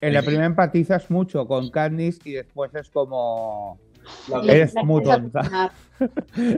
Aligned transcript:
En 0.00 0.12
la 0.12 0.22
primera 0.22 0.44
empatizas 0.44 1.10
mucho 1.10 1.46
con 1.46 1.70
Katniss 1.70 2.20
y 2.24 2.32
después 2.32 2.74
es 2.74 2.90
como. 2.90 3.78
Eres 4.44 4.74
muy 4.84 5.02
tonta. 5.02 5.72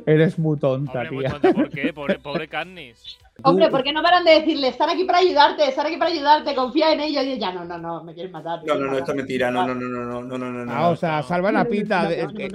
Eres 0.06 0.38
muy 0.38 0.58
tonta, 0.58 0.92
Hombre, 0.92 1.10
muy 1.10 1.24
tía. 1.24 1.30
tonta, 1.32 1.52
¿Por 1.52 1.70
qué? 1.70 1.92
Pobre, 1.92 2.18
pobre 2.18 2.48
Katniss. 2.48 3.18
Hombre, 3.44 3.68
¿por 3.68 3.84
qué 3.84 3.92
no 3.92 4.02
paran 4.02 4.24
de 4.24 4.32
decirle, 4.32 4.66
están 4.66 4.90
aquí 4.90 5.04
para 5.04 5.18
ayudarte, 5.18 5.68
están 5.68 5.86
aquí 5.86 5.96
para 5.96 6.10
ayudarte, 6.10 6.56
confía 6.56 6.92
en 6.92 6.98
ellos? 6.98 7.22
Y 7.24 7.32
ella, 7.34 7.52
no, 7.52 7.64
no, 7.64 7.78
no, 7.78 8.02
me 8.02 8.12
quieren 8.12 8.32
matar. 8.32 8.60
No, 8.66 8.74
no, 8.74 8.86
no, 8.86 8.98
esto 8.98 9.12
es 9.12 9.16
me 9.16 9.22
mentira. 9.22 9.46
quieren 9.50 9.54
No, 9.54 9.60
matar". 9.60 9.76
no, 9.76 9.88
no, 9.88 10.04
no, 10.04 10.22
no, 10.22 10.38
no, 10.38 10.50
no, 10.52 10.64
no. 10.64 10.72
Ah, 10.72 10.88
o 10.88 10.96
sea, 10.96 11.18
no. 11.18 11.22
salvan 11.22 11.56
a 11.56 11.64
Pita, 11.64 12.08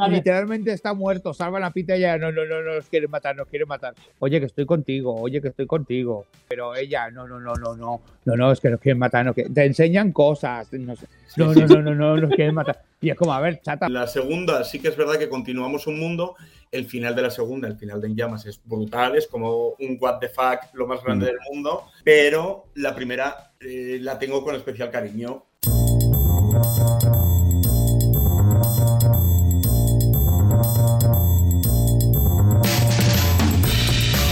literalmente 0.09 0.73
está 0.73 0.93
muerto, 0.93 1.33
salvan 1.33 1.63
a 1.63 1.71
Pita 1.71 1.95
y 1.95 1.99
ella, 1.99 2.17
no, 2.17 2.33
no, 2.33 2.43
no, 2.45 2.61
no, 2.61 2.75
nos 2.75 2.89
quieren 2.89 3.09
matar, 3.09 3.33
nos 3.33 3.47
quieren 3.47 3.67
matar. 3.69 3.93
Oye, 4.19 4.41
que 4.41 4.47
estoy 4.47 4.65
contigo, 4.65 5.15
oye, 5.15 5.41
que 5.41 5.47
estoy 5.47 5.65
contigo. 5.67 6.25
Pero 6.49 6.75
ella, 6.75 7.09
no, 7.09 7.25
no, 7.29 7.39
no, 7.39 7.53
no, 7.55 7.75
no, 7.75 8.01
no, 8.25 8.35
no, 8.35 8.51
es 8.51 8.59
que 8.59 8.69
nos 8.69 8.81
quieren 8.81 8.99
matar, 8.99 9.25
no, 9.25 9.33
que 9.33 9.43
te 9.49 9.63
enseñan 9.63 10.11
cosas, 10.11 10.67
no, 10.73 10.97
sé. 10.97 11.07
no, 11.37 11.53
no, 11.53 11.65
no, 11.67 11.81
no, 11.81 11.95
no, 11.95 12.17
nos 12.17 12.31
quieren 12.31 12.53
matar. 12.55 12.81
Y 12.99 13.09
es 13.09 13.15
como, 13.15 13.33
a 13.33 13.39
ver, 13.39 13.61
chata, 13.61 13.87
La 13.87 14.05
segunda 14.05 14.63
sí 14.65 14.79
que 14.81 14.89
es 14.89 14.97
verdad 14.97 15.17
que 15.17 15.29
continuamos 15.29 15.87
un 15.87 15.97
mundo. 15.97 16.35
El 16.73 16.87
final 16.87 17.15
de 17.15 17.21
la 17.21 17.29
segunda, 17.29 17.67
el 17.67 17.77
final 17.77 18.01
de 18.01 18.07
En 18.07 18.15
Llamas, 18.15 18.47
es 18.47 18.59
brutal, 18.65 19.15
es 19.15 19.27
como 19.27 19.75
un 19.79 19.95
what 20.01 20.17
the 20.19 20.27
fuck, 20.27 20.73
lo 20.73 20.87
más 20.87 21.03
grande 21.03 21.25
Mm. 21.25 21.27
del 21.27 21.37
mundo. 21.51 21.85
Pero 22.03 22.69
la 22.73 22.95
primera 22.95 23.53
eh, 23.59 23.99
la 24.01 24.17
tengo 24.17 24.43
con 24.43 24.55
especial 24.55 24.89
cariño. 24.89 25.45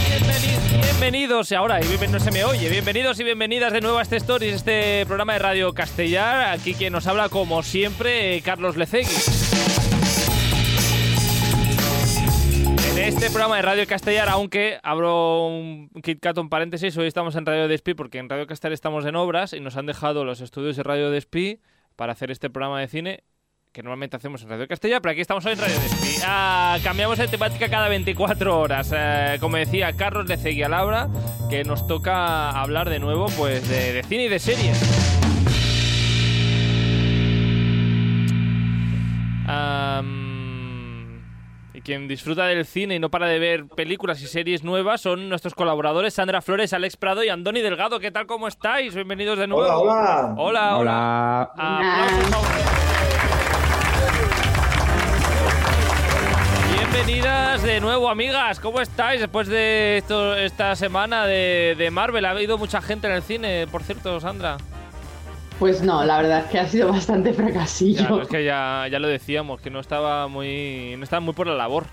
Bienveni- 0.10 0.82
Bienvenidos, 0.84 1.52
ahora, 1.52 1.80
y 1.84 1.88
bien- 1.98 2.12
no 2.12 2.20
se 2.20 2.32
me 2.32 2.44
oye, 2.44 2.70
bienvenidos 2.70 3.20
y 3.20 3.23
bienvenidas 3.23 3.71
de 3.73 3.82
nuevo 3.82 3.98
a 3.99 4.02
este 4.02 4.18
Stories, 4.18 4.55
este 4.55 5.05
programa 5.05 5.34
de 5.34 5.40
Radio 5.40 5.73
Castellar. 5.73 6.49
Aquí 6.52 6.73
quien 6.73 6.94
nos 6.94 7.08
habla, 7.08 7.30
como 7.30 7.63
siempre, 7.63 8.35
eh, 8.38 8.41
Carlos 8.41 8.76
Lecegui. 8.77 9.08
Este 13.02 13.32
programa 13.32 13.55
de 13.55 13.63
Radio 13.63 13.88
Castellar, 13.88 14.30
aunque 14.30 14.80
abro 14.84 15.48
un 15.48 15.90
Kit 16.04 16.20
Kat, 16.20 16.38
un 16.38 16.49
paréntesis, 16.49 16.96
hoy 16.98 17.07
estamos 17.07 17.35
en 17.35 17.48
Radio 17.48 17.68
Despí 17.68 17.96
porque 17.96 18.20
en 18.20 18.30
Radio 18.30 18.46
Castellar 18.46 18.74
estamos 18.74 19.05
en 19.05 19.16
obras 19.16 19.54
y 19.54 19.60
nos 19.60 19.76
han 19.76 19.88
dejado 19.88 20.24
los 20.24 20.40
estudios 20.40 20.76
de 20.76 20.84
Radio 20.84 21.10
Despí 21.10 21.62
para 21.96 22.13
hacer 22.13 22.29
este 22.29 22.52
programa 22.52 22.79
de 22.79 22.88
cine 22.88 23.24
que 23.72 23.82
normalmente 23.82 24.18
hacemos 24.18 24.44
en 24.44 24.49
Radio 24.49 24.68
Castellar, 24.68 25.02
pero 25.02 25.13
aquí 25.13 25.22
estamos 25.22 25.44
hoy 25.48 25.54
en 25.54 25.60
Radio 25.60 25.79
Despí. 25.79 26.22
Ah, 26.24 26.77
cambiamos 26.84 27.18
de 27.18 27.27
temática 27.27 27.70
cada 27.70 27.90
24 27.90 28.60
horas. 28.60 28.91
Eh, 28.96 29.38
como 29.40 29.57
decía 29.57 29.94
Carlos 29.94 30.27
Lecegui 30.27 30.62
a 30.62 30.70
Laura, 30.70 31.10
que 31.49 31.63
nos 31.63 31.88
toca 31.88 32.52
hablar 32.52 32.88
de 32.88 32.99
nuevo 32.99 33.26
pues 33.35 33.68
de, 33.68 33.94
de 33.94 34.04
cine 34.04 34.26
y 34.26 34.29
de 34.29 34.38
series. 34.38 35.12
Y 39.48 40.30
quien 41.82 42.07
disfruta 42.07 42.46
del 42.46 42.65
cine 42.65 42.96
y 42.96 42.99
no 42.99 43.10
para 43.10 43.27
de 43.27 43.40
ver 43.40 43.68
películas 43.68 44.21
y 44.21 44.27
series 44.27 44.63
nuevas 44.63 45.01
son 45.01 45.29
nuestros 45.29 45.55
colaboradores 45.55 46.13
Sandra 46.13 46.41
Flores, 46.41 46.73
Alex 46.73 46.98
Prado 46.98 47.23
y 47.23 47.29
Andoni 47.29 47.62
Delgado. 47.62 47.99
¿Qué 47.99 48.12
tal? 48.12 48.27
¿Cómo 48.27 48.48
estáis? 48.48 48.96
Bienvenidos 48.96 49.38
de 49.38 49.48
nuevo. 49.48 49.63
Hola, 49.63 49.77
hola. 49.77 50.34
Hola, 50.38 50.77
hola. 50.77 51.51
hola. 51.55 52.21
Bienvenidas 56.77 57.63
de 57.63 57.79
nuevo, 57.79 58.10
amigas. 58.10 58.60
¿Cómo 58.60 58.79
estáis 58.79 59.20
después 59.20 59.48
de 59.48 59.98
esto, 59.98 60.35
esta 60.35 60.76
semana 60.76 61.26
de, 61.26 61.76
de 61.77 61.90
Marvel? 61.91 62.26
¿Ha 62.26 62.32
habido 62.32 62.57
mucha 62.57 62.82
gente 62.82 63.07
en 63.07 63.13
el 63.13 63.23
cine, 63.23 63.68
por 63.71 63.84
cierto, 63.84 64.19
Sandra? 64.19 64.57
Pues 65.62 65.84
no, 65.84 66.03
la 66.03 66.17
verdad 66.17 66.40
es 66.40 66.45
que 66.51 66.57
ha 66.57 66.67
sido 66.67 66.90
bastante 66.90 67.29
Ya, 67.29 67.35
fracasillo. 67.35 68.09
no, 68.09 68.22
es 68.23 68.28
que 68.28 68.44
ya, 68.44 68.88
ya 68.91 68.97
lo 68.97 69.07
decíamos, 69.07 69.62
que 69.62 69.69
no 69.69 69.79
estaba 69.79 70.28
muy 70.28 70.95
no 70.97 71.03
estaba 71.03 71.19
muy 71.19 71.35
por 71.35 71.45
la 71.45 71.53
labor 71.53 71.85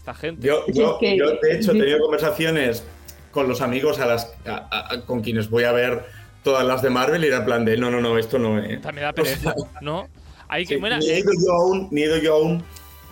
esta 0.00 0.12
gente. 0.12 0.46
Yo, 0.46 0.66
yo, 0.68 0.92
es 0.92 0.96
que- 1.00 1.16
yo, 1.16 1.24
de 1.30 1.56
hecho, 1.56 1.70
he 1.72 1.78
tenido 1.78 1.98
conversaciones 1.98 2.84
con 3.30 3.48
los 3.48 3.62
amigos 3.62 4.00
a 4.00 4.06
las, 4.06 4.30
a- 4.46 4.68
a- 4.92 5.00
con 5.06 5.22
quienes 5.22 5.48
voy 5.48 5.64
a 5.64 5.72
ver 5.72 6.04
todas 6.42 6.62
las 6.66 6.82
de 6.82 6.90
Marvel 6.90 7.24
y 7.24 7.28
era 7.28 7.38
en 7.38 7.44
plan 7.46 7.64
de 7.64 7.78
no, 7.78 7.90
no, 7.90 8.02
no, 8.02 8.18
esto 8.18 8.38
no 8.38 8.58
es. 8.58 8.82
También 8.82 9.06
da 9.06 9.12
pereza, 9.14 9.54
¿no? 9.80 10.06
Hay 10.48 10.66
que, 10.66 10.74
Sí, 10.74 10.80
ni 10.82 11.06
he 11.08 11.20
ido 11.20 11.32
yo 11.32 11.52
aún, 11.54 11.88
ni 11.90 12.02
he 12.02 12.04
ido 12.04 12.18
yo 12.18 12.34
aún. 12.34 12.62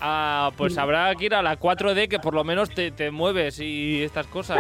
Ah, 0.00 0.50
pues 0.56 0.76
habrá 0.78 1.14
que 1.14 1.26
ir 1.26 1.34
a 1.34 1.42
la 1.42 1.58
4D 1.58 2.08
que 2.08 2.18
por 2.18 2.34
lo 2.34 2.44
menos 2.44 2.70
te, 2.70 2.90
te 2.90 3.10
mueves 3.10 3.58
y 3.60 4.02
estas 4.02 4.26
cosas. 4.26 4.58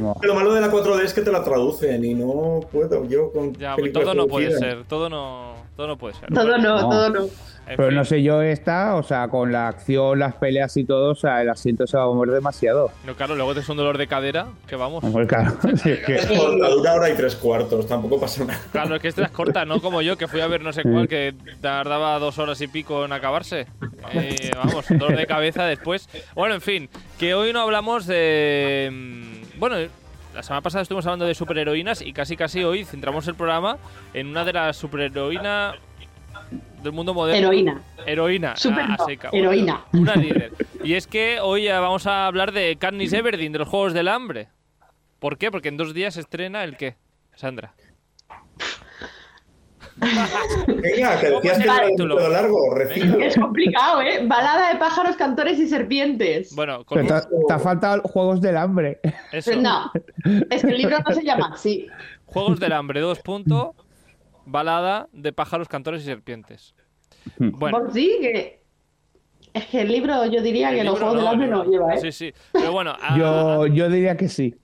No. 0.00 0.14
Lo 0.22 0.34
malo 0.34 0.54
de 0.54 0.60
la 0.60 0.70
4D 0.70 1.02
es 1.04 1.12
que 1.14 1.20
te 1.20 1.30
la 1.32 1.44
traducen 1.44 2.04
y 2.04 2.14
no 2.14 2.60
puedo 2.72 3.04
yo 3.06 3.30
con 3.32 3.52
Ya, 3.54 3.76
películas 3.76 4.04
todo 4.04 4.14
no 4.14 4.26
puede 4.26 4.56
ser, 4.58 4.84
todo 4.84 5.08
no, 5.10 5.54
todo 5.76 5.86
no 5.88 5.98
puede 5.98 6.14
ser. 6.14 6.32
Todo 6.32 6.56
no, 6.58 6.80
No. 6.80 6.80
todo 6.88 7.08
no. 7.10 7.26
En 7.68 7.76
Pero 7.76 7.88
fin. 7.90 7.96
no 7.98 8.04
sé 8.04 8.20
yo 8.22 8.42
esta, 8.42 8.96
o 8.96 9.02
sea, 9.04 9.28
con 9.28 9.52
la 9.52 9.68
acción, 9.68 10.18
las 10.18 10.34
peleas 10.34 10.76
y 10.76 10.82
todo, 10.84 11.12
o 11.12 11.14
sea, 11.14 11.40
el 11.40 11.48
asiento 11.50 11.86
se 11.86 11.96
va 11.96 12.02
a 12.02 12.06
mover 12.06 12.30
demasiado. 12.30 12.90
No, 13.06 13.14
claro, 13.14 13.36
luego 13.36 13.54
te 13.54 13.60
es 13.60 13.68
un 13.68 13.76
dolor 13.76 13.96
de 13.96 14.08
cadera, 14.08 14.48
que 14.66 14.74
vamos. 14.74 15.04
Hombre, 15.04 15.26
claro, 15.28 15.52
sí, 15.76 15.90
es 15.90 16.00
que- 16.00 16.16
corta, 16.36 16.68
dura 16.68 16.94
hora 16.94 17.10
y 17.10 17.14
tres 17.14 17.36
cuartos, 17.36 17.86
tampoco 17.86 18.20
pasa 18.20 18.44
nada. 18.44 18.60
Claro, 18.72 18.96
es 18.96 19.02
que 19.02 19.06
esta 19.08 19.22
es 19.22 19.30
corta, 19.30 19.64
no 19.64 19.80
como 19.80 20.02
yo, 20.02 20.16
que 20.16 20.26
fui 20.26 20.40
a 20.40 20.48
ver 20.48 20.62
no 20.62 20.72
sé 20.72 20.82
cuál, 20.82 21.06
que 21.06 21.32
tardaba 21.60 22.18
dos 22.18 22.38
horas 22.38 22.60
y 22.60 22.66
pico 22.66 23.04
en 23.04 23.12
acabarse. 23.12 23.66
Eh, 24.14 24.50
vamos, 24.56 24.86
dolor 24.88 25.16
de 25.16 25.26
cabeza 25.28 25.64
después. 25.64 26.08
Bueno, 26.34 26.56
en 26.56 26.60
fin, 26.60 26.88
que 27.20 27.34
hoy 27.34 27.52
no 27.52 27.60
hablamos 27.60 28.04
de... 28.06 28.88
mm, 28.92 29.58
Bueno, 29.60 29.76
la 30.34 30.42
semana 30.42 30.60
pasada 30.62 30.82
estuvimos 30.82 31.06
hablando 31.06 31.24
de 31.26 31.34
superheroínas 31.34 32.02
y 32.02 32.12
casi 32.12 32.36
casi 32.36 32.64
hoy 32.64 32.84
centramos 32.84 33.26
el 33.28 33.34
programa 33.36 33.78
en 34.14 34.26
una 34.28 34.44
de 34.44 34.52
las 34.52 34.76
superheroínas 34.76 35.74
del 36.82 36.92
mundo 36.92 37.14
moderno. 37.14 37.38
Heroína. 37.48 37.80
Heroína. 38.06 38.56
Super 38.56 38.80
a- 38.82 38.94
a 38.94 38.96
no, 38.96 39.04
seca. 39.04 39.28
heroína. 39.32 39.84
Una 39.92 40.14
líder. 40.16 40.52
Y 40.82 40.94
es 40.94 41.06
que 41.06 41.38
hoy 41.40 41.68
vamos 41.68 42.06
a 42.06 42.26
hablar 42.26 42.52
de 42.52 42.76
Katniss 42.76 43.12
Everdeen, 43.12 43.52
de 43.52 43.58
los 43.60 43.68
Juegos 43.68 43.92
del 43.92 44.08
Hambre. 44.08 44.48
¿Por 45.18 45.36
qué? 45.38 45.50
Porque 45.50 45.68
en 45.68 45.76
dos 45.76 45.92
días 45.94 46.14
se 46.14 46.20
estrena 46.20 46.64
el 46.64 46.76
qué, 46.76 46.96
Sandra. 47.34 47.74
Venga, 50.66 51.20
que 51.20 51.28
¿Cómo 51.28 51.40
decías 51.40 51.58
que 51.58 51.64
era 51.64 51.86
un 52.26 52.32
largo, 52.32 52.74
refina. 52.74 53.16
Es 53.24 53.36
complicado, 53.36 54.00
¿eh? 54.00 54.24
Balada 54.26 54.72
de 54.72 54.78
pájaros, 54.78 55.14
cantores 55.16 55.58
y 55.58 55.68
serpientes. 55.68 56.54
Bueno, 56.54 56.84
con 56.84 57.02
Pero 57.06 57.20
un- 57.30 57.46
te 57.46 57.52
ha 57.52 57.58
faltado 57.58 58.00
Juegos 58.04 58.40
del 58.40 58.56
Hambre. 58.56 59.00
eso. 59.32 59.54
No, 59.56 59.90
es 60.48 60.62
que 60.62 60.70
el 60.70 60.78
libro 60.78 60.96
no 61.06 61.14
se 61.14 61.22
llama 61.22 61.50
así. 61.52 61.86
Juegos 62.24 62.58
del 62.60 62.72
Hambre, 62.72 63.00
dos 63.00 63.18
puntos. 63.20 63.70
Balada 64.46 65.08
de 65.12 65.32
pájaros, 65.32 65.68
cantores 65.68 66.02
y 66.02 66.06
serpientes. 66.06 66.74
Bueno, 67.38 67.78
Por 67.78 67.92
sí, 67.92 68.16
que. 68.20 68.60
Es 69.52 69.66
que 69.66 69.80
el 69.82 69.88
libro 69.88 70.24
yo 70.26 70.40
diría 70.42 70.70
el 70.70 70.76
que 70.76 70.84
los 70.84 70.98
juegos 70.98 71.16
del 71.18 71.26
hambre 71.26 71.48
no 71.48 71.64
lleva, 71.64 71.94
¿eh? 71.94 71.98
Sí, 71.98 72.12
sí. 72.12 72.32
Pero 72.52 72.70
bueno, 72.72 72.94
a- 73.00 73.18
Yo, 73.18 73.66
yo 73.66 73.88
diría 73.90 74.16
que 74.16 74.28
sí. 74.28 74.54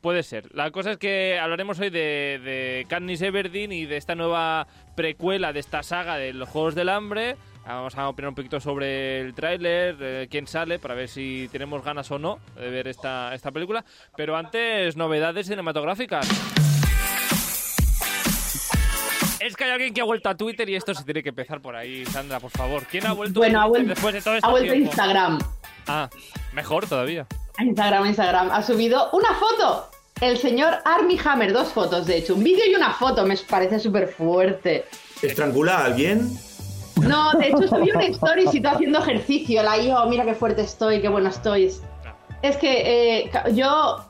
Puede 0.00 0.22
ser. 0.22 0.52
La 0.54 0.70
cosa 0.70 0.92
es 0.92 0.96
que 0.98 1.38
hablaremos 1.38 1.78
hoy 1.78 1.90
de, 1.90 2.40
de 2.42 2.86
Katniss 2.88 3.22
Everdeen 3.22 3.70
y 3.72 3.86
de 3.86 3.96
esta 3.96 4.14
nueva 4.14 4.66
precuela 4.96 5.52
de 5.52 5.60
esta 5.60 5.82
saga 5.82 6.16
de 6.16 6.32
los 6.32 6.48
Juegos 6.48 6.74
del 6.74 6.88
Hambre. 6.88 7.36
Ah, 7.64 7.74
Vamos 7.74 7.96
a 7.98 8.08
opinar 8.08 8.30
un 8.30 8.34
poquito 8.34 8.60
sobre 8.60 9.20
el 9.20 9.34
tráiler, 9.34 9.96
eh, 10.00 10.26
quién 10.30 10.46
sale, 10.46 10.78
para 10.78 10.94
ver 10.94 11.08
si 11.08 11.48
tenemos 11.52 11.84
ganas 11.84 12.10
o 12.10 12.18
no 12.18 12.38
de 12.56 12.70
ver 12.70 12.88
esta, 12.88 13.34
esta 13.34 13.50
película. 13.52 13.84
Pero 14.16 14.36
antes, 14.36 14.96
novedades 14.96 15.46
cinematográficas. 15.48 16.26
Es 19.40 19.56
que 19.56 19.64
hay 19.64 19.70
alguien 19.70 19.94
que 19.94 20.00
ha 20.00 20.04
vuelto 20.04 20.28
a 20.28 20.36
Twitter 20.36 20.68
y 20.68 20.74
esto 20.76 20.94
se 20.94 21.04
tiene 21.04 21.22
que 21.22 21.28
empezar 21.28 21.60
por 21.60 21.76
ahí, 21.76 22.04
Sandra, 22.06 22.40
por 22.40 22.50
favor. 22.50 22.84
¿Quién 22.90 23.06
ha 23.06 23.12
vuelto 23.12 23.38
Bueno, 23.40 23.60
a 23.60 23.64
ha 23.64 23.66
Twitter 23.66 23.84
vuelto, 23.86 23.94
después 23.94 24.14
de 24.14 24.20
todo 24.22 24.34
este 24.34 24.46
ha 24.46 24.50
vuelto 24.50 24.70
a 24.70 24.72
tiempo? 24.74 24.90
Instagram. 24.90 25.38
Ah, 25.86 26.10
mejor 26.52 26.86
todavía. 26.88 27.26
A 27.56 27.64
Instagram, 27.64 28.02
a 28.04 28.08
Instagram. 28.08 28.50
Ha 28.50 28.62
subido 28.62 29.10
una 29.12 29.34
foto. 29.34 29.90
El 30.20 30.36
señor 30.38 30.74
Armie 30.84 31.18
Hammer, 31.24 31.52
dos 31.52 31.68
fotos 31.72 32.06
de 32.06 32.16
hecho. 32.18 32.34
Un 32.34 32.42
vídeo 32.42 32.64
y 32.68 32.74
una 32.74 32.92
foto, 32.92 33.24
me 33.24 33.36
parece 33.36 33.78
súper 33.78 34.08
fuerte. 34.08 34.84
¿Estrangula 35.22 35.78
a 35.78 35.84
alguien? 35.86 36.28
No, 37.00 37.30
de 37.38 37.46
hecho 37.48 37.68
subió 37.68 37.94
una 37.94 38.06
story 38.06 38.44
y 38.52 38.60
tú 38.60 38.68
haciendo 38.68 38.98
ejercicio. 38.98 39.62
La 39.62 39.78
yo, 39.78 40.04
mira 40.06 40.24
qué 40.24 40.34
fuerte 40.34 40.62
estoy, 40.62 41.00
qué 41.00 41.08
bueno 41.08 41.28
estoy. 41.28 41.66
Es- 41.66 41.82
Es 42.42 42.56
que 42.56 43.22
eh, 43.24 43.30
yo, 43.54 44.04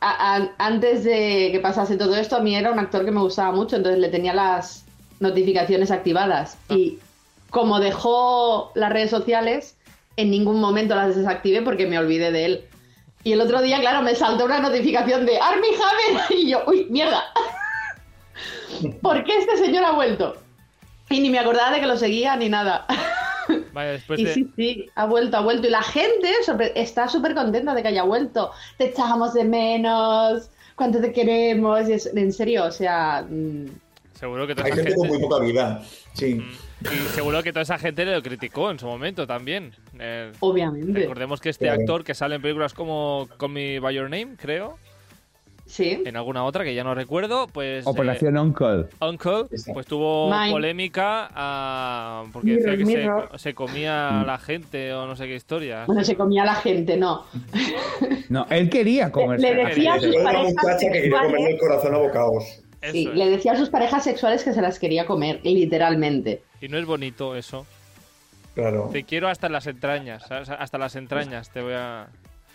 a- 0.00 0.36
a- 0.36 0.48
antes 0.58 1.04
de 1.04 1.50
que 1.52 1.60
pasase 1.60 1.96
todo 1.96 2.16
esto, 2.16 2.36
a 2.36 2.40
mí 2.40 2.56
era 2.56 2.70
un 2.72 2.78
actor 2.78 3.04
que 3.04 3.10
me 3.10 3.20
gustaba 3.20 3.52
mucho, 3.52 3.76
entonces 3.76 4.00
le 4.00 4.08
tenía 4.08 4.32
las 4.34 4.84
notificaciones 5.20 5.90
activadas. 5.90 6.56
Y 6.70 6.98
como 7.50 7.80
dejó 7.80 8.72
las 8.74 8.90
redes 8.92 9.10
sociales, 9.10 9.76
en 10.16 10.30
ningún 10.30 10.60
momento 10.60 10.94
las 10.94 11.16
desactivé 11.16 11.62
porque 11.62 11.86
me 11.86 11.98
olvidé 11.98 12.30
de 12.32 12.44
él. 12.44 12.64
Y 13.22 13.32
el 13.32 13.40
otro 13.42 13.60
día, 13.60 13.78
claro, 13.80 14.00
me 14.02 14.14
saltó 14.14 14.46
una 14.46 14.60
notificación 14.60 15.26
de 15.26 15.38
Armie 15.38 15.70
Hammer 15.74 16.24
y 16.30 16.48
yo, 16.50 16.62
uy, 16.66 16.86
mierda. 16.88 17.22
¿Por 19.02 19.22
qué 19.24 19.36
este 19.38 19.58
señor 19.58 19.84
ha 19.84 19.92
vuelto? 19.92 20.36
Y 21.10 21.20
ni 21.20 21.28
me 21.28 21.38
acordaba 21.38 21.72
de 21.72 21.80
que 21.80 21.86
lo 21.86 21.98
seguía 21.98 22.36
ni 22.36 22.48
nada. 22.48 22.86
Vaya, 23.72 23.90
después 23.92 24.18
Y 24.20 24.24
de... 24.24 24.34
sí, 24.34 24.50
sí, 24.56 24.86
ha 24.94 25.06
vuelto, 25.06 25.36
ha 25.36 25.40
vuelto. 25.40 25.66
Y 25.66 25.70
la 25.70 25.82
gente 25.82 26.28
está 26.74 27.08
súper 27.08 27.34
contenta 27.34 27.74
de 27.74 27.82
que 27.82 27.88
haya 27.88 28.02
vuelto. 28.04 28.50
Te 28.78 28.86
echábamos 28.90 29.34
de 29.34 29.44
menos, 29.44 30.50
cuánto 30.76 31.00
te 31.00 31.12
queremos. 31.12 31.88
y 31.88 31.92
es- 31.94 32.06
en 32.14 32.32
serio, 32.32 32.64
o 32.64 32.70
sea, 32.72 33.24
mm, 33.28 33.66
Seguro 34.14 34.46
que 34.46 34.54
toda 34.54 34.66
Hay 34.66 34.72
esa 34.72 34.82
gente 34.82 34.96
con 34.96 35.08
muy 35.08 35.18
poca 35.18 35.38
vida. 35.42 35.82
Sí. 36.12 36.34
Mm, 36.34 36.50
Y 36.92 36.96
seguro 37.14 37.42
que 37.42 37.52
toda 37.52 37.62
esa 37.62 37.78
gente 37.78 38.04
lo 38.04 38.20
criticó 38.22 38.70
en 38.70 38.78
su 38.78 38.84
momento 38.86 39.26
también. 39.26 39.72
Eh, 39.98 40.30
Obviamente. 40.40 40.92
recordemos 41.00 41.40
que 41.40 41.48
este 41.48 41.64
Claro. 41.66 41.80
actor 41.80 42.04
que 42.04 42.14
sale 42.14 42.34
en 42.34 42.42
películas 42.42 42.74
como 42.74 43.28
Call 43.38 43.48
Me 43.50 43.80
By 43.80 43.94
Your 43.94 44.04
Name, 44.10 44.36
creo, 44.36 44.78
Sí. 45.70 46.02
en 46.04 46.16
alguna 46.16 46.44
otra 46.44 46.64
que 46.64 46.74
ya 46.74 46.82
no 46.82 46.94
recuerdo, 46.96 47.46
pues. 47.46 47.86
eh, 47.86 47.88
Operación 47.88 48.36
Uncle. 48.36 48.86
Uncle, 49.00 49.44
Esa. 49.52 49.72
pues 49.72 49.86
tuvo 49.86 50.28
Mine. 50.28 50.50
polémica 50.50 51.30
ah, 51.32 52.24
porque 52.32 52.48
Mirror, 52.56 52.76
decía 52.76 53.06
que 53.30 53.32
se, 53.32 53.38
se 53.38 53.54
comía 53.54 54.20
a 54.20 54.24
la 54.24 54.38
gente 54.38 54.92
o 54.92 55.06
no 55.06 55.14
sé 55.14 55.26
qué 55.26 55.36
historia. 55.36 55.84
Bueno, 55.86 56.02
se 56.02 56.16
comía 56.16 56.42
a 56.42 56.46
la 56.46 56.54
gente, 56.56 56.96
no. 56.96 57.24
No, 58.28 58.46
él 58.50 58.68
quería 58.68 59.10
comerse. 59.12 59.46
Le 59.46 59.60
a 59.60 59.62
la 59.64 59.68
decía 59.68 59.92
gente. 59.92 60.06
sus 60.12 60.22
parejas 60.22 60.52
muchacha 60.54 60.78
que 60.78 60.86
quería 60.86 61.00
sexuales. 61.02 61.30
comerle 61.30 61.50
el 61.52 61.58
corazón 61.58 61.94
a 61.94 61.98
bocados. 61.98 62.44
Eso 62.82 62.92
Sí, 62.92 63.08
es. 63.08 63.14
le 63.14 63.28
decía 63.30 63.52
a 63.52 63.56
sus 63.56 63.68
parejas 63.70 64.02
sexuales 64.04 64.42
que 64.42 64.52
se 64.52 64.62
las 64.62 64.78
quería 64.78 65.06
comer, 65.06 65.40
literalmente. 65.44 66.42
Y 66.60 66.68
no 66.68 66.78
es 66.78 66.86
bonito 66.86 67.36
eso. 67.36 67.66
Claro. 68.54 68.88
Te 68.92 69.04
quiero 69.04 69.28
hasta 69.28 69.48
las 69.48 69.66
entrañas, 69.68 70.24
¿sabes? 70.26 70.50
hasta 70.50 70.78
las 70.78 70.96
entrañas 70.96 71.50
te 71.50 71.62
voy 71.62 71.74
a... 71.74 72.08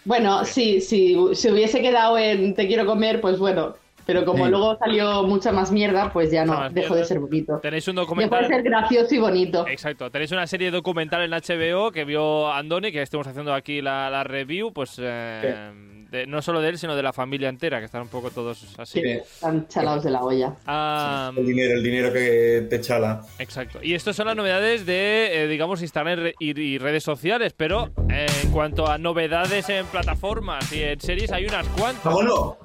Bueno, 0.05 0.45
sí, 0.45 0.81
sí, 0.81 1.15
si 1.33 1.49
hubiese 1.49 1.81
quedado 1.81 2.17
en 2.17 2.53
te 2.53 2.67
quiero 2.67 2.85
comer, 2.85 3.19
pues 3.21 3.39
bueno. 3.39 3.75
Pero 4.05 4.23
como 4.25 4.45
Sí. 4.45 4.51
luego 4.51 4.77
salió 4.77 5.23
mucha 5.23 5.51
más 5.51 5.71
mierda, 5.71 6.11
pues 6.13 6.31
ya 6.31 6.45
no, 6.45 6.53
dejó 6.69 6.73
mierda. 6.73 6.95
de 6.97 7.05
ser 7.05 7.19
bonito. 7.19 7.59
Tenéis 7.61 7.87
un 7.87 7.95
Dejó 7.95 8.01
de 8.01 8.05
documental... 8.05 8.47
ser 8.47 8.63
gracioso 8.63 9.15
y 9.15 9.17
bonito. 9.19 9.67
Exacto, 9.67 10.11
tenéis 10.11 10.31
una 10.31 10.45
serie 10.47 10.69
documental 10.71 11.21
en 11.23 11.31
HBO 11.31 11.91
que 11.91 12.05
vio 12.05 12.51
Andoni, 12.51 12.91
que 12.91 13.01
estamos 13.01 13.25
haciendo 13.27 13.53
aquí 13.53 13.81
la, 13.81 14.09
la 14.09 14.23
review, 14.23 14.71
pues 14.73 14.99
eh, 15.01 15.71
de- 16.11 16.27
no 16.27 16.41
solo 16.41 16.61
de 16.61 16.69
él, 16.69 16.77
sino 16.77 16.95
de 16.95 17.01
la 17.03 17.13
familia 17.13 17.49
entera, 17.49 17.79
que 17.79 17.85
están 17.85 18.03
un 18.03 18.07
poco 18.09 18.29
todos 18.29 18.63
así. 18.77 19.01
Sí, 19.01 19.07
están 19.09 19.67
chalados 19.67 20.03
de 20.03 20.11
la 20.11 20.21
olla. 20.23 20.53
Ah, 20.67 21.31
El 21.35 21.45
dinero, 21.45 21.73
el 21.73 21.83
dinero 21.83 22.13
que 22.13 22.67
te 22.69 22.79
chala. 22.81 23.21
exacto. 23.39 23.79
Y 23.81 23.93
estas 23.95 24.15
son 24.15 24.27
las 24.27 24.35
novedades 24.35 24.85
de, 24.85 25.43
eh, 25.43 25.47
digamos, 25.47 25.81
Instagram 25.81 26.13
y 26.19 26.21
re- 26.21 26.35
y, 26.39 26.61
y 26.61 26.77
redes 26.77 27.03
sociales, 27.03 27.53
pero 27.57 27.89
eh, 28.09 28.27
en 28.43 28.51
cuanto 28.51 28.87
a 28.87 28.97
novedades 28.97 29.67
en 29.69 29.85
plataformas 29.87 30.71
y 30.71 30.83
en 30.83 30.99
series 31.01 31.31
hay 31.31 31.45
unas 31.45 31.67
Ah, 31.67 31.71
cuantas. 31.77 32.13
bueno, 32.13 32.57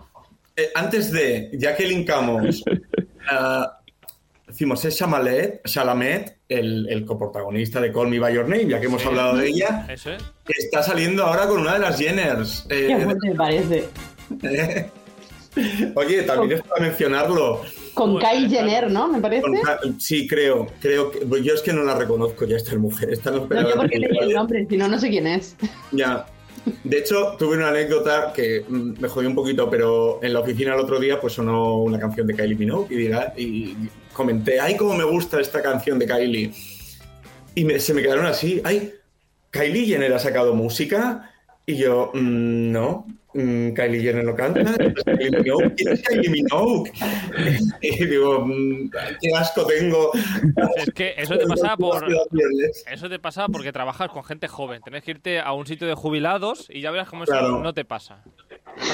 eh, 0.60 0.70
antes 0.74 1.10
de, 1.12 1.50
ya 1.54 1.74
que 1.76 1.84
linkamos, 1.86 2.62
ah, 3.30 3.78
decimos, 4.46 4.84
es 4.84 4.96
Chalamet, 4.96 5.62
Chalamet 5.66 6.36
el, 6.48 6.88
el 6.90 7.04
coprotagonista 7.04 7.80
de 7.80 7.92
Call 7.92 8.08
Me 8.08 8.18
By 8.18 8.34
Your 8.34 8.48
Name, 8.48 8.66
ya 8.68 8.80
que 8.80 8.86
hemos 8.86 9.00
Sí. 9.02 9.08
hablado 9.08 9.36
de 9.36 9.48
ella, 9.48 9.86
Eso 9.88 10.10
es. 10.12 10.22
que 10.44 10.52
está 10.58 10.82
saliendo 10.82 11.24
ahora 11.24 11.46
con 11.46 11.60
una 11.60 11.74
de 11.74 11.78
las 11.80 11.98
Jenners. 11.98 12.66
Eh, 12.68 12.86
Qué 12.88 12.98
fuerte 13.04 13.28
me 13.28 13.34
parece. 13.36 13.88
Oye, 15.96 16.22
también 16.22 16.52
es 16.60 16.62
para 16.62 16.82
mencionarlo. 16.82 17.62
Con 17.94 18.12
Pues, 18.12 18.24
Kyle 18.24 18.44
exacto. 18.44 18.66
Jenner, 18.68 18.90
¿no? 18.90 19.08
Me 19.08 19.20
parece. 19.20 19.42
Con- 19.42 20.00
Sí, 20.00 20.28
creo, 20.28 20.68
creo 20.80 21.10
que 21.10 21.18
pues 21.26 21.42
yo 21.42 21.54
es 21.54 21.60
que 21.60 21.72
no 21.72 21.82
la 21.82 21.96
reconozco 21.96 22.44
ya 22.46 22.56
esta 22.56 22.76
mujer, 22.76 23.10
esta 23.12 23.32
no, 23.32 23.46
No, 23.48 23.68
yo 23.68 23.74
porque 23.74 23.98
leí 23.98 24.16
el 24.20 24.32
nombre, 24.32 24.64
si 24.68 24.76
no, 24.76 24.86
no 24.88 24.98
sé 24.98 25.08
quién 25.10 25.26
es. 25.26 25.56
Ya. 25.90 26.24
De 26.84 26.98
hecho, 26.98 27.36
tuve 27.38 27.56
una 27.56 27.68
anécdota 27.68 28.32
que 28.34 28.64
mm, 28.68 29.00
me 29.00 29.08
jodió 29.08 29.28
un 29.28 29.34
poquito, 29.34 29.68
pero 29.70 30.20
en 30.22 30.32
la 30.32 30.40
oficina 30.40 30.74
el 30.74 30.80
otro 30.80 30.98
día 31.00 31.20
pues 31.20 31.32
sonó 31.34 31.78
una 31.78 31.98
canción 31.98 32.26
de 32.26 32.34
Kylie 32.34 32.56
Minogue 32.56 32.94
y, 32.94 32.98
diga- 33.08 33.32
y 33.36 33.76
comenté, 34.12 34.60
ay, 34.60 34.76
cómo 34.76 34.94
me 34.96 35.04
gusta 35.04 35.40
esta 35.40 35.62
canción 35.62 35.98
de 35.98 36.06
Kylie. 36.06 36.52
Y 37.54 37.64
me- 37.64 37.78
se 37.80 37.94
me 37.94 38.02
quedaron 38.02 38.26
así, 38.26 38.60
ay, 38.64 38.92
Kylie 39.50 39.86
Jenner 39.86 40.12
ha 40.14 40.18
sacado 40.18 40.54
música 40.54 41.30
y 41.66 41.76
yo, 41.76 42.10
"Mm, 42.14 42.70
no, 42.72 43.06
mm, 43.34 43.72
Kylie 43.74 44.02
Jenner 44.02 44.24
no 44.24 44.34
canta, 44.34 44.60
es 44.60 45.04
Kylie 45.04 45.30
Minogue, 45.30 45.74
¿quién 45.76 45.92
es 45.92 46.02
Kylie 46.02 46.30
Minogue? 46.30 46.90
Y 47.80 48.06
digo, 48.06 48.44
"Mm, 48.46 48.90
qué 49.20 49.34
asco 49.36 49.66
tengo. 49.66 50.10
Es 50.76 50.90
que 50.94 51.14
eso 51.16 51.36
te 51.38 51.46
pasa 51.46 51.76
por... 51.76 52.04
Eso 52.90 53.08
te 53.08 53.18
pasa 53.18 53.46
porque 53.48 53.72
trabajas 53.72 54.08
con 54.10 54.24
gente 54.24 54.48
joven. 54.48 54.82
Tenés 54.82 55.04
que 55.04 55.12
irte 55.12 55.40
a 55.40 55.52
un 55.52 55.66
sitio 55.66 55.86
de 55.86 55.94
jubilados 55.94 56.66
y 56.70 56.80
ya 56.80 56.90
verás 56.90 57.08
cómo 57.08 57.24
eso 57.24 57.32
Claro. 57.32 57.60
no 57.62 57.72
te 57.74 57.84
pasa. 57.84 58.22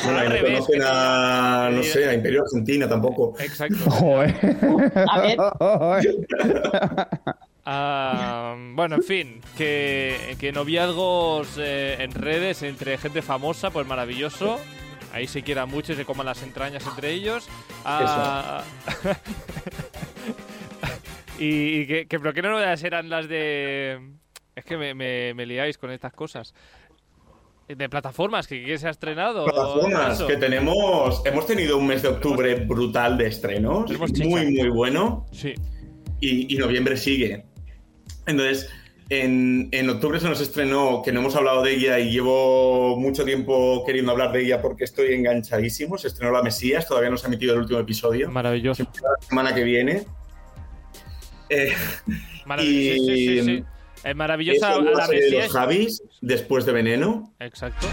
Bueno, 0.05 0.19
al 0.19 0.29
no 0.29 0.35
revés. 0.35 0.53
conocen 0.61 0.81
que 0.81 0.87
a, 0.87 1.71
no 1.73 1.83
sé, 1.83 2.09
a 2.09 2.15
Imperio 2.15 2.43
Argentina 2.43 2.89
tampoco. 2.89 3.35
Exacto. 3.39 3.91
Joder. 3.91 4.35
A 5.09 5.21
ver. 5.21 5.37
Ah, 7.69 8.55
bueno, 8.75 8.95
en 8.95 9.03
fin, 9.03 9.41
que, 9.57 10.37
que 10.39 10.53
noviazgos 10.53 11.59
eh, 11.59 11.97
en 11.99 12.13
redes 12.13 12.63
entre 12.63 12.97
gente 12.97 13.23
famosa, 13.23 13.71
pues 13.71 13.85
maravilloso. 13.89 14.61
Ahí 15.13 15.27
se 15.27 15.43
quieran 15.43 15.69
mucho 15.69 15.93
y 15.93 15.97
se 15.97 16.05
coman 16.05 16.27
las 16.27 16.45
entrañas 16.45 16.87
entre 16.87 17.11
ellos. 17.11 17.49
Ah, 17.85 18.63
y 21.41 21.81
y 21.81 21.87
que, 21.89 22.07
que, 22.07 22.21
pero 22.21 22.33
qué 22.33 22.43
novedades 22.43 22.85
eran 22.85 23.09
las 23.09 23.29
de... 23.29 24.01
Es 24.55 24.65
que 24.65 24.77
me, 24.77 24.95
me, 24.95 25.35
me 25.35 25.45
liáis 25.45 25.77
con 25.77 25.91
estas 25.91 26.13
cosas. 26.13 26.55
De 27.67 27.89
plataformas, 27.89 28.47
que, 28.47 28.65
que 28.65 28.79
se 28.79 28.87
ha 28.87 28.91
estrenado. 28.91 29.45
plataformas 29.45 30.23
que 30.23 30.37
tenemos. 30.37 31.21
Hemos 31.27 31.47
tenido 31.47 31.79
un 31.79 31.89
mes 31.89 32.03
de 32.03 32.09
octubre 32.09 32.55
brutal 32.55 33.19
de 33.19 33.27
estrenos. 33.27 33.91
Muy, 34.25 34.53
muy 34.53 34.69
bueno. 34.69 35.27
Sí. 35.33 35.53
Y, 36.21 36.55
y 36.55 36.59
noviembre 36.59 36.97
sigue. 36.97 37.45
Entonces, 38.27 38.69
en, 39.09 39.69
en 39.71 39.89
octubre 39.89 40.19
se 40.19 40.29
nos 40.29 40.41
estrenó, 40.41 41.03
que 41.05 41.13
no 41.13 41.21
hemos 41.21 41.37
hablado 41.37 41.63
de 41.63 41.75
ella 41.75 41.99
y 42.01 42.11
llevo 42.11 42.97
mucho 42.97 43.25
tiempo 43.25 43.85
queriendo 43.87 44.13
hablar 44.13 44.33
de 44.33 44.43
ella 44.43 44.61
porque 44.61 44.85
estoy 44.85 45.15
enganchadísimo. 45.15 45.97
Se 45.97 46.09
estrenó 46.09 46.33
La 46.33 46.43
Mesías, 46.43 46.89
todavía 46.89 47.11
no 47.11 47.17
se 47.17 47.27
ha 47.27 47.29
emitido 47.29 47.55
el 47.55 47.61
último 47.61 47.79
episodio. 47.79 48.31
Maravilloso. 48.31 48.83
La 48.85 49.27
semana 49.27 49.55
que 49.55 49.63
viene. 49.65 50.07
Eh, 51.49 51.73
Maravilloso. 52.45 53.05
Sí, 53.07 53.17
sí, 53.17 53.39
sí, 53.39 53.45
sí. 53.45 53.65
Es 54.05 54.15
maravillosa 54.15 54.81
la 54.81 54.91
la 54.93 55.07
serie 55.07 55.21
de 55.23 55.31
Mesías. 55.31 55.45
los 55.47 55.53
Javis, 55.53 56.03
después 56.21 56.65
de 56.65 56.73
Veneno. 56.73 57.33
Exacto. 57.41 57.87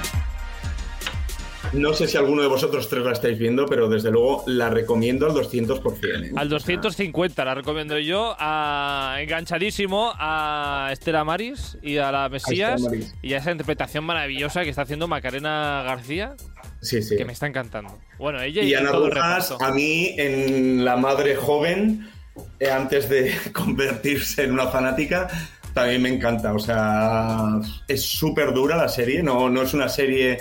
No 1.71 1.93
sé 1.93 2.07
si 2.07 2.17
alguno 2.17 2.41
de 2.41 2.47
vosotros 2.47 2.87
tres 2.89 3.03
la 3.03 3.13
estáis 3.13 3.39
viendo, 3.39 3.65
pero 3.65 3.87
desde 3.87 4.11
luego 4.11 4.43
la 4.45 4.69
recomiendo 4.69 5.25
al 5.25 5.33
200%. 5.33 6.25
¿eh? 6.25 6.31
Al 6.35 6.49
250 6.49 7.45
la 7.45 7.55
recomiendo 7.55 7.97
yo, 7.97 8.35
a, 8.37 9.17
enganchadísimo 9.19 10.13
a 10.19 10.89
Estela 10.91 11.23
Maris 11.23 11.77
y 11.81 11.97
a 11.97 12.11
la 12.11 12.29
Mesías 12.29 12.81
y 13.21 13.33
a 13.33 13.37
esa 13.37 13.51
interpretación 13.51 14.03
maravillosa 14.03 14.63
que 14.63 14.69
está 14.69 14.83
haciendo 14.83 15.07
Macarena 15.07 15.83
García, 15.85 16.35
Sí, 16.81 17.01
sí. 17.01 17.15
que 17.15 17.25
me 17.25 17.33
está 17.33 17.47
encantando. 17.47 17.97
Bueno, 18.19 18.41
ella 18.41 18.61
y, 18.61 18.69
Y 18.69 18.73
Ana 18.75 18.91
todo 18.91 19.09
Rojas, 19.09 19.55
a 19.59 19.71
mí, 19.71 20.13
en 20.17 20.83
la 20.83 20.97
madre 20.97 21.35
joven, 21.35 22.09
eh, 22.59 22.69
antes 22.69 23.09
de 23.09 23.33
convertirse 23.53 24.43
en 24.43 24.51
una 24.51 24.67
fanática, 24.67 25.27
también 25.73 26.01
me 26.01 26.09
encanta. 26.09 26.53
O 26.53 26.59
sea, 26.59 27.59
es 27.87 28.03
súper 28.03 28.53
dura 28.53 28.75
la 28.75 28.89
serie, 28.89 29.23
no, 29.23 29.49
no 29.49 29.61
es 29.63 29.73
una 29.73 29.89
serie 29.89 30.37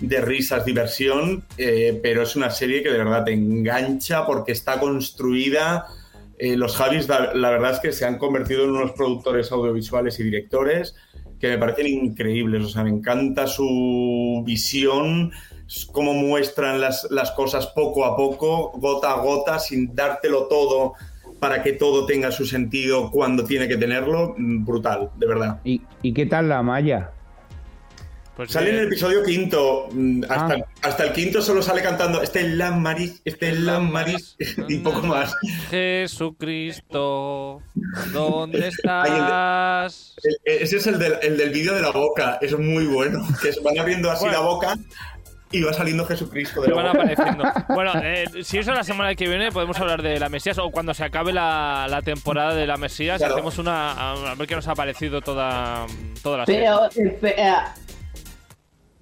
de 0.00 0.20
risas, 0.20 0.64
diversión, 0.64 1.44
eh, 1.58 1.98
pero 2.02 2.22
es 2.22 2.36
una 2.36 2.50
serie 2.50 2.82
que 2.82 2.90
de 2.90 2.98
verdad 2.98 3.24
te 3.24 3.32
engancha 3.32 4.26
porque 4.26 4.52
está 4.52 4.80
construida. 4.80 5.86
Eh, 6.38 6.56
los 6.56 6.76
Javis, 6.76 7.06
la, 7.08 7.50
verdad 7.50 7.72
es 7.72 7.80
que 7.80 7.92
se 7.92 8.06
han 8.06 8.16
convertido 8.16 8.64
en 8.64 8.70
unos 8.70 8.92
productores 8.92 9.52
audiovisuales 9.52 10.18
y 10.20 10.24
directores 10.24 10.94
que 11.38 11.48
me 11.48 11.58
parecen 11.58 11.86
increíbles. 11.86 12.64
O 12.64 12.68
sea, 12.68 12.82
me 12.82 12.90
encanta 12.90 13.46
su 13.46 14.42
visión, 14.46 15.32
cómo 15.92 16.14
muestran 16.14 16.80
las, 16.80 17.06
las 17.10 17.30
cosas 17.32 17.66
poco 17.68 18.04
a 18.04 18.16
poco, 18.16 18.72
gota 18.72 19.12
a 19.12 19.20
gota, 19.20 19.58
sin 19.58 19.94
dártelo 19.94 20.46
todo 20.46 20.94
para 21.38 21.62
que 21.62 21.72
todo 21.72 22.06
tenga 22.06 22.30
su 22.30 22.44
sentido 22.44 23.10
cuando 23.10 23.44
tiene 23.44 23.68
que 23.68 23.76
tenerlo. 23.76 24.34
Mm, 24.36 24.64
Brutal, 24.64 25.10
de 25.16 25.26
verdad. 25.26 25.60
¿Y, 25.64 25.82
¿Y 26.02 26.12
qué 26.12 26.26
tal 26.26 26.48
la 26.48 26.62
malla? 26.62 27.12
Pues, 28.40 28.52
Sale 28.52 28.70
en 28.70 28.76
el 28.76 28.86
episodio 28.86 29.22
quinto. 29.22 29.88
mm, 29.92 30.22
Hasta, 30.30 30.54
Ah. 30.54 30.64
hasta 30.80 31.04
el 31.04 31.12
quinto 31.12 31.42
solo 31.42 31.60
sale 31.60 31.82
cantando 31.82 32.22
Estela 32.22 32.70
Maris, 32.70 33.20
Estela 33.24 33.78
Maris 33.80 34.34
y 34.68 34.78
poco 34.78 35.02
más. 35.02 35.34
Jesucristo, 35.70 37.60
¿dónde 38.14 38.68
estás? 38.68 40.14
El- 40.22 40.38
Ese 40.62 40.76
es 40.78 40.86
el 40.86 40.98
del, 40.98 41.14
el 41.22 41.36
del 41.36 41.50
vídeo 41.50 41.74
de 41.74 41.82
la 41.82 41.90
boca. 41.90 42.38
Es 42.40 42.58
muy 42.58 42.86
bueno. 42.86 43.26
Que 43.42 43.52
se 43.52 43.60
van 43.60 43.78
abriendo 43.78 44.10
así 44.10 44.24
Bueno. 44.24 44.38
la 44.38 44.44
boca 44.46 44.76
y 45.52 45.62
va 45.62 45.72
saliendo 45.72 46.06
Jesucristo 46.06 46.62
de 46.62 46.68
la 46.68 46.74
van 46.76 46.86
apareciendo. 46.86 47.44
Bueno, 47.68 47.92
eh, 48.02 48.24
si 48.42 48.56
eso 48.58 48.72
la 48.72 48.84
semana 48.84 49.14
que 49.16 49.28
viene 49.28 49.50
podemos 49.52 49.78
hablar 49.80 50.00
de 50.00 50.18
la 50.18 50.28
Mesías 50.28 50.56
o 50.58 50.70
cuando 50.70 50.94
se 50.94 51.04
acabe 51.04 51.32
la, 51.32 51.86
la 51.90 52.00
temporada 52.02 52.54
de 52.54 52.66
la 52.66 52.76
Mesías 52.76 53.18
Claro. 53.18 53.34
hacemos 53.34 53.58
una 53.58 54.12
a, 54.12 54.34
ver 54.36 54.46
qué 54.46 54.54
nos 54.54 54.66
ha 54.68 54.74
parecido 54.74 55.20
toda, 55.20 55.86
toda 56.22 56.38
la 56.38 56.46
serie. 56.46 56.68
Pero, 57.20 57.34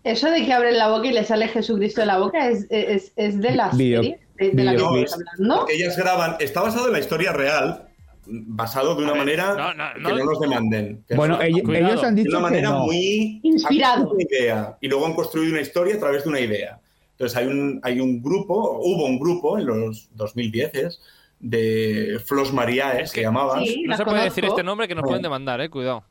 eso 0.04 0.30
de 0.30 0.44
que 0.44 0.52
abren 0.52 0.78
la 0.78 0.88
boca 0.88 1.06
y 1.08 1.12
le 1.12 1.24
sale 1.24 1.48
Jesucristo 1.48 2.00
de 2.00 2.06
la 2.06 2.18
boca 2.18 2.48
es, 2.48 2.66
es, 2.70 3.12
es 3.16 3.40
de 3.40 3.50
la 3.52 3.70
Bio- 3.70 4.02
serie 4.02 4.20
de, 4.38 4.50
de 4.50 4.64
la 4.64 4.70
que 4.72 4.76
estamos 5.02 5.12
hablando. 5.14 5.56
Porque 5.58 5.74
ellas 5.74 5.96
graban. 5.96 6.36
Está 6.40 6.62
basado 6.62 6.86
en 6.86 6.92
la 6.92 6.98
historia 7.00 7.32
real. 7.32 7.84
Basado 8.30 8.94
de 8.94 9.02
una 9.04 9.12
ver, 9.12 9.20
manera 9.22 9.54
no, 9.54 9.72
no, 9.74 9.94
que 9.94 10.00
no. 10.00 10.18
no 10.18 10.24
nos 10.26 10.40
demanden. 10.40 11.02
Que 11.08 11.14
Bueno, 11.14 11.40
es 11.40 11.48
ell- 11.48 11.62
Cuidado. 11.64 11.86
ellos 11.92 12.04
han 12.04 12.14
de 12.14 12.22
dicho 12.24 12.36
una 12.38 12.48
que 12.48 12.52
manera 12.54 12.70
no. 12.70 12.84
muy 12.84 13.40
Inspirado. 13.42 14.10
una 14.10 14.22
idea 14.22 14.76
y 14.82 14.88
luego 14.88 15.06
han 15.06 15.14
construido 15.14 15.52
una 15.52 15.62
historia 15.62 15.94
a 15.94 15.98
través 15.98 16.24
de 16.24 16.28
una 16.28 16.40
idea. 16.40 16.78
Entonces 17.12 17.36
hay 17.38 17.46
un, 17.46 17.80
hay 17.82 18.00
un 18.00 18.22
grupo, 18.22 18.80
hubo 18.82 19.06
un 19.06 19.18
grupo 19.18 19.58
en 19.58 19.64
los 19.66 20.10
2010 20.14 21.00
de 21.40 22.20
Flos 22.24 22.52
Mariaes, 22.52 23.12
que 23.12 23.22
llamabas. 23.22 23.62
Sí, 23.64 23.82
No 23.84 23.90
las 23.90 23.98
se 23.98 24.04
puede 24.04 24.24
decir 24.24 24.42
conozco. 24.44 24.58
este 24.60 24.64
nombre 24.64 24.88
que 24.88 24.94
nos 24.94 25.04
pueden 25.04 25.22
demandar, 25.22 25.60
eh, 25.60 25.70
cuidado. 25.70 26.04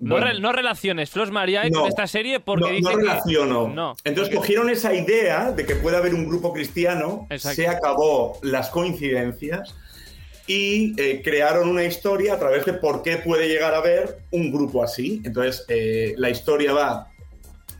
No, 0.00 0.14
Bueno. 0.14 0.26
re- 0.28 0.40
no 0.40 0.52
relaciones 0.52 1.10
Flos 1.10 1.30
María 1.32 1.68
No. 1.68 1.80
con 1.80 1.88
esta 1.88 2.06
serie 2.06 2.38
porque 2.40 2.60
no, 2.66 2.68
dicen 2.68 2.82
no 2.84 2.90
que- 2.90 2.96
relaciono. 3.04 3.68
No. 3.68 3.96
Entonces 4.04 4.28
porque- 4.32 4.36
cogieron 4.36 4.70
esa 4.70 4.94
idea 4.94 5.50
de 5.50 5.66
que 5.66 5.74
puede 5.74 5.96
haber 5.96 6.14
un 6.14 6.28
grupo 6.28 6.52
cristiano, 6.52 7.26
Exacto. 7.30 7.56
se 7.56 7.66
acabó 7.68 8.38
las 8.42 8.70
coincidencias 8.70 9.74
y 10.46 10.94
eh, 11.00 11.20
crearon 11.22 11.68
una 11.68 11.84
historia 11.84 12.34
a 12.34 12.38
través 12.38 12.64
de 12.64 12.74
por 12.74 13.02
qué 13.02 13.16
puede 13.16 13.48
llegar 13.48 13.74
a 13.74 13.78
haber 13.78 14.18
un 14.30 14.52
grupo 14.52 14.82
así. 14.84 15.20
Entonces 15.24 15.64
eh, 15.68 16.14
la 16.16 16.30
historia 16.30 16.72
va 16.72 17.08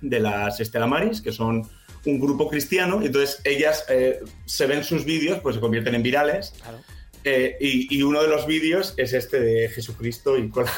de 0.00 0.20
las 0.20 0.58
Estela 0.60 0.86
Maris, 0.86 1.20
que 1.20 1.32
son 1.32 1.68
un 2.04 2.20
grupo 2.20 2.48
cristiano, 2.48 3.00
y 3.02 3.06
entonces 3.06 3.40
ellas 3.44 3.84
eh, 3.88 4.20
se 4.44 4.66
ven 4.66 4.82
sus 4.84 5.04
vídeos, 5.04 5.38
pues 5.40 5.54
se 5.56 5.60
convierten 5.60 5.94
en 5.94 6.02
virales. 6.02 6.52
Claro. 6.62 6.78
Eh, 7.24 7.56
y, 7.60 7.96
y 7.96 8.02
uno 8.02 8.22
de 8.22 8.28
los 8.28 8.46
vídeos 8.46 8.94
es 8.96 9.12
este 9.12 9.40
de 9.40 9.68
Jesucristo 9.68 10.36
y 10.38 10.48
con 10.48 10.64
la 10.64 10.72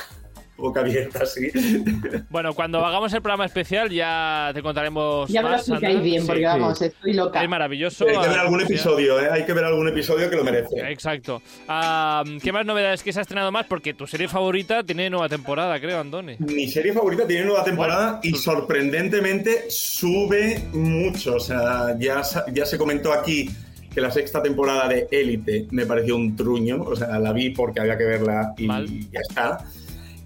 boca 0.61 0.81
abierta 0.81 1.25
así. 1.25 1.50
Bueno, 2.31 2.52
cuando 2.55 2.85
hagamos 2.85 3.12
el 3.12 3.23
programa 3.23 3.47
especial 3.47 3.90
ya 3.90 4.50
te 4.55 4.62
contaremos 4.62 5.29
Ya 5.29 5.43
me 5.43 5.50
lo 5.50 5.57
explicáis 5.57 6.02
bien, 6.02 6.25
porque 6.26 6.40
Sí. 6.40 6.45
vamos, 6.47 6.81
estoy 6.83 7.12
loca. 7.14 7.43
Es 7.43 7.49
maravilloso. 7.49 8.07
Hay 8.07 8.19
que 8.19 8.29
ver 8.29 8.38
algún 8.38 8.61
sí. 8.61 8.67
episodio, 8.67 9.21
¿eh? 9.21 9.29
Hay 9.33 9.45
que 9.45 9.52
ver 9.52 9.64
algún 9.64 9.88
episodio 9.88 10.31
que 10.31 10.37
lo 10.37 10.45
merece. 10.45 10.81
Exacto. 10.90 11.43
Ah, 11.69 12.23
¿Qué 12.43 12.52
más 12.52 12.64
novedades 12.67 13.02
que 13.02 13.12
se 13.12 13.19
ha 13.19 13.23
estrenado 13.23 13.50
más? 13.50 13.67
Porque 13.67 13.95
tu 13.95 14.07
serie 14.07 14.29
favorita 14.29 14.83
tiene 14.85 15.11
nueva 15.11 15.29
temporada, 15.29 15.81
creo, 15.81 15.99
Andoni. 16.00 16.37
Mi 16.38 16.69
serie 16.69 16.93
favorita 16.93 17.26
tiene 17.26 17.45
nueva 17.47 17.64
temporada 17.64 18.07
Bueno, 18.07 18.21
y 18.23 18.31
pues- 18.31 18.43
sorprendentemente 18.43 19.64
sube 19.69 20.62
mucho. 20.73 21.37
O 21.37 21.40
sea, 21.40 21.97
ya, 21.99 22.23
ya 22.52 22.64
se 22.67 22.79
comentó 22.79 23.12
aquí 23.12 23.49
que 23.93 24.00
la 24.00 24.11
sexta 24.11 24.40
temporada 24.43 24.87
de 24.88 25.09
Élite 25.11 25.67
me 25.71 25.85
pareció 25.87 26.14
un 26.17 26.37
truño. 26.37 26.83
O 26.83 26.95
sea, 26.95 27.19
la 27.19 27.33
vi 27.33 27.50
porque 27.50 27.81
había 27.81 27.99
que 27.99 28.05
verla 28.05 28.55
y 28.57 28.67
Mal. 28.67 28.87
ya 29.11 29.21
está. 29.21 29.64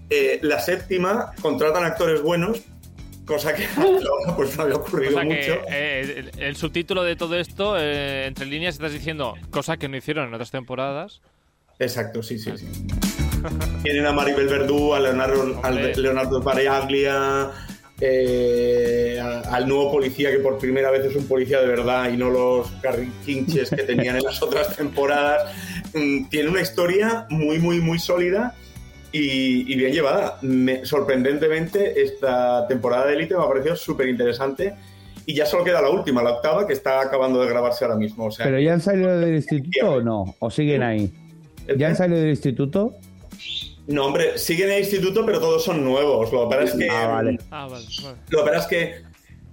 Eh, 0.09 0.39
la 0.43 0.59
séptima 0.59 1.31
contratan 1.41 1.83
actores 1.83 2.21
buenos, 2.21 2.61
cosa 3.25 3.55
que 3.55 3.65
pues 4.35 4.55
no 4.57 4.63
había 4.63 4.75
ocurrido 4.75 5.19
que 5.19 5.25
mucho. 5.25 5.61
eh, 5.69 6.29
el, 6.35 6.41
el 6.43 6.55
subtítulo 6.55 7.03
de 7.03 7.15
todo 7.15 7.35
esto, 7.37 7.75
eh, 7.79 8.25
entre 8.27 8.45
líneas, 8.45 8.75
estás 8.75 8.93
diciendo 8.93 9.33
cosas 9.49 9.77
que 9.77 9.87
no 9.89 9.97
hicieron 9.97 10.27
en 10.27 10.33
otras 10.33 10.51
temporadas. 10.51 11.21
Exacto, 11.79 12.21
sí, 12.23 12.37
sí, 12.39 12.51
sí. 12.57 12.67
Tienen 13.83 14.05
a 14.05 14.11
Maribel 14.11 14.47
Verdú, 14.47 14.93
a 14.93 14.99
Leonardo. 14.99 15.59
Leonardo 15.97 16.41
Pariaglia, 16.41 17.51
eh, 17.99 19.19
al 19.49 19.67
nuevo 19.67 19.91
policía 19.91 20.31
que 20.31 20.39
por 20.39 20.57
primera 20.57 20.91
vez 20.91 21.05
es 21.05 21.15
un 21.15 21.27
policía 21.27 21.59
de 21.61 21.67
verdad 21.67 22.09
y 22.09 22.17
no 22.17 22.29
los 22.29 22.67
carriquinches 22.81 23.69
que 23.69 23.83
tenían 23.83 24.15
en 24.17 24.23
las 24.23 24.41
otras 24.41 24.75
temporadas. 24.75 25.51
Mm, 25.93 26.25
Tiene 26.29 26.49
una 26.49 26.61
historia 26.61 27.25
muy, 27.29 27.59
muy, 27.59 27.79
muy 27.81 27.99
sólida 27.99 28.55
y, 29.17 29.71
y 29.71 29.75
bien 29.75 29.91
llevada. 29.93 30.37
Me- 30.41 30.85
sorprendentemente, 30.85 32.01
esta 32.01 32.67
temporada 32.67 33.07
de 33.07 33.13
Elite 33.13 33.35
me 33.35 33.43
ha 33.43 33.47
parecido 33.47 33.75
súper 33.75 34.07
interesante. 34.09 34.73
Y 35.27 35.33
ya 35.33 35.45
solo 35.45 35.63
queda 35.63 35.81
la 35.81 35.89
última, 35.89 36.21
la 36.21 36.33
octava, 36.33 36.67
que 36.67 36.73
está 36.73 37.01
acabando 37.01 37.41
de 37.41 37.47
grabarse 37.49 37.83
ahora 37.83 37.97
mismo. 37.97 38.25
O 38.25 38.31
sea, 38.31 38.45
¿Pero 38.45 38.59
ya 38.59 38.73
han 38.73 38.81
salido 38.81 39.17
del 39.19 39.35
instituto 39.35 39.89
o 39.93 40.01
no? 40.01 40.35
¿O 40.39 40.51
siguen 40.51 40.83
ahí? 40.83 41.11
¿Ya 41.77 41.87
han 41.87 41.95
salido 41.95 42.19
del 42.19 42.29
instituto? 42.29 42.93
No, 43.87 44.05
hombre, 44.05 44.37
siguen 44.37 44.67
en 44.69 44.75
el 44.75 44.79
instituto, 44.81 45.25
pero 45.25 45.39
todos 45.39 45.63
son 45.63 45.83
nuevos. 45.83 46.31
Lo 46.31 46.47
que 46.47 46.55
pasa 46.55 46.63
es 46.65 46.73
que, 46.75 46.89
Ah, 46.89 47.07
vale. 47.07 47.39
Ah, 47.51 47.67
vale. 47.69 47.85
vale. 48.03 48.17
lo 48.29 48.39
que, 48.43 48.51
pasa 48.51 48.59
es 48.59 48.67
que 48.67 48.95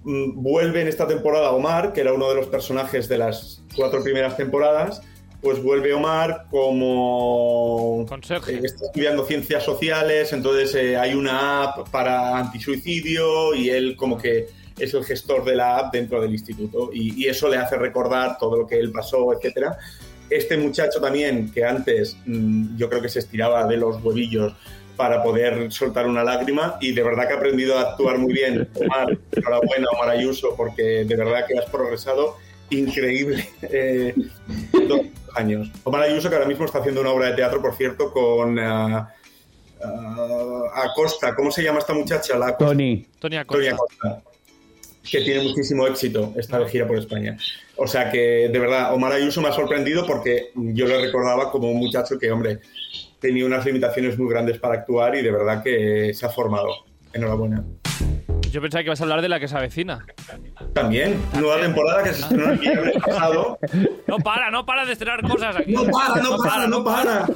mm, 0.03 0.43
vuelve 0.43 0.81
en 0.81 0.87
esta 0.87 1.07
temporada 1.07 1.51
Omar, 1.51 1.93
que 1.93 2.01
era 2.01 2.13
uno 2.13 2.29
de 2.29 2.35
los 2.35 2.47
personajes 2.47 3.07
de 3.09 3.17
las 3.17 3.63
cuatro 3.75 4.03
primeras 4.03 4.37
temporadas. 4.37 5.01
Pues 5.43 5.61
vuelve 5.61 5.93
Omar 5.93 6.45
como. 6.49 8.05
Conserje. 8.09 8.55
eh, 8.55 8.61
está 8.63 8.85
estudiando 8.85 9.25
ciencias 9.25 9.63
sociales, 9.63 10.33
entonces 10.33 10.73
eh, 10.73 10.97
hay 10.97 11.13
una 11.13 11.63
app 11.63 11.89
para 11.89 12.37
antisuicidio 12.37 13.53
y 13.53 13.69
él, 13.69 13.95
como 13.95 14.17
que 14.17 14.47
es 14.79 14.93
el 14.95 15.03
gestor 15.03 15.45
de 15.45 15.55
la 15.55 15.77
app 15.77 15.93
dentro 15.93 16.19
del 16.19 16.31
instituto. 16.31 16.89
Y, 16.91 17.23
y 17.23 17.27
eso 17.27 17.47
le 17.49 17.57
hace 17.57 17.75
recordar 17.75 18.37
todo 18.39 18.57
lo 18.57 18.65
que 18.65 18.79
él 18.79 18.91
pasó, 18.91 19.31
etcétera 19.33 19.77
este 20.29 20.57
muchacho 20.57 20.99
también, 20.99 21.51
que 21.51 21.63
antes 21.63 22.17
mm, 22.25 22.77
yo 22.77 22.89
creo 22.89 23.01
que 23.01 23.09
se 23.09 23.19
estiraba 23.19 23.65
de 23.67 23.77
los 23.77 24.03
huevillos 24.03 24.53
para 24.95 25.23
poder 25.23 25.71
soltar 25.71 26.07
una 26.07 26.23
lágrima 26.23 26.77
y 26.79 26.91
de 26.91 27.03
verdad 27.03 27.27
que 27.27 27.33
ha 27.33 27.37
aprendido 27.37 27.77
a 27.77 27.81
actuar 27.91 28.17
muy 28.17 28.33
bien. 28.33 28.67
Omar, 28.75 29.17
enhorabuena, 29.31 29.87
Omar 29.95 30.09
Ayuso, 30.09 30.55
porque 30.55 31.05
de 31.05 31.15
verdad 31.15 31.45
que 31.47 31.57
has 31.57 31.69
progresado 31.69 32.37
increíble 32.69 33.47
eh, 33.61 34.15
años. 35.35 35.71
Omar 35.83 36.03
Ayuso, 36.03 36.29
que 36.29 36.35
ahora 36.35 36.47
mismo 36.47 36.65
está 36.65 36.79
haciendo 36.79 37.01
una 37.01 37.11
obra 37.11 37.27
de 37.27 37.33
teatro, 37.33 37.61
por 37.61 37.75
cierto, 37.75 38.11
con 38.11 38.57
ah, 38.59 39.13
Acosta. 40.75 41.35
¿Cómo 41.35 41.51
se 41.51 41.63
llama 41.63 41.79
esta 41.79 41.93
muchacha? 41.93 42.37
La 42.37 42.47
Acosta. 42.47 42.65
Tony. 42.65 43.05
Tony 43.19 43.37
Acosta. 43.37 43.57
Tony 43.57 43.67
Acosta, 43.67 44.23
que 45.09 45.21
tiene 45.21 45.43
muchísimo 45.43 45.85
éxito 45.87 46.33
esta 46.37 46.59
de 46.59 46.69
gira 46.69 46.87
por 46.87 46.97
España. 46.97 47.37
O 47.75 47.87
sea 47.87 48.11
que, 48.11 48.49
de 48.51 48.59
verdad, 48.59 48.93
Omar 48.93 49.11
Ayuso 49.13 49.41
me 49.41 49.49
ha 49.49 49.53
sorprendido 49.53 50.05
porque 50.05 50.51
yo 50.55 50.85
le 50.87 51.01
recordaba 51.01 51.51
como 51.51 51.71
un 51.71 51.77
muchacho 51.77 52.17
que, 52.19 52.31
hombre, 52.31 52.59
tenía 53.19 53.45
unas 53.45 53.65
limitaciones 53.65 54.17
muy 54.17 54.29
grandes 54.29 54.59
para 54.59 54.75
actuar 54.75 55.15
y 55.15 55.21
de 55.21 55.31
verdad 55.31 55.63
que 55.63 56.13
se 56.13 56.25
ha 56.25 56.29
formado. 56.29 56.69
Enhorabuena. 57.13 57.63
Yo 58.51 58.61
pensaba 58.61 58.83
que 58.83 58.87
ibas 58.87 59.01
a 59.01 59.03
hablar 59.03 59.21
de 59.21 59.29
la 59.29 59.39
que 59.39 59.47
se 59.47 59.57
avecina. 59.57 60.05
También, 60.73 61.21
nueva 61.39 61.61
temporada 61.61 62.03
que 62.03 62.13
se 62.13 62.21
estrenó 62.21 62.49
el 62.51 62.57
viernes 62.57 62.95
pasado. 63.05 63.59
No 64.07 64.17
para, 64.17 64.49
no 64.49 64.65
para 64.65 64.85
de 64.85 64.93
estrenar 64.93 65.21
cosas 65.21 65.55
aquí. 65.57 65.71
No 65.73 65.85
para, 65.85 66.21
no 66.21 66.37
para, 66.43 66.67
no 66.67 66.83
para. 66.83 67.27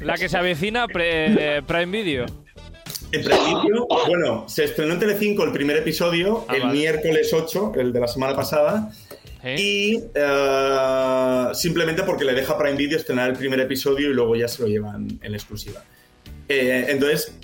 La 0.00 0.14
que 0.14 0.28
se 0.28 0.38
avecina 0.38 0.86
pre- 0.88 1.56
eh, 1.58 1.62
Prime 1.66 1.86
Video. 1.86 2.26
En 3.12 3.22
principio, 3.24 3.86
bueno, 4.08 4.48
se 4.48 4.64
estrenó 4.64 4.94
en 4.94 5.00
Telecinco 5.00 5.44
el 5.44 5.52
primer 5.52 5.76
episodio 5.76 6.44
Ah, 6.48 6.56
el 6.56 6.62
vale. 6.62 6.72
miércoles 6.74 7.32
8, 7.32 7.72
el 7.76 7.92
de 7.92 8.00
la 8.00 8.08
semana 8.08 8.34
pasada. 8.34 8.90
¿eh? 9.44 9.56
Y 9.60 10.02
eh, 10.14 11.46
simplemente 11.52 12.02
porque 12.02 12.24
le 12.24 12.32
deja 12.34 12.58
Prime 12.58 12.76
Video 12.76 12.98
estrenar 12.98 13.30
el 13.30 13.36
primer 13.36 13.60
episodio 13.60 14.10
y 14.10 14.14
luego 14.14 14.34
ya 14.34 14.48
se 14.48 14.62
lo 14.62 14.68
llevan 14.68 15.06
en 15.22 15.34
exclusiva. 15.34 15.82
Eh, 16.48 16.86
entonces, 16.88 17.36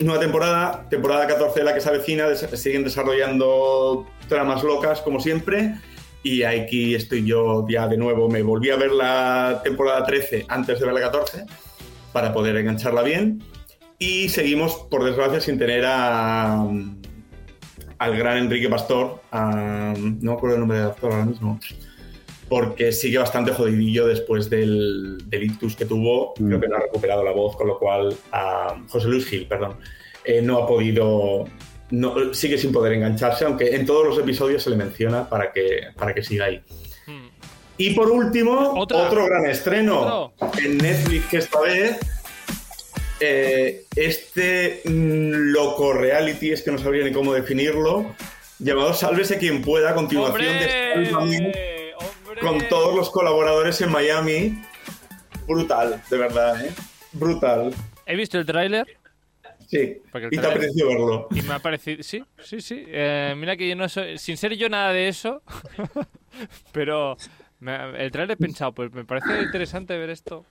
nueva 0.00 0.20
temporada, 0.20 0.86
temporada 0.88 1.26
14 1.26 1.60
de 1.60 1.64
la 1.64 1.74
que 1.74 1.80
se 1.80 1.88
avecina, 1.88 2.34
siguen 2.34 2.84
desarrollando 2.84 4.06
tramas 4.28 4.62
locas 4.62 5.00
como 5.00 5.20
siempre. 5.20 5.74
Y 6.22 6.42
aquí 6.42 6.94
estoy 6.94 7.24
yo 7.24 7.66
ya 7.68 7.88
de 7.88 7.96
nuevo. 7.96 8.28
Me 8.28 8.42
volví 8.42 8.70
a 8.70 8.76
ver 8.76 8.92
la 8.92 9.60
temporada 9.64 10.04
13 10.04 10.46
antes 10.48 10.78
de 10.78 10.84
ver 10.84 10.94
la 10.94 11.00
14 11.00 11.46
para 12.12 12.32
poder 12.32 12.56
engancharla 12.56 13.02
bien. 13.02 13.42
Y 13.98 14.28
seguimos, 14.30 14.74
por 14.90 15.04
desgracia, 15.04 15.40
sin 15.40 15.58
tener 15.58 15.84
a, 15.86 16.66
al 17.98 18.16
gran 18.16 18.38
Enrique 18.38 18.68
Pastor. 18.68 19.22
no 19.32 19.94
me 19.94 20.32
acuerdo 20.32 20.56
el 20.56 20.60
nombre 20.60 20.78
del 20.78 20.88
actor 20.88 21.12
ahora 21.12 21.26
mismo. 21.26 21.60
Porque 22.50 22.92
sigue 22.92 23.16
bastante 23.16 23.52
jodidillo 23.52 24.06
después 24.08 24.50
del, 24.50 25.22
del 25.30 25.44
ictus 25.44 25.74
que 25.76 25.86
tuvo. 25.86 26.34
Mm. 26.38 26.46
Creo 26.48 26.60
que 26.60 26.68
no 26.68 26.76
ha 26.76 26.80
recuperado 26.80 27.24
la 27.24 27.30
voz, 27.32 27.56
con 27.56 27.68
lo 27.68 27.78
cual. 27.78 28.14
a 28.32 28.76
José 28.88 29.08
Luis 29.08 29.24
Gil, 29.26 29.46
perdón. 29.46 29.76
eh, 30.24 30.42
no 30.42 30.58
ha 30.58 30.66
podido. 30.66 31.46
No, 31.92 32.34
sigue 32.34 32.58
sin 32.58 32.70
poder 32.72 32.92
engancharse, 32.92 33.44
aunque 33.46 33.74
en 33.74 33.86
todos 33.86 34.06
los 34.06 34.18
episodios 34.18 34.62
se 34.62 34.70
le 34.70 34.76
menciona 34.76 35.28
para 35.28 35.50
que, 35.52 35.88
para 35.96 36.12
que 36.14 36.22
siga 36.22 36.44
ahí. 36.44 36.60
Hmm. 37.06 37.28
Y 37.78 37.94
por 37.94 38.10
último, 38.10 38.74
Otra. 38.76 38.98
otro 39.08 39.24
gran 39.26 39.46
estreno 39.46 40.32
en 40.62 40.76
Netflix 40.78 41.26
que 41.26 41.36
esta 41.38 41.60
vez. 41.60 41.98
eh, 43.20 43.84
este 43.96 44.82
mm, 44.84 45.52
loco 45.52 45.92
reality, 45.92 46.52
es 46.52 46.62
que 46.62 46.70
no 46.70 46.78
sabría 46.78 47.04
ni 47.04 47.12
cómo 47.12 47.32
definirlo, 47.32 48.14
llamado 48.58 48.92
Sálvese 48.94 49.38
quien 49.38 49.62
pueda, 49.62 49.90
a 49.90 49.94
continuación 49.94 50.58
de 50.58 50.64
¡Hombre! 50.64 51.06
Sálvame, 51.06 51.36
¡Hombre! 51.38 51.79
Con 52.40 52.58
todos 52.68 52.94
los 52.94 53.10
colaboradores 53.10 53.80
en 53.80 53.90
Miami. 53.90 54.62
Brutal, 55.46 56.02
de 56.10 56.16
verdad, 56.18 56.64
¿eh? 56.64 56.72
Brutal. 57.12 57.74
He 58.06 58.16
visto 58.16 58.38
el 58.38 58.46
tráiler 58.46 58.86
Sí. 59.68 59.78
Y 59.78 60.10
te 60.10 60.18
ha 60.18 60.30
trailer- 60.30 60.46
apetecido 60.50 60.88
verlo. 60.88 61.28
y 61.30 61.42
me 61.42 61.54
ha 61.54 61.58
parecido... 61.60 62.02
Sí, 62.02 62.24
sí, 62.42 62.60
sí. 62.60 62.82
Eh, 62.88 63.34
mira 63.36 63.56
que 63.56 63.68
yo 63.68 63.76
no 63.76 63.88
soy... 63.88 64.18
Sin 64.18 64.36
ser 64.36 64.56
yo 64.56 64.68
nada 64.68 64.92
de 64.92 65.06
eso, 65.08 65.42
pero 66.72 67.16
me- 67.60 68.02
el 68.04 68.10
tráiler 68.10 68.32
he 68.34 68.36
pensado, 68.36 68.72
pues 68.72 68.92
me 68.92 69.04
parece 69.04 69.42
interesante 69.42 69.96
ver 69.96 70.10
esto. 70.10 70.44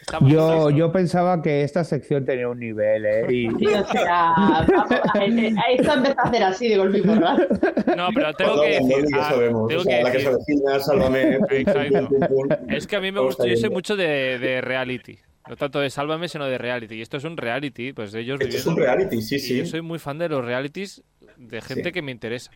Está 0.00 0.18
Yo, 0.26 0.70
yo 0.70 0.90
pensaba 0.90 1.40
que 1.42 1.62
esta 1.62 1.84
sección 1.84 2.24
tenía 2.24 2.48
un 2.48 2.58
nivel, 2.58 3.04
¿eh? 3.06 3.26
Y, 3.30 3.48
Sí, 3.58 3.66
o 3.66 3.84
sea, 3.86 4.32
vamos, 4.36 4.90
eh, 5.20 5.48
eh, 5.48 5.54
esto 5.78 5.92
empezó 5.92 6.20
a 6.20 6.28
hacer 6.28 6.42
así 6.42 6.68
de 6.68 6.76
golpe 6.78 6.98
y 6.98 7.02
porras. 7.02 7.38
No, 7.96 8.08
pero 8.14 8.32
tengo 8.38 8.60
que 8.62 8.68
decir... 8.80 9.06
ah, 9.18 9.28
sabemos. 9.30 9.68
tengo 9.68 9.82
o 9.82 9.84
sea, 9.84 9.98
que 9.98 10.02
la 10.04 10.12
que 10.12 10.20
se 10.20 10.30
decir- 10.30 10.34
avecina, 10.68 10.80
sálvame. 10.80 11.38
Es 12.76 12.86
que 12.86 12.96
a 12.96 13.00
mí 13.00 13.12
me 13.12 13.20
gusta, 13.20 13.44
yo 13.46 13.54
sé 13.56 13.62
yendo. 13.62 13.74
mucho 13.74 13.96
de, 13.96 14.38
de 14.38 14.60
reality. 14.60 15.18
No 15.48 15.56
tanto 15.56 15.80
de 15.80 15.90
Sálvame, 15.90 16.28
sino 16.28 16.44
de 16.46 16.58
reality. 16.58 16.96
Y 16.96 17.02
esto 17.02 17.16
es 17.16 17.24
un 17.24 17.36
reality, 17.36 17.92
pues 17.92 18.14
ellos 18.14 18.40
Esto 18.40 18.56
es 18.56 18.66
un 18.66 18.76
reality, 18.76 19.20
sí, 19.20 19.38
sí. 19.40 19.58
yo 19.58 19.66
soy 19.66 19.80
muy 19.82 19.98
fan 19.98 20.16
de 20.18 20.28
los 20.28 20.44
realities 20.44 21.02
de 21.38 21.60
gente 21.60 21.84
Sí. 21.84 21.92
que 21.92 22.02
me 22.02 22.12
interesa. 22.12 22.52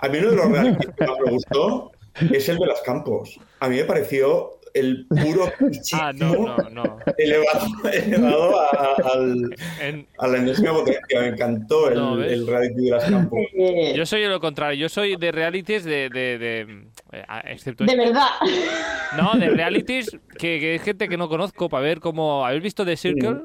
A 0.00 0.08
mí 0.08 0.18
uno 0.18 0.30
de 0.30 0.36
los 0.36 0.50
realities 0.52 0.90
que 0.96 1.06
más 1.06 1.16
me 1.24 1.30
gustó 1.32 1.90
es 2.32 2.48
el 2.48 2.58
de 2.58 2.66
los 2.66 2.80
campos. 2.82 3.40
A 3.58 3.68
mí 3.68 3.76
me 3.76 3.84
pareció 3.84 4.59
el 4.74 5.06
puro 5.08 5.50
Ah, 5.92 6.12
no, 6.14 6.26
machismo 6.28 6.56
no, 6.70 6.70
no. 6.84 6.98
elevado, 7.18 7.66
elevado 7.92 8.60
a, 8.60 8.96
al- 9.14 9.56
En- 9.80 10.06
a 10.18 10.28
la 10.28 10.38
enésima 10.38 10.72
potencia. 10.72 11.20
Me 11.20 11.26
encantó 11.28 11.88
el, 11.90 12.24
el 12.24 12.46
reality 12.46 12.84
de 12.84 12.90
las 12.90 13.04
campos. 13.10 13.40
Yo 13.96 14.06
soy 14.06 14.24
lo 14.26 14.40
contrario. 14.40 14.78
Yo 14.80 14.88
soy 14.88 15.16
de 15.16 15.32
realities 15.32 15.84
de. 15.84 16.08
de, 16.10 16.38
de- 16.38 16.84
eh, 17.12 17.24
excepto. 17.46 17.84
de 17.84 17.96
verdad. 17.96 18.28
No, 19.16 19.38
de 19.38 19.50
realities 19.56 20.10
que, 20.38 20.58
que 20.60 20.72
hay 20.72 20.78
gente 20.78 21.08
que 21.08 21.16
no 21.16 21.28
conozco 21.28 21.68
para 21.68 21.82
ver 21.82 22.00
cómo. 22.00 22.44
¿Habéis 22.46 22.62
visto 22.62 22.84
The 22.84 22.96
Circle? 22.96 23.42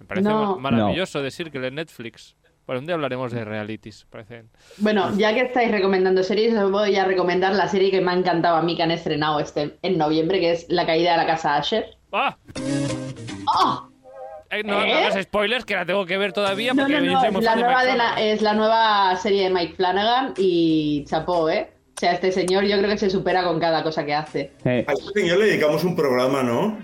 Me 0.00 0.06
parece 0.06 0.28
maravilloso 0.28 1.22
The 1.22 1.30
Circle 1.30 1.66
en 1.68 1.74
Netflix. 1.76 2.36
Bueno, 2.66 2.80
un 2.80 2.86
día 2.86 2.94
hablaremos 2.94 3.30
de 3.32 3.44
realities. 3.44 4.06
Parecen. 4.08 4.48
Bueno, 4.78 5.14
ya 5.18 5.34
que 5.34 5.40
estáis 5.42 5.70
recomendando 5.70 6.22
series, 6.22 6.54
os 6.56 6.70
voy 6.70 6.96
a 6.96 7.04
recomendar 7.04 7.54
la 7.54 7.68
serie 7.68 7.90
que 7.90 8.00
me 8.00 8.10
ha 8.10 8.14
encantado 8.14 8.56
a 8.56 8.62
mí, 8.62 8.74
que 8.76 8.82
han 8.82 8.90
estrenado 8.90 9.38
este 9.40 9.76
en 9.82 9.98
noviembre, 9.98 10.40
que 10.40 10.52
es 10.52 10.66
La 10.68 10.86
caída 10.86 11.12
de 11.12 11.16
la 11.18 11.26
casa 11.26 11.56
Asher. 11.56 11.84
¡Ah! 12.12 12.36
¡Oh! 13.46 13.88
Eh, 14.50 14.62
no, 14.64 14.78
no 14.78 14.84
¿Eh? 14.84 14.92
hagas 14.92 15.22
spoilers, 15.24 15.64
que 15.64 15.74
la 15.74 15.84
tengo 15.84 16.06
que 16.06 16.16
ver 16.16 16.32
todavía. 16.32 16.72
No, 16.74 16.82
Porque 16.84 17.00
no, 17.00 17.12
no, 17.12 17.12
la, 17.12 17.22
de 17.22 17.30
nueva 17.32 17.40
Mike 17.40 17.50
de 17.50 17.96
la- 17.98 18.04
Flanagan. 18.14 18.18
es 18.18 18.42
la 18.42 18.54
nueva 18.54 19.16
serie 19.16 19.42
de 19.44 19.50
Mike 19.50 19.74
Flanagan 19.74 20.34
y 20.38 21.04
chapó, 21.06 21.50
¿eh? 21.50 21.70
O 21.96 22.00
sea, 22.00 22.12
este 22.12 22.32
señor 22.32 22.64
yo 22.64 22.78
creo 22.78 22.90
que 22.90 22.98
se 22.98 23.10
supera 23.10 23.44
con 23.44 23.60
cada 23.60 23.82
cosa 23.82 24.04
que 24.06 24.14
hace. 24.14 24.52
Eh, 24.64 24.84
A 24.88 24.92
este 24.92 25.20
señor 25.20 25.38
le 25.38 25.46
dedicamos 25.46 25.84
un 25.84 25.94
programa, 25.96 26.42
¿no? 26.42 26.78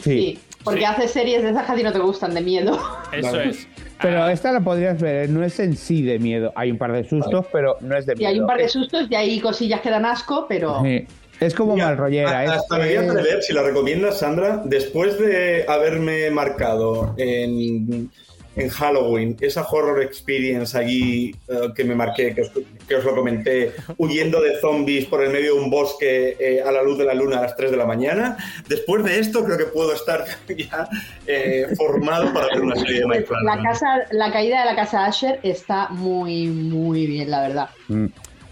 sí. 0.00 0.10
Sí, 0.18 0.40
porque 0.64 0.80
Sí. 0.80 0.84
hace 0.86 1.08
series 1.08 1.42
de 1.42 1.50
esas 1.50 1.66
que 1.66 1.72
a 1.72 1.74
ti 1.74 1.82
no 1.82 1.92
te 1.92 1.98
gustan, 1.98 2.34
de 2.34 2.40
miedo. 2.40 2.78
Eso 3.12 3.40
es. 3.40 3.66
Pero 4.00 4.24
Ah, 4.24 4.32
esta 4.32 4.50
la 4.52 4.60
podrías 4.60 5.00
ver, 5.00 5.28
no 5.30 5.44
es 5.44 5.58
en 5.60 5.76
sí 5.76 6.02
de 6.02 6.18
miedo. 6.18 6.52
Hay 6.56 6.70
un 6.70 6.78
par 6.78 6.92
de 6.92 7.04
sustos, 7.08 7.46
pero 7.52 7.76
no 7.80 7.96
es 7.96 8.04
de 8.06 8.14
Y 8.14 8.16
miedo. 8.16 8.30
hay 8.30 8.40
un 8.40 8.46
par 8.46 8.58
de 8.58 8.68
sustos 8.68 9.06
y 9.08 9.14
hay 9.14 9.38
cosillas 9.40 9.80
que 9.80 9.90
dan 9.90 10.04
asco, 10.04 10.46
pero... 10.48 10.82
Sí. 10.82 11.06
Es 11.40 11.54
como 11.54 11.74
Mira, 11.74 11.86
mal 11.86 11.96
rollera. 11.96 12.44
¿eh? 12.44 12.48
a- 12.48 12.52
Hasta 12.54 12.78
me 12.78 12.84
voy 12.86 12.94
a 12.96 13.00
atrever, 13.00 13.42
si 13.42 13.52
la 13.52 13.62
recomiendas, 13.64 14.20
Sandra, 14.20 14.62
después 14.64 15.18
de 15.18 15.64
haberme 15.68 16.30
marcado 16.30 17.14
en, 17.18 18.10
en 18.54 18.68
Halloween 18.68 19.36
esa 19.40 19.62
horror 19.62 20.02
experience 20.02 20.76
allí 20.76 21.34
eh, 21.48 21.68
que 21.74 21.84
me 21.84 21.94
marqué, 21.94 22.34
que 22.34 22.42
os, 22.42 22.50
que 22.86 22.94
os 22.96 23.04
lo 23.04 23.14
comenté, 23.14 23.72
huyendo 23.96 24.40
de 24.42 24.60
zombies 24.60 25.06
por 25.06 25.22
el 25.22 25.30
medio 25.30 25.54
de 25.54 25.60
un 25.60 25.70
bosque 25.70 26.36
eh, 26.38 26.62
a 26.64 26.70
la 26.70 26.82
luz 26.82 26.98
de 26.98 27.04
la 27.04 27.14
luna 27.14 27.38
a 27.38 27.42
las 27.42 27.56
3 27.56 27.70
de 27.70 27.76
la 27.78 27.86
mañana, 27.86 28.36
después 28.68 29.02
de 29.04 29.18
esto 29.18 29.44
creo 29.44 29.56
que 29.56 29.64
puedo 29.64 29.92
estar 29.94 30.24
ya 30.56 30.88
eh, 31.26 31.66
formado 31.76 32.32
para 32.34 32.48
ver 32.48 32.60
una 32.60 32.76
serie 32.76 33.00
de 33.00 33.06
Mike 33.06 33.20
La, 33.22 33.26
Flanagan. 33.26 33.64
casa, 33.64 33.86
la 34.10 34.30
caída 34.32 34.60
de 34.60 34.66
la 34.66 34.76
casa 34.76 35.06
Asher 35.06 35.40
está 35.42 35.88
muy, 35.88 36.46
muy 36.48 37.06
bien, 37.06 37.30
la 37.30 37.40
verdad. 37.40 37.70
Mm. 37.88 38.06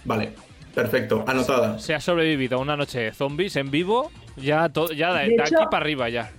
Vale, 0.04 0.30
perfecto, 0.74 1.24
anotada. 1.26 1.78
Se 1.78 1.94
ha 1.94 2.00
sobrevivido 2.00 2.56
a 2.56 2.60
una 2.62 2.76
noche 2.76 3.00
de 3.00 3.12
zombies 3.12 3.56
en 3.56 3.70
vivo. 3.70 4.10
Ya, 4.36 4.68
to- 4.70 4.92
ya 4.92 5.12
de, 5.12 5.24
De 5.24 5.28
de 5.28 5.34
hecho- 5.34 5.56
aquí 5.58 5.66
para 5.70 5.82
arriba 5.84 6.08
ya. 6.08 6.30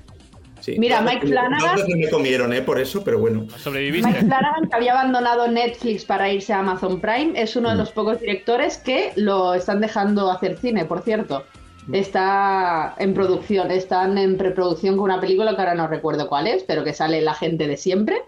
Sí. 0.61 0.75
Mira, 0.79 1.01
Mike 1.01 1.27
Flanagan- 1.27 1.75
veces 1.75 1.95
me 1.95 2.09
comieron, 2.09 2.53
¿eh? 2.53 2.61
Por 2.61 2.79
eso, 2.79 3.03
pero 3.03 3.19
bueno. 3.19 3.47
Sobreviviste. 3.57 4.07
Mike 4.07 4.25
Flanagan, 4.25 4.69
que 4.69 4.75
había 4.75 4.93
abandonado 4.93 5.47
Netflix 5.47 6.05
para 6.05 6.31
irse 6.31 6.53
a 6.53 6.59
Amazon 6.59 7.01
Prime, 7.01 7.33
es 7.35 7.55
uno 7.55 7.69
de 7.69 7.75
los 7.75 7.91
pocos 7.91 8.19
directores 8.19 8.77
que 8.77 9.11
lo 9.15 9.53
están 9.53 9.81
dejando 9.81 10.31
hacer 10.31 10.57
cine, 10.57 10.85
por 10.85 11.01
cierto. 11.01 11.43
Está 11.91 12.93
en 12.99 13.13
producción, 13.15 13.71
están 13.71 14.17
en 14.19 14.37
preproducción 14.37 14.95
con 14.97 15.05
una 15.05 15.19
película 15.19 15.55
que 15.55 15.61
ahora 15.61 15.73
no 15.75 15.87
recuerdo 15.87 16.29
cuál 16.29 16.45
es, 16.47 16.63
pero 16.63 16.83
que 16.83 16.93
sale 16.93 17.21
la 17.21 17.33
gente 17.33 17.67
de 17.67 17.75
siempre. 17.75 18.21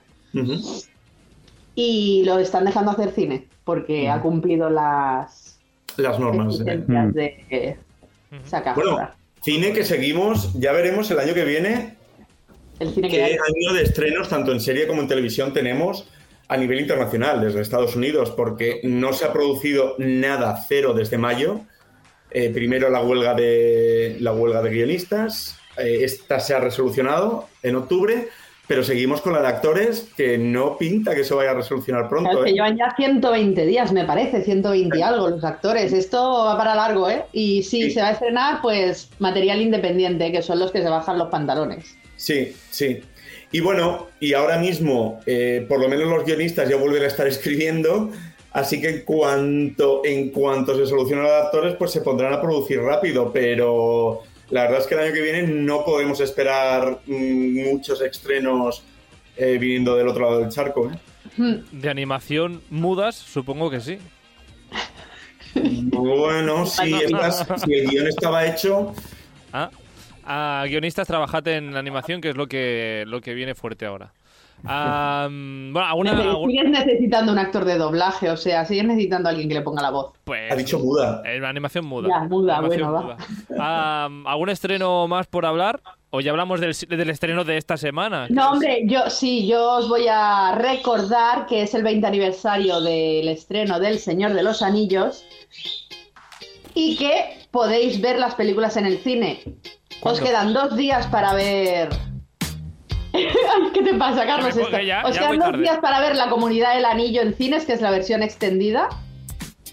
Y 1.76 2.24
lo 2.26 2.40
están 2.40 2.66
dejando 2.66 2.92
hacer 2.92 3.12
cine, 3.12 3.48
porque 3.64 4.10
ha 4.10 4.22
cumplido 4.22 4.70
las 4.70 5.60
Las 5.98 6.20
normas. 6.20 6.62
¿eh? 6.66 6.84
Mm. 6.88 7.12
de 7.12 7.46
eh, 7.50 7.78
sacar 8.46 8.76
Bueno, 8.76 9.10
cine 9.42 9.74
que 9.74 9.84
seguimos, 9.84 10.54
ya 10.60 10.72
veremos 10.72 11.10
el 11.12 11.20
año 11.20 11.34
que 11.34 11.46
viene 11.46 11.96
el 12.84 12.94
cine 12.94 13.10
que 13.10 13.16
qué 13.18 13.24
hay. 13.24 13.32
año 13.34 13.74
de 13.74 13.82
estrenos, 13.84 14.30
tanto 14.30 14.52
en 14.52 14.60
serie 14.60 14.88
como 14.88 15.02
en 15.02 15.08
televisión, 15.08 15.54
tenemos 15.54 16.08
a 16.48 16.58
nivel 16.58 16.80
internacional, 16.80 17.42
desde 17.42 17.62
Estados 17.62 17.96
Unidos, 17.96 18.30
porque 18.32 18.80
no 18.84 19.14
se 19.14 19.26
ha 19.26 19.34
producido 19.34 19.96
nada 19.98 20.64
cero 20.68 20.94
desde 20.94 21.18
mayo. 21.18 21.62
Eh, 22.32 22.50
primero 22.54 22.90
la 22.90 23.02
huelga 23.02 23.34
de 23.34 24.18
la 24.20 24.34
huelga 24.34 24.62
de 24.62 24.70
guionistas, 24.72 25.58
eh, 25.78 26.00
esta 26.04 26.40
se 26.40 26.54
ha 26.54 26.60
resolucionado 26.60 27.48
en 27.64 27.76
octubre, 27.76 28.28
pero 28.68 28.84
seguimos 28.84 29.22
con 29.22 29.34
la 29.34 29.42
de 29.42 29.48
actores 29.48 30.10
que 30.16 30.38
no 30.38 30.78
pinta 30.78 31.14
que 31.16 31.24
se 31.24 31.34
vaya 31.34 31.52
a 31.52 31.54
resolucionar 31.56 32.08
Claro, 32.08 32.24
pronto. 32.24 32.44
que 32.44 32.50
¿eh? 32.50 32.54
llevan 32.54 32.78
ya 32.78 32.94
120 32.96 33.66
días, 33.66 33.92
me 33.92 34.06
parece, 34.06 34.42
120 34.44 34.98
y 34.98 35.02
algo 35.02 35.30
los 35.30 35.44
actores. 35.44 35.92
Esto 35.94 36.46
va 36.46 36.58
para 36.58 36.74
largo, 36.76 37.10
¿eh? 37.10 37.24
Y 37.34 37.64
si 37.64 37.84
Sí. 37.84 37.92
se 37.92 38.02
va 38.02 38.08
a 38.10 38.12
estrenar, 38.12 38.62
pues 38.62 39.10
material 39.20 39.62
independiente, 39.62 40.32
que 40.32 40.42
son 40.42 40.60
los 40.60 40.72
que 40.72 40.82
se 40.82 40.90
bajan 40.90 41.18
los 41.20 41.30
pantalones. 41.30 41.96
Sí, 42.24 42.56
sí. 42.72 43.02
Y 43.52 43.60
bueno, 43.60 44.08
y 44.22 44.32
ahora 44.32 44.58
mismo, 44.58 45.20
eh, 45.26 45.66
por 45.68 45.82
lo 45.82 45.90
menos 45.90 46.08
los 46.08 46.24
guionistas 46.24 46.70
ya 46.70 46.78
vuelven 46.78 47.04
a 47.04 47.08
estar 47.08 47.28
escribiendo, 47.36 48.12
así 48.54 48.80
que 48.80 48.90
en 48.90 49.02
cuanto, 49.02 50.06
en 50.06 50.30
cuanto 50.30 50.74
se 50.78 50.86
solucionen 50.86 51.26
los 51.26 51.34
actores, 51.34 51.76
pues 51.76 51.92
se 51.92 52.00
pondrán 52.00 52.32
a 52.32 52.42
producir 52.42 52.80
rápido, 52.80 53.30
pero 53.34 54.22
la 54.52 54.62
verdad 54.62 54.80
es 54.80 54.88
que 54.88 54.94
el 54.94 55.02
año 55.02 55.14
que 55.14 55.22
viene 55.22 55.44
no 55.44 55.84
podemos 55.84 56.22
esperar 56.22 57.02
mm, 57.08 57.64
muchos 57.66 58.02
estrenos 58.02 58.84
eh, 59.36 59.58
viniendo 59.60 59.98
del 59.98 60.08
otro 60.08 60.24
lado 60.24 60.40
del 60.40 60.50
charco. 60.50 60.90
¿eh? 60.90 61.62
De 61.74 61.90
animación 61.90 62.62
mudas, 62.70 63.16
supongo 63.16 63.70
que 63.70 63.82
sí. 63.82 63.98
Bueno, 65.56 66.66
si 66.68 66.94
el 66.94 67.90
guion 67.90 68.08
estaba 68.08 68.46
hecho, 68.46 68.94
Ah, 69.56 69.70
a 70.26 70.64
guionistas 70.68 71.08
trabajad 71.08 71.48
en 71.48 71.76
animación, 71.76 72.22
que 72.22 72.30
es 72.30 72.36
lo 72.38 72.48
que, 72.48 73.04
lo 73.08 73.22
que 73.22 73.34
viene 73.34 73.56
fuerte 73.56 73.86
ahora. 73.86 74.14
Ah, 74.66 75.28
mm, 75.30 75.74
bueno, 75.74 75.88
alguna. 75.88 76.16
Sigues 76.48 76.70
necesitando 76.70 77.32
un 77.34 77.40
actor 77.40 77.66
de 77.66 77.78
doblaje, 77.78 78.30
o 78.30 78.38
sea, 78.38 78.64
sigues 78.64 78.86
necesitando 78.86 79.28
a 79.28 79.32
alguien 79.32 79.50
que 79.50 79.56
le 79.56 79.62
ponga 79.62 79.82
la 79.82 79.90
voz. 79.90 80.14
pues, 80.24 80.50
ha 80.52 80.56
dicho 80.56 80.80
muda. 80.80 81.22
eh, 81.26 81.46
animación 81.46 81.86
muda. 81.86 82.08
Ya, 82.08 82.20
muda, 82.28 82.58
Animación 82.60 82.92
bueno, 82.92 83.04
muda. 83.08 83.18
Ah, 83.60 84.10
¿Algún 84.26 84.50
estreno 84.50 85.08
más 85.10 85.28
por 85.28 85.46
hablar? 85.46 85.82
¿O 86.12 86.22
ya 86.22 86.32
hablamos 86.32 86.62
del, 86.62 86.74
del 86.88 87.10
estreno 87.10 87.44
de 87.44 87.58
esta 87.58 87.76
semana? 87.76 88.28
No, 88.30 88.52
hombre, 88.52 88.84
yo 88.86 89.10
sí, 89.10 89.48
yo 89.48 89.78
os 89.80 89.90
voy 89.90 90.06
a 90.10 90.56
recordar 90.56 91.46
que 91.48 91.64
es 91.64 91.74
el 91.74 91.84
20 91.84 92.06
aniversario 92.08 92.80
del 92.80 93.28
estreno 93.28 93.80
del 93.80 93.98
Señor 94.00 94.34
de 94.34 94.44
los 94.44 94.62
Anillos 94.62 95.26
y 96.76 96.96
que 96.98 97.48
podéis 97.52 98.00
ver 98.02 98.18
las 98.20 98.36
películas 98.36 98.78
en 98.78 98.86
el 98.86 99.00
cine. 99.00 99.42
Os 100.04 100.20
quedan 100.20 100.54
dos 100.54 100.76
días 100.76 101.08
para 101.08 101.34
ver. 101.34 101.90
¿Qué 103.74 103.82
te 103.84 103.94
pasa, 103.96 104.26
Carlos? 104.26 104.56
Esto- 104.56 104.80
ya, 104.80 105.04
Os 105.06 105.14
ya 105.16 105.22
quedan 105.22 105.38
dos 105.40 105.46
tarde. 105.52 105.62
días 105.62 105.78
para 105.80 106.00
ver 106.00 106.16
La 106.16 106.30
Comunidad 106.30 106.76
del 106.76 106.86
Anillo 106.86 107.22
en 107.22 107.34
cines, 107.36 107.66
que 107.66 107.74
es 107.74 107.82
la 107.82 107.92
versión 107.92 108.24
extendida. 108.24 108.90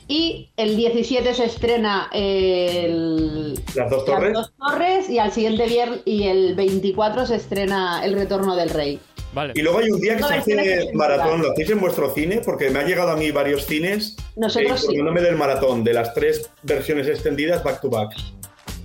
Y 0.09 0.51
el 0.57 0.77
17 0.77 1.35
se 1.35 1.45
estrena 1.45 2.09
el, 2.12 3.55
Las 3.77 3.90
dos 3.90 4.05
torres. 4.05 4.33
las 4.33 4.33
dos 4.33 4.53
torres 4.59 5.09
y 5.09 5.19
al 5.21 5.31
siguiente 5.31 5.66
viernes 5.66 6.01
y 6.05 6.25
el 6.25 6.55
24 6.57 7.27
se 7.27 7.37
estrena 7.37 8.05
El 8.05 8.14
Retorno 8.14 8.57
del 8.57 8.71
Rey. 8.71 8.99
Vale. 9.33 9.53
Y 9.55 9.62
luego 9.62 9.79
hay 9.79 9.88
un 9.90 10.01
día 10.01 10.16
que 10.16 10.23
No, 10.23 10.29
se 10.29 10.35
hace 10.35 10.90
maratón. 10.95 11.43
¿Lo 11.43 11.53
hacéis 11.53 11.71
en 11.71 11.81
vuestro 11.81 12.12
cine? 12.12 12.43
Porque 12.45 12.71
me 12.71 12.81
ha 12.81 12.83
llegado 12.83 13.11
a 13.12 13.16
mí 13.16 13.31
varios 13.31 13.64
cines 13.66 14.16
Nosotros 14.35 14.83
eh, 14.83 14.87
sí. 14.90 14.97
del 14.97 15.37
maratón, 15.37 15.85
de 15.85 15.95
las 15.95 16.12
tres 16.12 16.51
versiones 16.64 17.07
extendidas 17.07 17.62
back 17.62 17.81
to 17.81 17.88
back. 17.88 18.11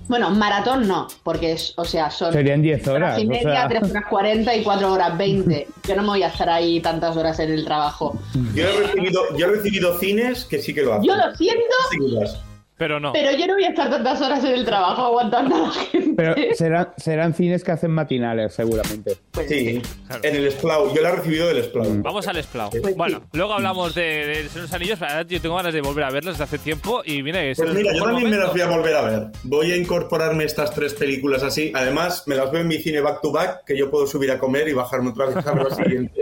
Bueno, 0.08 0.30
maratón 0.30 0.86
no, 0.86 1.08
porque 1.22 1.52
es, 1.52 1.72
o 1.76 1.84
sea, 1.84 2.10
son 2.10 2.32
Serían 2.32 2.62
10 2.62 2.86
horas. 2.88 3.18
y 3.18 3.26
o 3.26 3.28
media, 3.28 3.68
sea, 3.68 3.68
3 3.68 3.90
horas 3.90 4.04
40 4.08 4.56
y 4.56 4.62
4 4.62 4.92
horas 4.92 5.18
20. 5.18 5.68
Yo 5.88 5.96
no 5.96 6.02
me 6.02 6.08
voy 6.08 6.22
a 6.22 6.28
estar 6.28 6.48
ahí 6.48 6.80
tantas 6.80 7.16
horas 7.16 7.38
en 7.40 7.52
el 7.52 7.64
trabajo. 7.64 8.18
Yo 8.54 8.64
he 8.68 8.86
recibido, 8.86 9.36
yo 9.36 9.46
he 9.46 9.50
recibido 9.50 9.98
cines 9.98 10.44
que 10.44 10.60
sí 10.60 10.72
que 10.72 10.82
lo 10.82 10.94
hacen. 10.94 11.04
Yo 11.04 11.16
lo 11.16 11.34
siento, 11.34 11.74
Seguidas. 11.90 12.38
Pero 12.78 13.00
no. 13.00 13.12
pero 13.14 13.30
yo 13.36 13.46
no 13.46 13.54
voy 13.54 13.64
a 13.64 13.70
estar 13.70 13.88
tantas 13.88 14.20
horas 14.20 14.44
en 14.44 14.52
el 14.52 14.64
trabajo 14.66 15.02
aguantando 15.06 15.56
a 15.56 15.60
la 15.60 15.70
gente. 15.72 16.12
pero 16.16 16.34
serán, 16.54 16.88
serán 16.98 17.32
cines 17.34 17.64
que 17.64 17.72
hacen 17.72 17.90
matinales, 17.90 18.52
seguramente. 18.54 19.16
Pues 19.30 19.48
Sí, 19.48 19.80
Claro. 20.06 20.22
en 20.24 20.36
el 20.36 20.50
Splau. 20.52 20.94
Yo 20.94 21.00
la 21.02 21.08
he 21.08 21.16
recibido 21.16 21.48
del 21.48 21.64
Splau. 21.64 22.02
Vamos 22.02 22.28
al 22.28 22.42
Splau. 22.42 22.70
Pues 22.82 22.94
bueno, 22.96 23.18
sí. 23.20 23.24
luego 23.32 23.54
hablamos 23.54 23.94
de, 23.94 24.46
los 24.54 24.72
Anillos. 24.72 25.00
La 25.00 25.06
verdad, 25.08 25.26
yo 25.26 25.40
tengo 25.40 25.56
ganas 25.56 25.72
de 25.72 25.80
volver 25.80 26.04
a 26.04 26.10
verlos 26.10 26.34
desde 26.34 26.44
hace 26.44 26.58
tiempo 26.58 27.02
y 27.04 27.22
viene 27.22 27.54
Pues 27.56 27.72
mira, 27.72 27.94
yo 27.94 28.04
también 28.04 28.30
me 28.30 28.36
las 28.36 28.52
voy 28.52 28.60
a 28.60 28.68
volver 28.68 28.94
a 28.94 29.02
ver. 29.02 29.22
Voy 29.44 29.72
a 29.72 29.76
incorporarme 29.76 30.44
estas 30.44 30.70
tres 30.72 30.92
películas 30.94 31.42
así. 31.42 31.72
Además, 31.74 32.24
me 32.26 32.34
las 32.34 32.50
veo 32.50 32.60
en 32.60 32.68
mi 32.68 32.76
cine 32.76 33.00
back 33.00 33.20
to 33.22 33.32
back, 33.32 33.64
que 33.64 33.76
yo 33.78 33.90
puedo 33.90 34.06
subir 34.06 34.30
a 34.30 34.38
comer 34.38 34.68
y 34.68 34.74
bajarme 34.74 35.10
otra 35.10 35.26
vez 35.26 35.46
a 35.46 35.52
ver 35.52 35.62
lo 35.64 35.70
siguiente. 35.74 36.20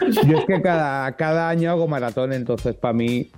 Yo 0.26 0.38
es 0.38 0.44
que 0.46 0.62
cada, 0.62 1.12
cada 1.16 1.48
año 1.48 1.70
hago 1.70 1.86
maratón, 1.86 2.32
entonces 2.32 2.74
para 2.74 2.94
mí. 2.94 3.30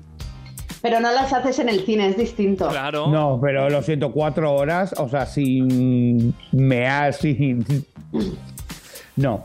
Pero 0.82 0.98
no 0.98 1.12
las 1.12 1.32
haces 1.32 1.60
en 1.60 1.68
el 1.68 1.86
cine, 1.86 2.08
es 2.08 2.16
distinto. 2.16 2.68
Claro. 2.68 3.06
No, 3.06 3.38
pero 3.40 3.70
lo 3.70 3.82
siento, 3.82 4.10
cuatro 4.10 4.52
horas, 4.52 4.92
o 4.98 5.08
sea, 5.08 5.26
sin 5.26 6.34
mear, 6.50 7.14
sin. 7.14 7.64
No. 9.16 9.42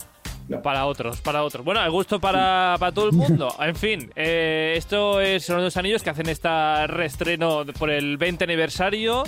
Para 0.64 0.86
otros, 0.86 1.22
para 1.22 1.44
otros. 1.44 1.64
Bueno, 1.64 1.84
el 1.84 1.92
gusto 1.92 2.20
para, 2.20 2.76
para 2.80 2.92
todo 2.92 3.08
el 3.08 3.14
mundo. 3.14 3.54
En 3.60 3.76
fin, 3.76 4.12
eh, 4.16 4.76
esto 4.78 5.20
es 5.20 5.44
Son 5.44 5.58
los 5.58 5.66
dos 5.66 5.78
anillos 5.78 6.04
que 6.04 6.10
hacen 6.10 6.30
esta 6.30 6.88
reestreno 6.88 7.66
por 7.78 7.90
el 7.90 8.18
20 8.18 8.46
aniversario. 8.46 9.24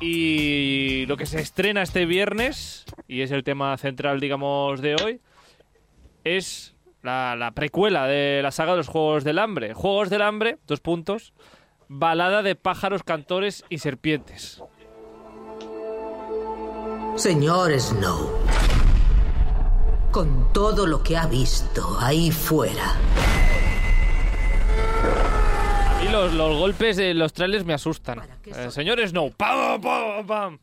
Y 0.00 1.04
lo 1.06 1.16
que 1.16 1.26
se 1.26 1.40
estrena 1.40 1.82
este 1.82 2.06
viernes, 2.06 2.84
y 3.06 3.20
es 3.20 3.30
el 3.32 3.44
tema 3.44 3.76
central, 3.76 4.18
digamos, 4.18 4.80
de 4.80 4.94
hoy, 4.94 5.20
es 6.24 6.69
la, 7.02 7.36
la 7.36 7.50
precuela 7.52 8.06
de 8.06 8.40
la 8.42 8.50
saga 8.50 8.72
de 8.72 8.78
los 8.78 8.88
Juegos 8.88 9.24
del 9.24 9.38
Hambre. 9.38 9.74
Juegos 9.74 10.10
del 10.10 10.22
Hambre, 10.22 10.58
dos 10.66 10.80
puntos, 10.80 11.32
balada 11.88 12.42
de 12.42 12.54
pájaros, 12.54 13.02
cantores 13.02 13.64
y 13.68 13.78
serpientes. 13.78 14.62
Señor 17.16 17.78
Snow, 17.78 18.30
con 20.10 20.52
todo 20.52 20.86
lo 20.86 21.02
que 21.02 21.16
ha 21.16 21.26
visto 21.26 21.98
ahí 22.00 22.30
fuera, 22.30 22.94
A 25.98 26.02
mí 26.02 26.08
los, 26.10 26.32
los 26.32 26.56
golpes 26.58 26.96
de 26.96 27.12
los 27.14 27.32
trailers 27.32 27.64
me 27.64 27.74
asustan. 27.74 28.20
Eh, 28.46 28.70
señor 28.70 29.06
Snow, 29.06 29.32
¡pam, 29.36 29.80
pam, 29.80 30.26
pam! 30.26 30.58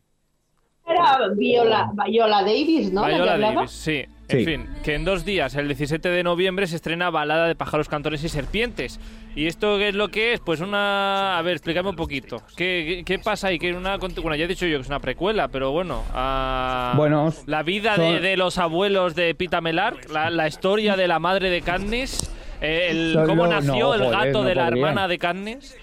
Era 0.86 1.28
Viola, 1.36 1.92
Viola 2.08 2.42
Davis, 2.42 2.92
¿no? 2.92 3.02
La 3.02 3.08
que 3.10 3.16
Viola 3.16 3.34
hablaba. 3.34 3.54
Davis, 3.56 3.72
sí. 3.72 4.06
En 4.30 4.40
Sí. 4.40 4.46
fin, 4.46 4.68
que 4.84 4.94
en 4.96 5.06
dos 5.06 5.24
días, 5.24 5.56
el 5.56 5.68
17 5.68 6.10
de 6.10 6.22
noviembre, 6.22 6.68
se 6.68 6.76
estrena 6.76 7.10
Balada 7.10 7.48
de 7.48 7.56
pájaros, 7.56 7.88
cantores 7.88 8.22
y 8.26 8.30
serpientes. 8.30 9.00
¿Y 9.36 9.46
esto 9.48 9.78
qué 9.78 9.90
es 9.90 9.96
lo 9.96 10.10
que 10.10 10.34
es? 10.34 10.42
Pues 10.42 10.60
una... 10.60 11.38
A 11.38 11.42
ver, 11.44 11.54
explícame 11.54 11.90
un 11.90 11.96
poquito. 11.96 12.42
¿Qué, 12.58 12.86
qué, 12.98 13.04
qué 13.06 13.20
pasa 13.24 13.48
ahí? 13.48 13.58
Que 13.60 13.72
una... 13.74 13.96
Bueno, 13.98 14.36
ya 14.36 14.44
he 14.44 14.48
dicho 14.48 14.66
yo 14.66 14.78
que 14.78 14.82
es 14.82 14.88
una 14.88 15.00
precuela, 15.00 15.48
pero 15.48 15.72
bueno... 15.72 16.04
ah, 16.14 16.94
Bueno, 16.98 17.32
La 17.46 17.64
vida 17.64 17.92
de, 17.96 18.14
son- 18.16 18.22
de 18.22 18.36
los 18.36 18.58
abuelos 18.58 19.16
de 19.16 19.34
Pita 19.34 19.62
Melark, 19.62 20.10
la, 20.12 20.30
la 20.30 20.48
historia 20.48 20.98
de 20.98 21.08
la 21.08 21.20
madre 21.20 21.50
de 21.50 21.62
Katniss, 21.62 22.30
eh, 22.60 22.88
el, 22.90 23.18
cómo 23.28 23.48
nació 23.48 23.74
no, 23.76 23.94
el 23.94 24.02
joder, 24.02 24.12
gato 24.26 24.42
no 24.42 24.44
de 24.44 24.56
la 24.56 24.66
podrían. 24.66 24.88
hermana 24.90 25.08
de 25.08 25.18
Katniss. 25.20 25.78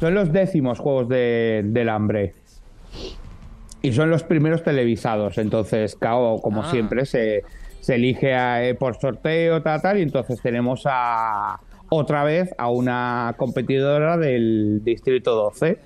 Son 0.00 0.12
los 0.12 0.30
décimos 0.32 0.78
juegos 0.80 1.08
de- 1.08 1.62
del 1.64 1.88
hambre. 1.88 2.34
Y 3.82 3.92
son 3.92 4.10
los 4.10 4.22
primeros 4.24 4.62
televisados. 4.64 5.38
Entonces, 5.38 5.96
claro, 5.96 6.38
como 6.42 6.62
Ah. 6.64 6.70
siempre, 6.70 7.06
se, 7.06 7.44
se 7.86 7.94
elige 7.94 8.34
a- 8.34 8.64
eh, 8.66 8.74
por 8.74 8.98
sorteo, 9.00 9.62
tal, 9.62 9.80
tal. 9.80 9.98
Y 9.98 10.02
entonces 10.02 10.40
tenemos 10.42 10.82
a 10.86 11.60
otra 11.88 12.24
vez 12.24 12.52
a 12.58 12.68
una 12.68 13.34
competidora 13.36 14.16
del 14.16 14.80
Distrito 14.82 15.36
12, 15.36 15.78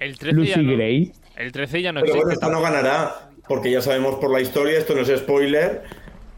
El 0.00 0.18
13 0.18 0.26
ya 0.34 0.56
Lucy 0.56 0.62
no, 0.66 0.76
Gray. 0.76 1.12
El 1.36 1.52
13 1.52 1.82
ya 1.82 1.92
no 1.92 2.00
Pero 2.00 2.14
bueno, 2.14 2.30
existe. 2.30 2.46
esta 2.46 2.52
no 2.56 2.60
ganará, 2.62 3.14
porque 3.46 3.70
ya 3.70 3.80
sabemos 3.80 4.16
por 4.16 4.30
la 4.32 4.40
historia, 4.40 4.76
esto 4.76 4.94
no 4.96 5.02
es 5.02 5.18
spoiler, 5.20 5.82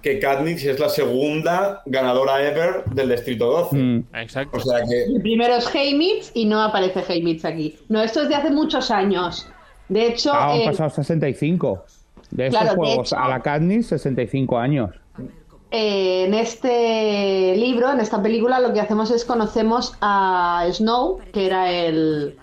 que 0.02 0.18
Katniss 0.18 0.64
es 0.66 0.78
la 0.78 0.90
segunda 0.90 1.82
ganadora 1.86 2.46
ever 2.46 2.84
del 2.92 3.08
Distrito 3.08 3.46
12. 3.46 3.76
Mm. 3.76 4.04
Exacto. 4.14 4.58
O 4.58 4.60
sea 4.60 4.80
que 4.86 5.04
El 5.04 5.22
primero 5.22 5.54
es 5.56 5.74
Heimitz 5.74 6.30
y 6.34 6.44
no 6.44 6.62
aparece 6.62 7.02
Heimitz 7.08 7.44
aquí. 7.46 7.76
No, 7.88 8.02
esto 8.02 8.22
es 8.22 8.28
de 8.28 8.34
hace 8.34 8.50
muchos 8.50 8.90
años. 8.90 9.48
De 9.88 10.06
hecho, 10.06 10.32
Ah, 10.34 10.52
han 10.52 10.60
eh, 10.60 10.64
pasado 10.66 10.90
65. 10.90 11.82
De 12.30 12.46
estos 12.46 12.60
Claro, 12.60 12.70
de 12.72 12.76
juegos 12.76 13.08
hecho- 13.08 13.18
a 13.18 13.28
la 13.28 13.40
Katniss, 13.40 13.86
65 13.88 14.58
años. 14.58 14.90
eh, 15.70 16.24
en 16.26 16.34
este 16.34 17.54
libro, 17.56 17.90
en 17.92 18.00
esta 18.00 18.22
película, 18.22 18.58
lo 18.60 18.72
que 18.72 18.80
hacemos 18.80 19.10
es 19.10 19.24
conocemos 19.24 19.94
a 20.00 20.66
Snow, 20.72 21.18
que 21.32 21.46
era 21.46 21.70
el, 21.72 22.36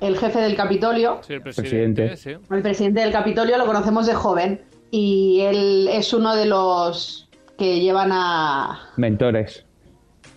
el 0.00 0.16
jefe 0.18 0.38
del 0.40 0.54
Capitolio. 0.56 1.18
Sí, 1.26 1.34
el 1.34 1.42
presidente. 1.42 2.14
El 2.50 2.62
presidente 2.62 3.00
del 3.00 3.12
Capitolio 3.12 3.56
lo 3.58 3.66
conocemos 3.66 4.06
de 4.06 4.14
joven 4.14 4.60
y 4.90 5.40
él 5.40 5.88
es 5.90 6.12
uno 6.12 6.34
de 6.36 6.46
los 6.46 7.28
que 7.58 7.80
llevan 7.80 8.10
a... 8.12 8.90
Mentores. 8.96 9.64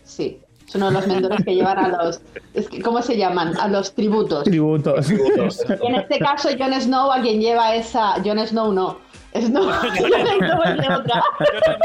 Sí, 0.04 0.40
es 0.70 0.76
uno 0.76 0.86
de 0.88 0.92
los 0.94 1.08
mentores 1.08 1.44
que 1.44 1.56
llevan 1.56 1.78
a 1.80 1.88
los... 2.04 2.22
es 2.54 2.70
que, 2.70 2.82
¿Cómo 2.82 3.02
se 3.02 3.18
llaman? 3.18 3.58
A 3.60 3.68
los 3.68 3.94
tributos. 3.94 4.44
Tributos. 4.44 5.10
Y 5.12 5.16
en 5.88 5.96
este 5.96 6.20
caso, 6.20 6.50
Jon 6.58 6.80
Snow 6.80 7.12
a 7.12 7.22
quien 7.22 7.42
lleva 7.42 7.76
esa... 7.76 8.14
Jon 8.24 8.40
Snow 8.48 8.72
no. 8.72 9.00
Snow, 9.36 9.64
Jon 9.72 10.40
Snow 10.40 10.64
es 10.64 10.78
de 10.88 10.94
otra. 10.94 11.24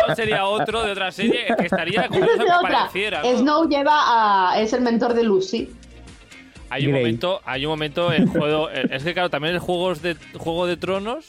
No 0.09 0.15
sería 0.15 0.45
otro 0.47 0.83
de 0.83 0.93
otra 0.93 1.11
serie 1.13 1.47
que 1.59 1.65
estaría 1.67 2.03
Es 2.03 2.09
curioso 2.09 2.33
de 2.33 2.39
que 2.39 2.53
otra. 2.53 2.59
apareciera. 2.85 3.23
¿no? 3.23 3.39
Snow 3.39 3.69
lleva 3.69 4.51
a... 4.53 4.61
es 4.61 4.73
el 4.73 4.81
mentor 4.83 5.15
de 5.15 5.23
Lucy. 5.25 5.71
Hay 6.71 6.87
un 6.87 6.93
Grey. 6.93 7.03
momento, 7.05 7.41
hay 7.45 7.67
un 7.67 7.71
momento 7.71 8.13
en 8.13 8.27
juego. 8.27 8.69
eh, 8.71 8.87
es 8.91 9.05
que 9.05 9.13
claro, 9.13 9.29
también 9.31 9.55
en 9.55 9.61
juegos 9.61 10.03
de 10.03 10.17
Juego 10.39 10.67
de 10.67 10.77
Tronos, 10.77 11.27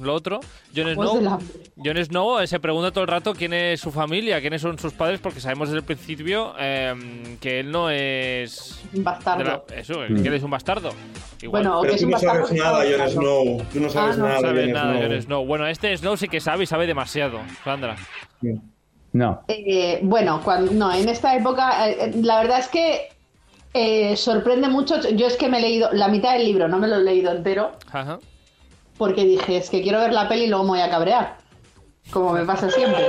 lo 0.00 0.14
otro, 0.14 0.40
Jon 0.74 0.84
del 0.86 0.94
Snow. 0.94 1.38
Jon 1.84 2.04
Snow 2.04 2.40
eh, 2.40 2.46
se 2.46 2.60
pregunta 2.60 2.90
todo 2.90 3.02
el 3.04 3.08
rato 3.08 3.34
quién 3.34 3.52
es 3.52 3.80
su 3.80 3.90
familia, 3.92 4.40
quiénes 4.40 4.62
son 4.62 4.78
sus 4.78 4.92
padres, 4.92 5.20
porque 5.20 5.40
sabemos 5.40 5.68
desde 5.68 5.78
el 5.80 5.84
principio 5.84 6.54
eh, 6.58 7.36
que 7.40 7.60
él 7.60 7.70
no 7.70 7.90
es 7.90 8.80
Un 8.94 9.04
bastardo. 9.04 9.64
la- 9.68 9.76
eso, 9.76 9.94
que 10.06 10.28
él 10.28 10.34
es 10.34 10.42
un 10.42 10.50
bastardo. 10.50 10.90
Igual. 11.42 11.62
Bueno, 11.62 11.78
pero 11.82 11.90
que 11.90 11.96
es 11.96 12.00
tú 12.00 12.06
un 12.06 12.12
no 12.12 12.18
sabes 12.18 12.52
nada, 12.52 12.84
Jon. 12.84 13.10
Snow. 13.10 13.62
Tú 13.72 13.80
no 13.80 13.88
sabes 13.90 14.16
Ah, 14.16 14.18
no 14.18 14.26
nada, 14.28 14.40
no 14.40 14.48
Jon 14.60 14.72
nada 14.72 14.92
Snow. 14.94 15.08
Jon 15.10 15.22
Snow. 15.22 15.46
Bueno, 15.46 15.66
este 15.66 15.96
Snow 15.96 16.16
sí 16.16 16.28
que 16.28 16.40
sabe 16.40 16.64
y 16.64 16.66
sabe 16.66 16.86
demasiado, 16.86 17.40
Sandra. 17.64 17.96
No. 19.12 19.42
Eh, 19.48 20.00
bueno, 20.02 20.40
cuando, 20.44 20.72
no, 20.72 20.92
en 20.92 21.08
esta 21.08 21.34
época, 21.36 21.88
eh, 21.88 21.96
eh, 22.00 22.12
la 22.22 22.38
verdad 22.40 22.58
es 22.60 22.68
que 22.68 23.08
eh, 23.72 24.16
sorprende 24.16 24.68
mucho. 24.68 24.96
Yo 25.10 25.26
es 25.26 25.36
que 25.36 25.48
me 25.48 25.58
he 25.58 25.62
leído 25.62 25.90
la 25.92 26.08
mitad 26.08 26.34
del 26.34 26.44
libro, 26.44 26.68
no 26.68 26.78
me 26.78 26.86
lo 26.88 26.96
he 26.96 27.02
leído 27.02 27.32
entero, 27.32 27.72
Ajá. 27.92 28.18
Porque 28.98 29.24
dije, 29.24 29.56
es 29.58 29.70
que 29.70 29.82
quiero 29.82 29.98
ver 30.00 30.12
la 30.12 30.28
peli 30.28 30.44
y 30.44 30.48
luego 30.48 30.64
me 30.64 30.70
voy 30.70 30.80
a 30.80 30.90
cabrear. 30.90 31.36
Como 32.10 32.32
me 32.32 32.44
pasa 32.44 32.70
siempre. 32.70 33.04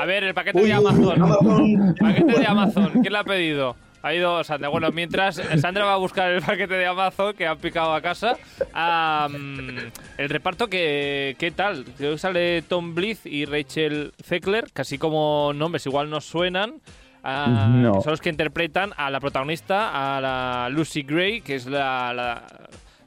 A 0.00 0.04
ver, 0.04 0.24
el 0.24 0.34
paquete 0.34 0.58
Uy, 0.58 0.68
de 0.68 0.78
uy, 0.78 0.86
Amazon. 0.86 1.94
Paquete 2.00 2.38
de 2.40 2.46
Amazon, 2.46 2.90
¿quién 3.00 3.12
lo 3.12 3.18
ha 3.18 3.24
pedido? 3.24 3.76
Ha 4.02 4.14
ido 4.14 4.42
Sandra. 4.44 4.68
Bueno, 4.68 4.90
mientras 4.92 5.36
Sandra 5.60 5.84
va 5.84 5.94
a 5.94 5.96
buscar 5.96 6.30
el 6.30 6.40
paquete 6.42 6.74
de 6.74 6.86
Amazon 6.86 7.34
que 7.34 7.46
han 7.48 7.58
picado 7.58 7.92
a 7.94 8.00
casa, 8.00 8.36
el 10.18 10.28
reparto, 10.28 10.68
que, 10.68 11.34
¿qué 11.38 11.50
tal? 11.50 11.84
Creo 11.96 12.12
que 12.12 12.18
sale 12.18 12.62
Tom 12.62 12.94
Blythe 12.94 13.28
y 13.28 13.44
Rachel 13.44 14.12
Zegler, 14.22 14.66
casi 14.72 14.98
como 14.98 15.52
nombres 15.54 15.84
igual 15.86 16.10
nos 16.10 16.24
suenan. 16.24 16.80
ah, 17.24 17.66
No. 17.70 18.00
son 18.00 18.12
los 18.12 18.20
que 18.20 18.30
interpretan 18.30 18.92
a 18.96 19.10
la 19.10 19.20
protagonista, 19.20 20.16
a 20.16 20.20
la 20.20 20.68
Lucy 20.70 21.02
Gray, 21.02 21.40
que 21.40 21.56
es 21.56 21.66
la, 21.66 22.12
la- 22.14 22.42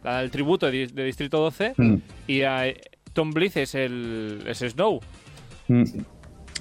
la 0.04 0.20
del 0.22 0.32
tributo 0.32 0.70
de, 0.72 0.88
de 0.88 1.04
Distrito 1.04 1.40
12, 1.40 1.74
Mm. 1.78 1.96
y 2.28 2.42
a 2.44 2.66
Tom 3.14 3.32
Blythe 3.32 3.64
es 3.64 3.76
el 3.76 4.44
es 4.48 4.60
Snow. 4.60 5.00
Mm. 5.68 5.84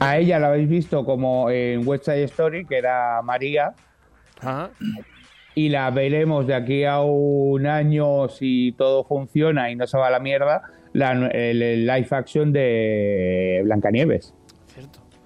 A 0.01 0.17
ella 0.19 0.39
la 0.39 0.49
habéis 0.49 0.69
visto 0.69 1.05
como 1.05 1.51
en 1.51 1.87
West 1.87 2.05
Side 2.07 2.25
Story, 2.25 2.65
que 2.65 2.77
era 2.79 3.21
María, 3.23 3.75
Ajá. 4.41 4.71
y 5.55 5.69
la 5.69 5.91
veremos 5.91 6.47
de 6.47 6.55
aquí 6.55 6.85
a 6.85 7.01
un 7.01 7.67
año 7.67 8.29
si 8.29 8.73
todo 8.79 9.05
funciona 9.05 9.71
y 9.71 9.77
no 9.77 9.87
se 9.87 9.99
va 9.99 10.07
a 10.07 10.11
la 10.11 10.21
mierda, 10.21 10.63
la, 10.95 11.13
el, 11.13 11.63
el 11.63 11.87
live 11.87 12.09
action 12.11 12.53
de 12.53 13.61
Blancanieves. 13.65 14.35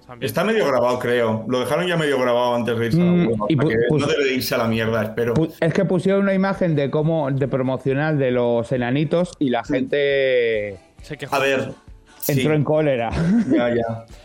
También. 0.07 0.27
Está 0.27 0.43
medio 0.43 0.67
grabado, 0.67 0.99
creo. 0.99 1.45
Lo 1.47 1.59
dejaron 1.59 1.87
ya 1.87 1.97
medio 1.97 2.19
grabado 2.19 2.55
antes 2.55 2.77
de 2.77 2.85
irse 2.85 3.01
a 3.01 3.05
la 3.05 3.11
Mm, 3.11 3.29
y 3.49 3.57
que 3.57 3.75
No 3.97 4.05
debe 4.07 4.23
de 4.25 4.33
irse 4.35 4.53
a 4.55 4.57
la 4.59 4.67
mierda, 4.67 5.03
espero. 5.03 5.33
Pu- 5.33 5.51
Es 5.59 5.73
que 5.73 5.83
pusieron 5.85 6.21
una 6.23 6.33
imagen 6.33 6.75
de 6.75 6.91
cómo 6.91 7.31
de 7.31 7.47
promocional 7.47 8.17
de 8.19 8.31
los 8.31 8.71
enanitos 8.71 9.31
y 9.39 9.49
la 9.49 9.63
gente 9.63 10.77
Se 11.01 11.17
quejó. 11.17 11.35
A 11.35 11.39
ver. 11.39 11.71
sí, 12.19 12.33
entró 12.33 12.53
en 12.53 12.63
cólera. 12.63 13.09
Ya, 13.49 13.69
ya. 13.73 14.05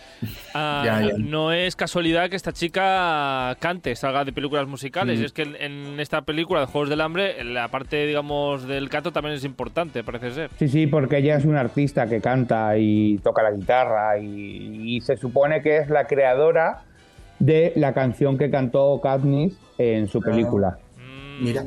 Ah, 0.55 0.83
Ya, 0.87 1.03
ya. 1.03 1.15
No 1.19 1.53
es 1.53 1.77
casualidad 1.77 2.29
que 2.31 2.37
esta 2.37 2.53
chica 2.53 3.57
cante, 3.61 3.95
salga 3.97 4.25
de 4.25 4.33
películas 4.33 4.67
musicales. 4.67 5.21
Mm. 5.21 5.25
Es 5.25 5.33
que 5.33 5.43
en, 5.43 5.57
en 5.57 6.01
esta 6.01 6.23
película 6.23 6.61
de 6.61 6.67
Juegos 6.67 6.89
del 6.89 7.01
Hambre, 7.01 7.43
la 7.45 7.69
parte, 7.69 8.07
digamos, 8.07 8.67
del 8.67 8.89
canto 8.89 9.13
también 9.13 9.35
es 9.35 9.45
importante, 9.45 10.03
parece 10.05 10.31
ser. 10.33 10.51
Sí, 10.59 10.69
sí, 10.69 10.87
porque 10.87 11.19
ella 11.19 11.37
es 11.37 11.45
una 11.45 11.61
artista 11.61 12.07
que 12.07 12.21
canta 12.21 12.77
y 12.77 13.19
toca 13.19 13.43
la 13.43 13.53
guitarra 13.53 14.19
y, 14.19 14.97
y 14.97 15.01
se 15.01 15.17
supone 15.17 15.63
que 15.63 15.79
es 15.79 15.89
la 15.91 16.07
creadora 16.07 16.83
de 17.39 17.73
la 17.77 17.95
canción 17.95 18.37
que 18.37 18.51
cantó 18.51 19.01
Katniss 19.03 19.59
en 19.79 20.09
su 20.09 20.21
película. 20.21 20.79
Mm, 20.97 21.45
Mira, 21.45 21.65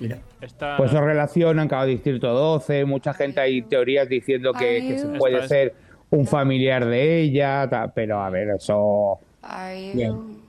mira. 0.00 0.18
Esta, 0.40 0.76
Pues 0.76 0.90
eso 0.90 1.00
relacionan 1.00 1.66
cada 1.68 1.84
distrito 1.86 2.28
12, 2.28 2.84
mucha 2.84 3.14
gente 3.14 3.40
hay 3.40 3.62
teorías 3.62 4.08
diciendo 4.08 4.52
que, 4.52 4.86
que 4.86 4.98
se 4.98 5.06
puede 5.18 5.46
ser 5.48 5.74
un 6.10 6.26
familiar 6.26 6.84
de 6.86 7.20
ella, 7.22 7.68
ta- 7.68 7.88
pero 7.92 8.22
a 8.22 8.30
ver, 8.30 8.50
eso... 8.50 9.18
Are 9.42 9.76
you, 9.76 10.40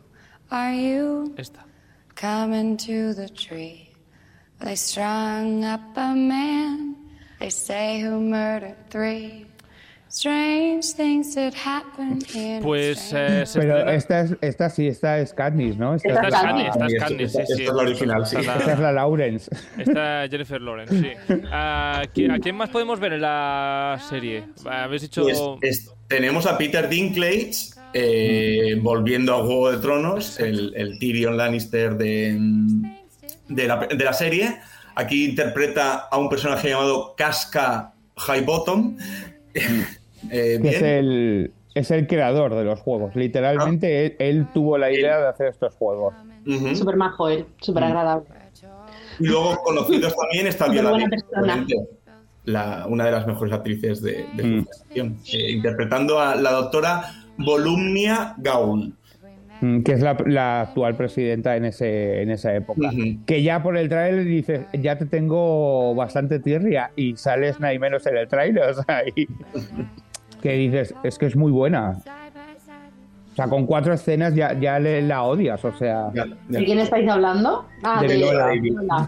are 0.52 0.74
you 0.74 1.34
esta. 1.38 1.60
coming 2.16 2.78
to 2.78 3.14
the 3.14 3.28
tree? 3.30 3.90
They 4.60 4.76
strung 4.76 5.64
up 5.64 5.82
a 5.96 6.14
man, 6.16 6.96
they 7.40 7.50
say 7.50 8.00
who 8.02 8.20
murdered 8.22 8.76
three. 8.90 9.47
Pues 12.62 12.98
strange 13.00 13.42
eh, 13.42 13.46
se 13.46 13.60
Pero 13.60 13.90
esta, 13.90 14.22
es, 14.22 14.36
esta 14.42 14.70
sí, 14.70 14.88
esta 14.88 15.20
es 15.20 15.34
Katniss, 15.34 15.78
¿no? 15.78 15.96
Esta, 15.96 16.10
Esta 16.10 16.28
es, 16.28 16.34
Katniss, 16.34 16.68
esta 16.68 16.86
es 16.86 16.94
Esta- 16.94 17.06
Katniss, 17.08 17.28
esta- 17.36 17.46
sí, 17.46 17.48
sí. 17.48 17.54
esta 17.62 17.72
es 17.72 17.76
la 17.78 17.84
original, 17.84 18.26
sí. 18.26 18.36
Esta 18.38 18.54
es 18.54 18.60
esta 18.62 18.74
es 18.74 18.80
la 18.80 18.92
Lawrence. 18.94 19.52
Esta 19.78 20.24
es 20.26 20.32
Jennifer 20.32 20.62
Lawrence, 20.62 21.00
sí. 21.00 21.34
Ah, 21.52 22.04
¿qui- 22.14 22.34
¿A 22.34 22.40
quién 22.40 22.56
más 22.56 22.70
podemos 22.70 23.00
ver 23.00 23.14
en 23.14 23.22
la 23.22 24.00
serie? 24.10 24.46
Habéis 24.66 25.02
dicho... 25.04 25.24
Pues, 25.24 25.40
es- 25.62 25.92
tenemos 26.08 26.46
a 26.46 26.58
Peter 26.58 26.88
Dinklage 26.88 27.52
eh, 27.94 28.78
volviendo 28.82 29.36
a 29.36 29.40
Juego 29.46 29.72
de 29.72 29.78
Tronos, 29.80 30.40
el, 30.40 30.74
el 30.76 31.00
Tyrion 31.00 31.36
Lannister 31.36 31.98
de, 31.98 32.38
de, 33.50 33.68
la, 33.68 33.78
de 33.88 34.04
la 34.04 34.14
serie, 34.14 34.60
Aquí 35.00 35.26
interpreta 35.26 36.08
a 36.10 36.18
un 36.18 36.28
personaje 36.28 36.70
llamado 36.70 37.14
Casca 37.16 37.94
Highbottom. 38.28 38.98
Eh, 40.32 40.60
Que 40.62 40.70
es 40.70 40.82
el, 40.82 41.52
es 41.76 41.92
el 41.92 42.08
creador 42.08 42.56
de 42.56 42.64
los 42.64 42.80
juegos. 42.80 43.16
Literalmente 43.16 44.06
él, 44.06 44.16
él 44.20 44.48
tuvo 44.54 44.78
la 44.78 44.92
idea 44.92 45.20
de 45.20 45.28
hacer 45.28 45.48
estos 45.48 45.74
juegos. 45.76 46.14
Ujú. 46.46 46.76
Súper 46.76 46.96
majo 46.96 47.30
él, 47.30 47.46
súper 47.62 47.84
agradable. 47.84 48.26
Y 49.20 49.26
luego 49.28 49.58
conocidos 49.64 50.16
también 50.16 50.48
está 50.48 50.68
Viola 50.68 50.98
la, 52.46 52.86
una 52.88 53.06
de 53.06 53.12
las 53.12 53.28
mejores 53.28 53.54
actrices 53.54 54.02
de, 54.02 54.26
de 54.36 54.44
su 54.44 55.04
Mm. 55.04 55.16
eh, 55.34 55.52
interpretando 55.52 56.20
a 56.20 56.36
la 56.36 56.52
doctora 56.52 57.04
Volumnia 57.38 58.36
Gaul. 58.38 58.94
Mm, 59.60 59.82
que 59.82 59.94
es 59.94 60.02
la, 60.02 60.16
la 60.28 60.62
actual 60.62 60.96
presidenta 60.96 61.58
en 61.58 61.66
ese 61.66 62.22
en 62.22 62.30
esa 62.30 62.56
época. 62.56 62.92
Que 63.26 63.42
ya 63.42 63.62
por 63.64 63.76
el 63.76 63.90
tráiler 63.90 64.24
dices, 64.24 64.62
ya 64.74 64.98
te 65.00 65.08
tengo 65.08 65.94
bastante 65.96 66.40
tirria 66.40 66.92
y 66.96 67.18
sales 67.18 67.60
nada 67.60 67.74
y 67.74 67.80
menos 67.80 68.06
en 68.06 68.18
el 68.18 68.28
tráiler, 68.28 68.64
o 68.70 68.74
sea, 68.84 69.02
y- 69.16 69.28
que 70.42 70.54
dices, 70.54 70.94
es 71.04 71.18
que 71.18 71.26
es 71.28 71.36
muy 71.36 71.52
buena. 71.52 72.00
O 73.32 73.36
sea, 73.38 73.48
con 73.48 73.68
cuatro 73.68 73.94
escenas 73.94 74.34
ya, 74.34 74.60
ya 74.60 74.80
le, 74.80 75.02
la 75.04 75.22
odias, 75.24 75.64
o 75.64 75.72
sea... 75.78 76.10
Ya, 76.14 76.26
ya. 76.26 76.36
¿De 76.60 76.66
quién 76.66 76.80
estáis 76.80 77.08
hablando? 77.08 77.68
Ah, 77.84 78.02
De 78.02 78.08
de. 78.08 78.60
Viola. 78.60 79.08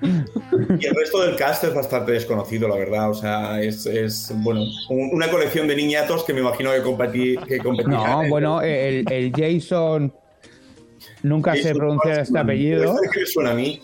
Y 0.00 0.86
el 0.86 0.94
resto 0.94 1.22
del 1.22 1.36
cast 1.36 1.64
es 1.64 1.74
bastante 1.74 2.12
desconocido, 2.12 2.66
la 2.66 2.76
verdad. 2.76 3.10
O 3.10 3.14
sea, 3.14 3.60
es, 3.60 3.84
es, 3.84 4.32
bueno, 4.42 4.62
un- 4.88 5.10
una 5.12 5.28
colección 5.28 5.68
de 5.68 5.76
niñatos 5.76 6.24
que 6.24 6.32
me 6.32 6.40
imagino 6.40 6.70
que, 6.72 6.80
competí, 6.82 7.36
que 7.36 7.58
competirán 7.58 8.04
No, 8.10 8.22
en- 8.22 8.30
bueno, 8.30 8.62
el, 8.62 9.04
el 9.12 9.32
Jason... 9.36 10.14
Nunca 11.22 11.52
sé 11.54 11.62
Jason 11.62 11.76
pronunciar 11.76 12.20
este 12.20 12.38
apellido. 12.38 12.84
Este 12.94 13.08
que 13.12 13.20
me 13.20 13.26
suena 13.26 13.50
a 13.50 13.54
mí. 13.54 13.82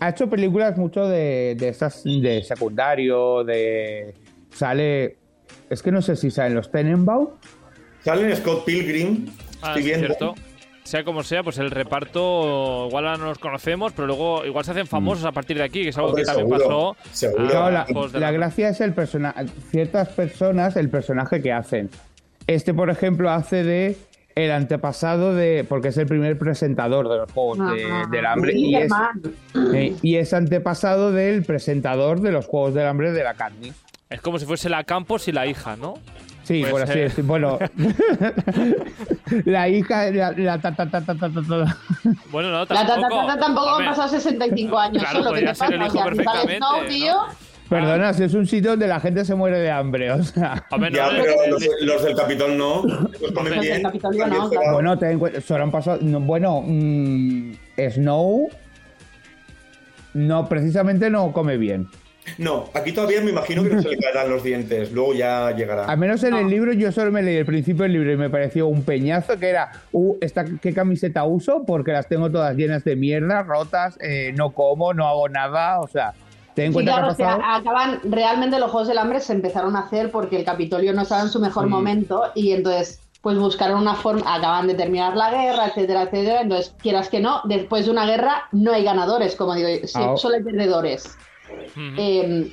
Ha 0.00 0.08
hecho 0.08 0.28
películas 0.28 0.76
mucho 0.76 1.06
de, 1.06 1.54
de 1.56 1.68
estas 1.68 2.02
de 2.02 2.42
secundario, 2.42 3.44
de... 3.44 4.12
Sale... 4.50 5.18
Es 5.70 5.82
que 5.82 5.92
no 5.92 6.02
sé 6.02 6.16
si 6.16 6.30
salen 6.30 6.54
los 6.54 6.70
Tenenbaum. 6.70 7.28
Salen 8.04 8.36
Scott 8.36 8.64
Pilgrim. 8.64 9.26
Ah, 9.62 9.74
viendo. 9.76 10.06
cierto. 10.06 10.34
Sea 10.84 11.04
como 11.04 11.22
sea, 11.22 11.42
pues 11.42 11.58
el 11.58 11.70
reparto 11.70 12.86
igual 12.88 13.06
ahora 13.06 13.18
no 13.18 13.26
los 13.26 13.38
conocemos, 13.38 13.92
pero 13.92 14.06
luego 14.06 14.46
igual 14.46 14.64
se 14.64 14.70
hacen 14.70 14.86
famosos 14.86 15.24
a 15.26 15.32
partir 15.32 15.58
de 15.58 15.64
aquí, 15.64 15.82
que 15.82 15.90
es 15.90 15.96
algo 15.98 16.08
Hombre, 16.10 16.22
que 16.22 16.26
también 16.26 16.48
seguro, 16.48 16.94
pasó. 16.96 17.14
seguro. 17.14 17.44
a 17.44 17.84
Claro, 17.84 18.08
la, 18.18 18.30
gracia 18.32 18.70
es 18.70 18.80
el 18.80 18.94
personaje. 18.94 19.46
Ciertas 19.70 20.08
personas, 20.08 20.76
el 20.76 20.88
personaje 20.88 21.42
que 21.42 21.52
hacen. 21.52 21.90
Este, 22.46 22.72
por 22.72 22.88
ejemplo, 22.88 23.28
hace 23.30 23.64
de 23.64 23.98
el 24.34 24.50
antepasado 24.50 25.34
de. 25.34 25.66
Porque 25.68 25.88
es 25.88 25.98
el 25.98 26.06
primer 26.06 26.38
presentador 26.38 27.06
de 27.10 27.16
los 27.18 27.32
Juegos 27.32 27.58
de- 27.74 27.84
Ajá. 27.84 28.08
del 28.10 28.24
Hambre. 28.24 28.52
Y 28.56 28.74
es, 28.76 28.82
Superman. 28.84 29.74
eh, 29.74 29.94
y 30.00 30.16
es 30.16 30.32
antepasado 30.32 31.12
del 31.12 31.44
presentador 31.44 32.22
de 32.22 32.32
los 32.32 32.46
Juegos 32.46 32.72
del 32.72 32.86
Hambre 32.86 33.12
de 33.12 33.24
la 33.24 33.34
Katniss. 33.34 33.74
Es 34.10 34.20
como 34.20 34.38
si 34.38 34.46
fuese 34.46 34.68
la 34.68 34.84
Campos 34.84 35.28
y 35.28 35.32
la 35.32 35.46
hija, 35.46 35.76
¿no? 35.76 35.94
Sí, 36.44 36.60
Pues, 36.62 36.72
por 36.72 36.82
así 36.82 36.98
eh. 36.98 37.02
decir. 37.02 37.24
Bueno, 37.24 37.58
la 39.44 39.68
hija, 39.68 40.10
la, 40.10 40.32
la 40.32 40.58
ta, 40.58 40.74
ta, 40.74 40.88
ta, 40.90 41.02
ta, 41.02 41.14
ta, 41.14 41.28
ta, 41.28 41.42
ta. 41.42 41.76
Bueno, 42.30 42.50
no, 42.50 42.60
La 42.60 42.66
tata 42.66 43.00
tampoco. 43.00 43.36
tampoco 43.38 43.68
han 43.74 43.84
pasado 43.84 44.08
65 44.08 44.78
años. 44.78 45.02
Claro, 45.02 45.22
solo 45.24 45.34
que 45.34 45.42
te 45.44 45.54
ser 45.54 45.74
el 45.74 45.82
hijo 45.82 45.88
o 45.88 45.92
sea, 45.92 46.04
perfectamente, 46.04 46.66
tío. 46.88 47.16
Perdona, 47.68 48.14
si 48.14 48.22
es 48.22 48.32
un 48.32 48.46
sitio 48.46 48.70
donde 48.70 48.86
la 48.86 48.98
gente 48.98 49.26
se 49.26 49.34
muere 49.34 49.58
de 49.58 49.70
hambre, 49.70 50.10
o 50.10 50.22
sea. 50.22 50.64
hombre, 50.70 50.90
no, 50.90 50.96
Ya, 50.96 51.10
no, 51.12 51.22
pero 51.22 51.32
no, 51.36 51.46
los, 51.48 51.62
los 51.82 52.02
del 52.02 52.16
Capitol 52.16 52.56
no. 52.56 52.82
Los 52.82 53.32
comen 53.32 53.54
Los 53.56 53.60
del 53.60 53.60
bien. 53.60 53.82
Capitolio 53.82 54.26
no, 54.26 54.48
claro. 54.48 54.72
Bueno, 54.72 54.98
ten 54.98 55.10
en 55.10 55.18
cuenta, 55.18 55.40
solo 55.42 55.64
han 55.64 55.70
pasado. 55.70 55.98
no, 56.00 56.20
bueno, 56.20 56.62
mm, 56.64 57.52
Snow. 57.90 58.48
No, 60.14 60.48
precisamente 60.48 61.10
no 61.10 61.30
come 61.32 61.58
bien. 61.58 61.86
No, 62.36 62.68
aquí 62.74 62.92
todavía 62.92 63.20
me 63.22 63.30
imagino 63.30 63.62
que 63.62 63.70
no 63.70 63.80
se 63.82 63.88
le 63.88 63.96
caerán 63.98 64.28
los 64.30 64.42
dientes. 64.42 64.92
Luego 64.92 65.14
ya 65.14 65.50
llegará. 65.52 65.86
Al 65.86 65.98
menos 65.98 66.22
en 66.24 66.34
el 66.34 66.48
libro, 66.48 66.72
yo 66.72 66.92
solo 66.92 67.10
me 67.10 67.22
leí 67.22 67.36
el 67.36 67.46
principio 67.46 67.84
del 67.84 67.92
libro 67.94 68.12
y 68.12 68.16
me 68.16 68.28
pareció 68.30 68.66
un 68.66 68.82
peñazo 68.82 69.38
que 69.38 69.48
era, 69.48 69.72
uh, 69.92 70.16
esta, 70.20 70.44
¿qué 70.60 70.74
camiseta 70.74 71.24
uso? 71.24 71.64
Porque 71.66 71.92
las 71.92 72.08
tengo 72.08 72.30
todas 72.30 72.54
llenas 72.56 72.84
de 72.84 72.96
mierda, 72.96 73.42
rotas, 73.42 73.98
eh, 74.00 74.32
no 74.36 74.50
como, 74.50 74.92
no 74.94 75.06
hago 75.08 75.28
nada, 75.28 75.80
o 75.80 75.88
sea, 75.88 76.12
ten 76.54 76.66
en 76.66 76.72
Sí, 76.72 76.74
cuenta 76.74 76.92
claro, 76.92 77.16
que 77.16 77.22
o 77.22 77.26
ha 77.26 77.36
sea, 77.36 77.56
acaban, 77.56 78.00
realmente 78.04 78.58
los 78.58 78.70
Juegos 78.70 78.88
del 78.88 78.98
Hambre 78.98 79.20
se 79.20 79.32
empezaron 79.32 79.76
a 79.76 79.80
hacer 79.80 80.10
porque 80.10 80.36
el 80.36 80.44
Capitolio 80.44 80.92
no 80.92 81.02
estaba 81.02 81.22
en 81.22 81.28
su 81.28 81.40
mejor 81.40 81.64
Sí. 81.64 81.70
momento 81.70 82.24
y 82.34 82.52
entonces 82.52 83.00
pues 83.20 83.36
buscaron 83.36 83.80
una 83.82 83.94
forma, 83.96 84.22
acaban 84.32 84.68
de 84.68 84.74
terminar 84.74 85.16
la 85.16 85.30
guerra, 85.32 85.66
etcétera, 85.66 86.02
etcétera, 86.02 86.40
entonces 86.42 86.72
quieras 86.80 87.08
que 87.08 87.18
no, 87.18 87.40
después 87.44 87.84
de 87.86 87.90
una 87.90 88.06
guerra 88.06 88.44
no 88.52 88.72
hay 88.72 88.84
ganadores, 88.84 89.34
como 89.34 89.54
digo, 89.56 89.68
yo, 89.68 89.86
sí, 89.88 89.98
Ah. 90.00 90.14
solo 90.16 90.36
hay 90.36 90.42
perdedores. 90.44 91.16
Eh, 91.96 92.50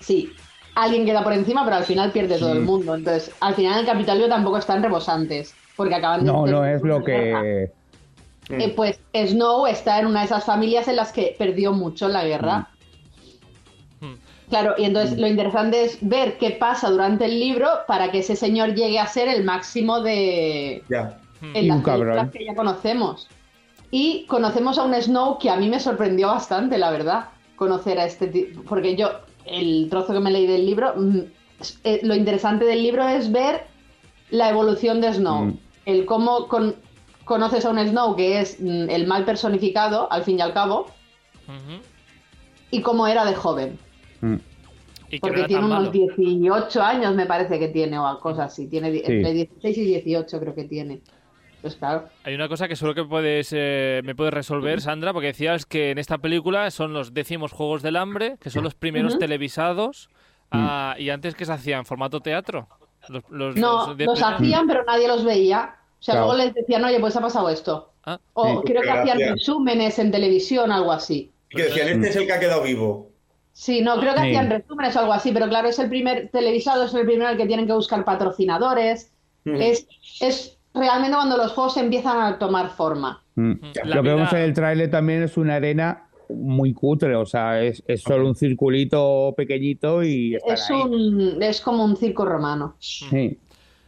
sí, 0.00 0.32
alguien 0.74 1.04
queda 1.04 1.22
por 1.22 1.32
encima, 1.32 1.64
pero 1.64 1.76
al 1.76 1.84
final 1.84 2.12
pierde 2.12 2.38
todo 2.38 2.52
el 2.52 2.60
mundo, 2.60 2.94
entonces 2.94 3.32
al 3.40 3.54
final 3.54 3.80
el 3.80 3.86
Capitolio 3.86 4.28
tampoco 4.28 4.58
están 4.58 4.82
rebosantes, 4.82 5.54
porque 5.76 5.94
acaban 5.94 6.24
de 6.24 6.32
No, 6.32 6.46
no 6.46 6.64
es 6.64 6.82
lo 6.82 7.02
que... 7.02 7.70
Eh, 8.48 8.72
pues 8.74 8.98
Snow 9.14 9.66
está 9.66 10.00
en 10.00 10.06
una 10.06 10.20
de 10.20 10.26
esas 10.26 10.44
familias 10.44 10.88
en 10.88 10.96
las 10.96 11.12
que 11.12 11.34
perdió 11.38 11.72
mucho 11.72 12.06
en 12.06 12.12
la 12.12 12.24
guerra. 12.24 12.68
Mm. 14.00 14.14
Claro, 14.50 14.74
y 14.76 14.84
entonces 14.84 15.16
lo 15.18 15.26
interesante 15.28 15.84
es 15.84 15.96
ver 16.00 16.36
qué 16.38 16.50
pasa 16.50 16.90
durante 16.90 17.24
el 17.26 17.38
libro 17.38 17.68
para 17.86 18.10
que 18.10 18.18
ese 18.18 18.34
señor 18.36 18.74
llegue 18.74 18.98
a 18.98 19.06
ser 19.06 19.28
el 19.28 19.44
máximo 19.44 20.00
de 20.00 20.82
Ya. 20.90 21.18
en 21.54 21.64
Y 21.64 21.68
las 21.68 21.76
un 21.78 21.82
cabrón. 21.82 22.08
películas 22.08 22.30
que 22.32 22.44
ya 22.44 22.54
conocemos. 22.54 23.28
Y 23.92 24.26
conocemos 24.26 24.76
a 24.76 24.84
un 24.84 24.94
Snow 25.00 25.38
que 25.38 25.48
a 25.48 25.56
mí 25.56 25.68
me 25.68 25.78
sorprendió 25.78 26.28
bastante, 26.28 26.78
la 26.78 26.90
verdad, 26.90 27.26
conocer 27.56 27.98
a 27.98 28.06
este 28.06 28.26
tipo, 28.28 28.62
porque 28.62 28.96
yo 28.96 29.10
el 29.46 29.88
trozo 29.90 30.12
que 30.12 30.20
me 30.20 30.30
leí 30.30 30.46
del 30.46 30.64
libro, 30.66 30.94
mm, 30.96 31.18
eh, 31.84 32.00
lo 32.02 32.14
interesante 32.14 32.64
del 32.64 32.82
libro 32.82 33.06
es 33.08 33.30
ver 33.32 33.66
la 34.30 34.48
evolución 34.50 35.00
de 35.00 35.12
Snow, 35.12 35.44
Mm. 35.46 35.58
el 35.86 36.04
cómo 36.06 36.48
con- 36.48 36.76
conoces 37.24 37.64
a 37.64 37.70
un 37.70 37.78
Snow 37.78 38.16
que 38.16 38.40
es 38.40 38.58
mm, 38.60 38.90
el 38.90 39.06
mal 39.06 39.24
personificado, 39.24 40.10
al 40.10 40.22
fin 40.24 40.38
y 40.38 40.42
al 40.42 40.52
cabo, 40.52 40.86
y 42.70 42.80
cómo 42.80 43.06
era 43.06 43.24
de 43.24 43.34
joven. 43.34 43.78
Mm. 44.20 44.36
Y 45.10 45.18
Porque 45.18 45.44
tiene 45.44 45.66
unos 45.66 45.80
malo. 45.80 45.90
18 45.90 46.82
años, 46.82 47.14
me 47.14 47.26
parece 47.26 47.58
que 47.58 47.68
tiene, 47.68 47.98
o 47.98 48.18
cosas 48.18 48.50
así. 48.52 48.66
Tiene 48.66 48.90
Sí. 48.92 49.02
entre 49.04 49.32
16 49.34 49.76
y 49.78 49.84
18, 49.84 50.40
creo 50.40 50.54
que 50.54 50.64
tiene. 50.64 51.02
Pues 51.62 51.76
claro. 51.76 52.08
Hay 52.24 52.34
una 52.34 52.48
cosa 52.48 52.66
que 52.68 52.76
seguro 52.76 52.94
que 52.94 53.04
puedes, 53.08 53.50
eh, 53.56 54.02
me 54.04 54.14
puedes 54.14 54.34
resolver, 54.34 54.80
Sandra, 54.80 55.12
porque 55.12 55.28
decías 55.28 55.64
que 55.64 55.92
en 55.92 55.98
esta 55.98 56.18
película 56.18 56.70
son 56.72 56.92
los 56.92 57.14
décimos 57.14 57.52
Juegos 57.52 57.82
del 57.82 57.96
Hambre, 57.96 58.36
que 58.40 58.50
son 58.50 58.64
los 58.64 58.74
primeros 58.74 59.18
televisados, 59.18 60.10
ah, 60.50 60.96
y 60.98 61.10
antes 61.10 61.34
que 61.36 61.44
se 61.44 61.52
hacía 61.52 61.78
en 61.78 61.84
formato 61.86 62.20
teatro. 62.20 62.68
Los, 63.08 63.22
los- 63.30 63.56
No, 63.56 63.86
los 63.88 63.96
de 63.96 64.04
los 64.06 64.18
primer- 64.20 64.34
hacían, 64.34 64.66
pero 64.66 64.84
nadie 64.84 65.08
los 65.08 65.24
veía. 65.24 65.76
O 65.98 66.02
sea, 66.02 66.14
Claro. 66.14 66.26
luego 66.26 66.44
les 66.44 66.54
decían, 66.54 66.84
oye, 66.84 66.98
pues 67.00 67.14
ha 67.16 67.20
pasado 67.20 67.48
esto. 67.48 67.92
Ah, 68.04 68.18
O 68.32 68.46
Sí, 68.60 68.66
creo 68.66 68.82
que 68.82 68.90
hacían 68.90 69.18
gracias. 69.18 69.30
resúmenes 69.38 69.98
en 70.00 70.10
televisión, 70.10 70.72
algo 70.72 70.90
así. 70.90 71.30
Y 71.50 71.56
que 71.56 71.62
decían, 71.64 71.88
este 71.88 72.08
es 72.08 72.16
el 72.16 72.26
que 72.26 72.32
ha 72.32 72.40
quedado 72.40 72.62
vivo. 72.64 73.10
Sí, 73.52 73.82
no, 73.82 74.00
creo 74.00 74.14
que 74.14 74.20
Sí. 74.20 74.26
hacían 74.28 74.50
resúmenes 74.50 74.96
o 74.96 75.00
algo 75.00 75.12
así, 75.12 75.30
pero 75.30 75.48
claro, 75.48 75.68
es 75.68 75.78
el 75.78 75.88
primer 75.88 76.28
televisado, 76.30 76.84
es 76.84 76.94
el 76.94 77.04
primero 77.06 77.28
al 77.28 77.36
que 77.36 77.46
tienen 77.46 77.66
que 77.66 77.72
buscar 77.72 78.04
patrocinadores. 78.04 79.12
Es, 79.44 79.86
es 80.20 80.58
realmente 80.74 81.16
cuando 81.16 81.36
los 81.36 81.52
juegos 81.52 81.76
empiezan 81.76 82.20
a 82.20 82.38
tomar 82.38 82.70
forma. 82.70 83.22
Mm. 83.34 83.52
La 83.84 83.96
Lo 83.96 84.02
que 84.02 84.08
vemos 84.08 84.32
en 84.32 84.38
el 84.40 84.52
tráiler 84.54 84.90
también 84.90 85.22
es 85.22 85.36
una 85.36 85.56
arena 85.56 86.08
muy 86.28 86.72
cutre, 86.72 87.14
o 87.16 87.26
sea, 87.26 87.60
es, 87.62 87.82
es 87.86 88.02
solo 88.02 88.26
un 88.26 88.34
circulito 88.34 89.34
pequeñito 89.36 90.02
y 90.02 90.36
Es, 90.46 90.70
ahí. 90.70 90.80
un, 90.80 91.42
es 91.42 91.60
como 91.60 91.84
un 91.84 91.96
circo 91.96 92.24
romano. 92.24 92.76
Sí. 92.78 93.38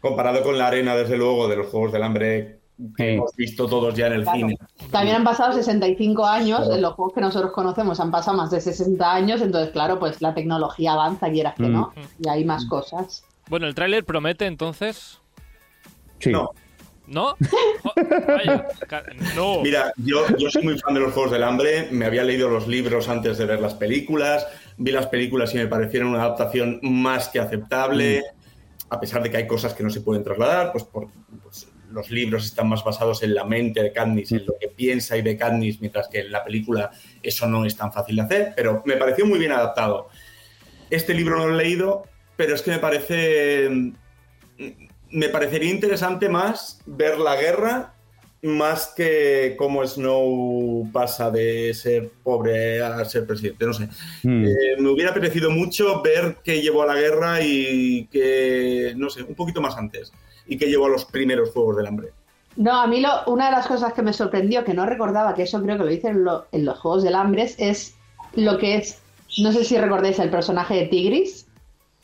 Comparado 0.01 0.42
con 0.42 0.59
la 0.59 0.66
arena, 0.68 0.94
desde 0.94 1.16
luego, 1.16 1.49
de 1.49 1.57
los 1.57 1.68
Juegos 1.68 1.92
del 1.92 2.03
Hambre 2.03 2.61
que 2.97 3.03
Sí. 3.05 3.09
hemos 3.14 3.35
visto 3.37 3.66
todos 3.68 3.94
ya 3.94 4.09
en 4.09 4.14
el 4.14 4.23
Claro. 4.25 4.37
cine. 4.38 4.59
También 4.90 5.16
han 5.16 5.25
pasado 5.25 5.53
65 5.55 6.27
años, 6.27 6.59
Claro. 6.59 6.75
en 6.75 6.83
los 6.83 6.92
juegos 6.94 7.14
que 7.14 7.20
nosotros 7.20 7.53
conocemos 7.53 8.01
han 8.01 8.11
pasado 8.11 8.37
más 8.37 8.51
de 8.51 8.61
60 8.61 9.14
años, 9.14 9.40
entonces 9.40 9.70
claro, 9.70 9.99
pues 9.99 10.20
la 10.20 10.35
tecnología 10.35 10.92
avanza, 10.92 11.31
quieras 11.31 11.55
que 11.55 11.62
Mm. 11.62 11.73
no, 11.73 11.92
y 12.23 12.29
hay 12.29 12.44
más 12.44 12.66
cosas. 12.66 13.25
Bueno, 13.49 13.66
el 13.68 13.75
tráiler 13.75 14.05
promete 14.05 14.47
entonces. 14.47 15.20
Sí. 16.18 16.31
No, 16.33 16.51
¿No? 17.07 17.37
Vaya, 18.27 18.67
no. 19.37 19.61
Mira, 19.62 19.93
yo, 19.97 20.25
yo 20.38 20.51
soy 20.51 20.62
muy 20.62 20.79
fan 20.79 20.95
de 20.95 21.01
los 21.01 21.12
Juegos 21.12 21.33
del 21.33 21.43
Hambre, 21.43 21.88
me 21.90 22.07
había 22.07 22.25
leído 22.25 22.49
los 22.49 22.67
libros 22.67 23.09
antes 23.09 23.37
de 23.37 23.45
ver 23.45 23.61
las 23.61 23.75
películas, 23.75 24.47
vi 24.79 24.90
las 24.90 25.07
películas 25.09 25.55
y 25.55 25.59
me 25.59 25.67
parecieron 25.67 26.09
una 26.09 26.23
adaptación 26.23 26.81
más 26.83 27.29
que 27.29 27.40
aceptable, 27.40 28.23
a 28.88 29.01
pesar 29.01 29.23
de 29.23 29.31
que 29.31 29.37
hay 29.37 29.47
cosas 29.47 29.75
que 29.75 29.83
no 29.83 29.90
se 29.90 30.01
pueden 30.01 30.25
trasladar, 30.25 30.73
pues, 30.73 30.85
por, 30.85 31.09
pues 31.43 31.69
los 31.95 32.11
libros 32.11 32.45
están 32.45 32.69
más 32.69 32.83
basados 32.83 33.23
en 33.23 33.35
la 33.35 33.45
mente 33.45 33.83
de 33.83 33.93
Katniss, 33.93 34.33
en 34.33 34.47
lo 34.47 34.55
que 34.59 34.69
piensa 34.69 35.17
y 35.17 35.23
ve 35.23 35.37
Katniss, 35.37 35.81
mientras 35.81 36.09
que 36.09 36.21
en 36.21 36.33
la 36.33 36.45
película 36.45 36.90
eso 37.23 37.47
no 37.47 37.64
es 37.64 37.77
tan 37.77 37.93
fácil 37.93 38.17
de 38.17 38.23
hacer, 38.23 38.53
pero 38.57 38.83
me 38.85 38.97
pareció 38.97 39.25
muy 39.27 39.38
bien 39.38 39.53
adaptado. 39.53 40.09
Este 40.90 41.14
libro 41.14 41.37
no 41.37 41.49
lo 41.49 41.59
he 41.59 41.64
leído, 41.64 42.05
pero 42.37 42.55
es 42.55 42.62
que 42.62 42.73
me 42.73 42.79
parece... 42.79 43.93
Me 45.14 45.29
parecería 45.29 45.70
interesante 45.70 46.29
más 46.29 46.81
ver 46.87 47.18
la 47.18 47.37
guerra 47.37 47.90
más 48.42 48.92
que 48.94 49.55
cómo 49.57 49.87
Snow 49.87 50.87
pasa 50.92 51.31
de 51.31 51.72
ser 51.72 52.11
pobre 52.22 52.83
a 52.83 53.03
ser 53.07 53.27
presidente, 53.27 53.64
no 53.64 53.72
sé. 53.72 53.88
Mm. 54.22 54.44
Eh, 54.44 54.50
me 54.81 54.90
hubiera 54.90 55.12
apetecido 55.12 55.50
mucho 55.50 56.03
ver 56.03 56.37
qué 56.44 56.61
llevó 56.61 56.83
a 56.83 56.87
la 56.87 56.94
guerra 56.96 57.38
y 57.40 58.07
que, 58.12 58.92
no 58.96 59.09
sé, 59.09 59.22
un 59.22 59.35
poquito 59.35 59.62
más 59.62 59.79
antes. 59.79 60.12
Y 60.46 60.59
qué 60.59 60.66
llevó 60.66 60.87
a 60.87 60.90
los 60.90 61.07
primeros 61.07 61.50
Juegos 61.53 61.79
del 61.79 61.87
Hambre. 61.87 62.09
No, 62.57 62.79
a 62.83 62.87
mí 62.87 63.00
lo, 63.00 63.09
una 63.29 63.46
de 63.46 63.53
las 63.53 63.66
cosas 63.66 63.94
que 63.94 64.03
me 64.03 64.12
sorprendió, 64.12 64.62
que 64.62 64.74
no 64.74 64.85
recordaba, 64.85 65.35
que 65.35 65.44
eso 65.44 65.62
creo 65.62 65.79
que 65.79 65.85
lo 65.85 65.88
dicen 65.88 66.11
en, 66.18 66.24
lo- 66.24 66.44
en 66.53 66.64
los 66.66 66.79
Juegos 66.81 67.03
del 67.03 67.14
Hambre, 67.14 67.50
es 67.57 67.94
lo 68.35 68.59
que 68.59 68.77
es, 68.77 69.00
no 69.38 69.53
sé 69.53 69.64
si 69.64 69.79
recordáis 69.79 70.18
el 70.18 70.29
personaje 70.31 70.74
de 70.74 70.87
Tigris 70.87 71.46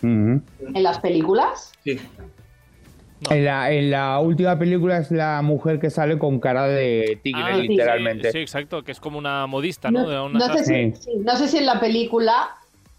Mm. 0.03 0.39
en 0.75 0.83
las 0.83 0.99
películas. 1.01 1.73
Sí. 1.85 2.01
En, 3.29 3.45
la, 3.45 3.71
en 3.71 3.91
la 3.91 4.19
última 4.21 4.59
película 4.59 4.97
es 4.99 5.11
la 5.11 5.43
mujer 5.43 5.79
que 5.79 5.91
sale 5.91 6.19
con 6.19 6.41
cara 6.41 6.67
de 6.67 7.19
tigre, 7.23 7.43
Ah, 7.45 7.57
sí, 7.57 7.69
literalmente. 7.69 8.33
Sí, 8.33 8.39
exacto, 8.39 8.83
que 8.83 8.93
es 8.93 9.01
como 9.01 9.19
una 9.19 9.47
modista, 9.47 9.91
¿no? 9.91 10.05
No, 10.05 10.09
De 10.09 10.21
una 10.21 10.39
no 10.49 10.55
sé, 10.57 10.65
si, 10.65 10.93
sí, 11.03 11.11
no 11.19 11.37
sé 11.37 11.49
si 11.49 11.59
en 11.59 11.67
la 11.67 11.79
película 11.81 12.51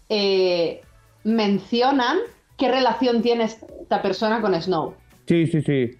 eh, 0.08 0.80
mencionan 1.24 2.18
qué 2.56 2.68
relación 2.70 3.20
tiene 3.22 3.44
esta 3.44 4.00
persona 4.00 4.40
con 4.40 4.54
Snow. 4.60 4.94
Sí, 5.26 5.46
sí, 5.48 5.60
sí. 5.62 5.90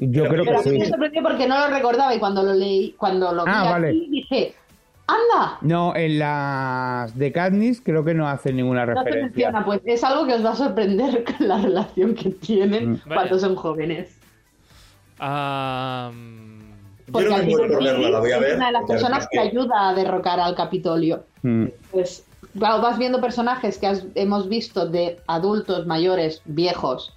Yo 0.00 0.24
creo 0.28 0.44
Pero 0.44 0.62
que 0.62 0.68
a 0.68 0.72
mí 0.72 0.78
me 0.78 0.84
sí. 0.84 0.90
sorprendió 0.90 1.22
porque 1.22 1.46
no 1.46 1.56
lo 1.58 1.68
recordaba 1.72 2.14
y 2.14 2.18
cuando 2.18 2.42
lo 2.42 2.52
leí, 2.52 2.92
cuando 2.98 3.32
lo 3.32 3.44
vi 3.44 3.50
Ah, 3.54 3.70
vale. 3.70 3.88
aquí, 3.90 4.08
dije, 4.10 4.54
¡anda! 5.06 5.58
No, 5.60 5.94
en 5.94 6.18
las 6.18 7.16
de 7.18 7.32
Katniss 7.32 7.80
creo 7.80 8.04
que 8.04 8.14
no 8.14 8.26
hacen 8.28 8.56
ninguna 8.56 8.86
No 8.86 8.94
referencia. 8.94 9.22
menciona, 9.50 9.64
pues 9.64 9.80
es 9.84 10.02
algo 10.04 10.26
que 10.26 10.34
os 10.34 10.44
va 10.44 10.50
a 10.52 10.56
sorprender 10.56 11.24
con 11.38 11.48
la 11.48 11.58
relación 11.58 12.14
que 12.14 12.30
tienen 12.30 12.92
Mm. 12.92 13.00
cuando 13.12 13.38
son 13.38 13.54
jóvenes. 13.56 14.18
Porque 17.12 17.28
Yo 17.28 17.30
no 17.30 17.36
me 17.38 17.42
muero 17.44 17.64
final 17.64 17.72
por 17.72 17.84
verla, 17.84 18.10
la 18.10 18.18
voy 18.20 18.30
a 18.32 18.36
es 18.36 18.40
ver. 18.40 18.56
una 18.56 18.66
de 18.66 18.72
las 18.72 18.84
personas 18.86 19.28
que 19.30 19.38
ayuda 19.38 19.90
a 19.90 19.94
derrocar 19.94 20.40
al 20.40 20.54
Capitolio. 20.54 21.24
Mm. 21.42 21.66
Pues 21.90 22.24
claro, 22.58 22.80
vas 22.82 22.98
viendo 22.98 23.20
personajes 23.20 23.78
que 23.78 23.86
has- 23.86 24.06
hemos 24.14 24.48
visto 24.48 24.86
de 24.88 25.20
adultos 25.26 25.86
mayores, 25.86 26.40
viejos, 26.46 27.12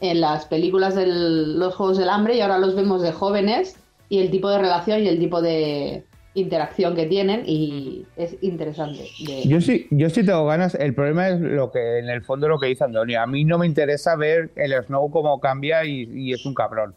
en 0.00 0.20
las 0.20 0.46
películas 0.46 0.94
de 0.94 1.06
los 1.06 1.74
Juegos 1.74 1.98
del 1.98 2.08
Hambre 2.08 2.36
y 2.36 2.40
ahora 2.40 2.58
los 2.58 2.74
vemos 2.74 3.02
de 3.02 3.12
jóvenes 3.12 3.76
y 4.08 4.18
el 4.18 4.30
tipo 4.30 4.48
de 4.48 4.58
relación 4.58 5.02
y 5.02 5.08
el 5.08 5.18
tipo 5.18 5.40
de 5.42 6.04
interacción 6.34 6.94
que 6.96 7.06
tienen 7.06 7.42
y 7.46 8.06
es 8.16 8.36
interesante. 8.42 9.04
de- 9.26 9.42
Yo 9.46 9.60
sí, 9.60 9.86
yo 9.90 10.08
sí 10.10 10.24
tengo 10.24 10.46
ganas. 10.46 10.74
El 10.74 10.94
problema 10.94 11.28
es 11.28 11.40
lo 11.40 11.70
que, 11.70 11.98
en 11.98 12.08
el 12.08 12.22
fondo, 12.22 12.48
lo 12.48 12.58
que 12.58 12.68
dice 12.68 12.84
Antonio. 12.84 13.20
A 13.20 13.26
mí 13.26 13.44
no 13.44 13.58
me 13.58 13.66
interesa 13.66 14.16
ver 14.16 14.50
el 14.56 14.72
Snow 14.84 15.10
cómo 15.10 15.40
cambia 15.40 15.84
y, 15.84 16.08
y 16.12 16.32
es 16.32 16.44
un 16.46 16.54
cabrón. 16.54 16.94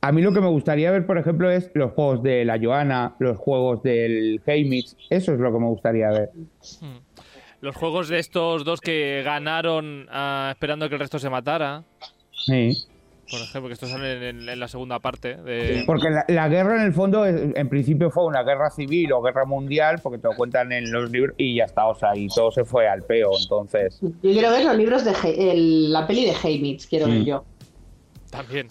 A 0.00 0.12
mí 0.12 0.20
lo 0.20 0.32
que 0.32 0.40
me 0.40 0.48
gustaría 0.48 0.90
ver, 0.90 1.06
por 1.06 1.16
ejemplo, 1.18 1.50
es 1.50 1.70
los 1.74 1.92
juegos 1.92 2.22
de 2.22 2.44
la 2.44 2.58
Joana, 2.62 3.14
los 3.18 3.38
juegos 3.38 3.82
del 3.82 4.40
Haymitch. 4.46 4.94
Eso 5.08 5.32
es 5.32 5.40
lo 5.40 5.50
que 5.52 5.58
me 5.58 5.66
gustaría 5.66 6.10
ver. 6.10 6.30
los 7.60 7.74
juegos 7.74 8.08
de 8.08 8.18
estos 8.18 8.64
dos 8.64 8.80
que 8.82 9.22
ganaron 9.24 10.06
ah, 10.10 10.48
esperando 10.52 10.88
que 10.88 10.94
el 10.96 11.00
resto 11.00 11.18
se 11.18 11.30
matara. 11.30 11.84
Sí. 12.32 12.76
Por 13.30 13.40
ejemplo, 13.40 13.68
que 13.68 13.72
estos 13.74 13.88
salen 13.90 14.22
en, 14.22 14.48
en 14.48 14.60
la 14.60 14.68
segunda 14.68 14.98
parte. 14.98 15.36
De... 15.36 15.82
Porque 15.86 16.10
la, 16.10 16.24
la 16.28 16.48
guerra, 16.48 16.76
en 16.76 16.82
el 16.82 16.92
fondo, 16.92 17.24
en 17.26 17.68
principio 17.68 18.10
fue 18.10 18.26
una 18.26 18.42
guerra 18.42 18.70
civil 18.70 19.12
o 19.12 19.22
guerra 19.22 19.44
mundial, 19.46 20.00
porque 20.02 20.18
te 20.18 20.28
lo 20.28 20.36
cuentan 20.36 20.72
en 20.72 20.92
los 20.92 21.10
libros 21.10 21.34
y 21.38 21.56
ya 21.56 21.64
está. 21.64 21.86
O 21.86 21.94
sea, 21.94 22.14
y 22.16 22.28
todo 22.28 22.50
se 22.50 22.64
fue 22.64 22.86
al 22.88 23.02
peo. 23.02 23.30
Entonces, 23.40 23.98
Yo 24.00 24.10
quiero 24.22 24.50
ver 24.50 24.64
los 24.64 24.76
libros 24.76 25.04
de 25.04 25.12
He- 25.12 25.52
el- 25.52 25.92
la 25.92 26.06
peli 26.06 26.26
de 26.26 26.34
Haymitch, 26.42 26.86
quiero 26.88 27.06
ver 27.06 27.20
Mm. 27.20 27.24
yo. 27.24 27.44
También. 28.30 28.68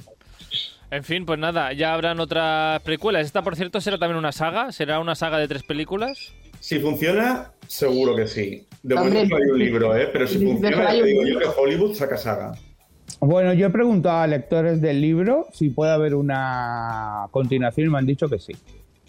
En 0.91 1.03
fin, 1.03 1.25
pues 1.25 1.39
nada, 1.39 1.73
ya 1.73 1.93
habrán 1.95 2.19
otras 2.19 2.79
precuelas. 2.83 3.25
Esta, 3.25 3.41
por 3.41 3.55
cierto, 3.55 3.81
será 3.81 3.97
también 3.97 4.17
una 4.17 4.31
saga. 4.31 4.71
¿Será 4.71 4.99
una 4.99 5.15
saga 5.15 5.39
de 5.39 5.47
tres 5.47 5.63
películas? 5.63 6.31
Si 6.59 6.79
funciona, 6.79 7.51
seguro 7.67 8.15
que 8.15 8.27
sí. 8.27 8.67
De 8.83 8.93
momento 8.95 9.35
no 9.37 9.43
hay 9.43 9.49
un 9.51 9.59
libro, 9.59 9.97
¿eh? 9.97 10.09
Pero 10.13 10.27
si 10.27 10.37
funciona, 10.45 10.91
te 10.91 11.03
digo 11.03 11.23
yo 11.25 11.39
que 11.39 11.45
Hollywood 11.47 11.95
saca 11.95 12.17
saga. 12.17 12.51
Bueno, 13.25 13.53
yo 13.53 13.67
he 13.67 13.69
preguntado 13.69 14.17
a 14.19 14.27
lectores 14.27 14.81
del 14.81 14.99
libro 15.01 15.47
si 15.53 15.69
puede 15.69 15.91
haber 15.91 16.13
una 16.15 17.27
continuación 17.31 17.87
y 17.87 17.89
me 17.89 17.97
han 17.99 18.05
dicho 18.05 18.27
que 18.27 18.37
sí. 18.39 18.53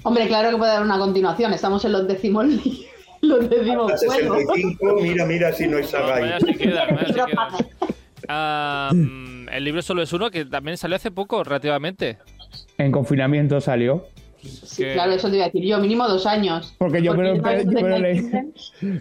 Hombre, 0.04 0.26
claro 0.28 0.50
que 0.50 0.56
puede 0.56 0.70
haber 0.72 0.84
una 0.84 0.98
continuación. 0.98 1.52
Estamos 1.52 1.84
en 1.84 1.92
los 1.92 2.06
décimos 2.06 2.46
los 3.22 3.50
décimos 3.50 3.90
La 3.90 3.96
juegos. 3.98 4.38
65, 4.38 4.96
mira, 5.02 5.24
mira 5.26 5.52
si 5.52 5.66
no 5.66 5.78
hay 5.78 5.82
No, 5.82 5.88
saga 5.88 6.06
vaya 6.20 6.36
ahí. 6.36 6.40
si 6.46 6.54
queda, 6.54 6.84
vaya 6.86 6.98
si 7.00 7.12
Libro 7.12 7.26
queda. 7.26 7.36
fácil. 7.50 7.66
Ah, 8.28 8.90
mm, 8.94 9.48
el 9.50 9.64
libro 9.64 9.82
solo 9.82 10.02
es 10.02 10.12
uno 10.12 10.30
que 10.30 10.44
también 10.44 10.76
salió 10.78 10.96
hace 10.96 11.10
poco, 11.10 11.42
relativamente. 11.42 12.18
En 12.78 12.92
confinamiento 12.92 13.60
salió. 13.60 14.06
Sí, 14.48 14.82
que- 14.84 14.92
claro, 14.94 15.12
eso 15.12 15.28
te 15.30 15.36
iba 15.36 15.44
a 15.44 15.48
decir 15.48 15.64
yo, 15.64 15.78
mínimo 15.78 16.06
dos 16.08 16.26
años. 16.26 16.74
Porque 16.78 17.02
yo 17.02 17.14
me 17.14 17.24
lo- 17.24 17.98
leí. 17.98 18.22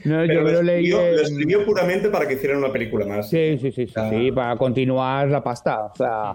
No, 0.06 0.26
yo 0.26 0.42
lo 0.42 0.50
escribió, 0.60 0.98
lo 0.98 1.08
en- 1.20 1.20
escribió 1.26 1.66
puramente 1.66 2.10
para 2.10 2.28
que 2.28 2.36
hicieran 2.36 2.58
una 2.60 2.72
película 2.72 3.06
más. 3.06 3.30
Sí, 3.30 3.58
sí, 3.62 3.72
sí, 3.72 3.88
sí, 3.88 3.94
Ah. 3.96 4.10
sí, 4.10 4.32
para 4.32 4.56
continuar 4.58 5.28
la 5.30 5.44
pasta. 5.44 5.86
O 5.86 5.96
sea, 5.96 6.34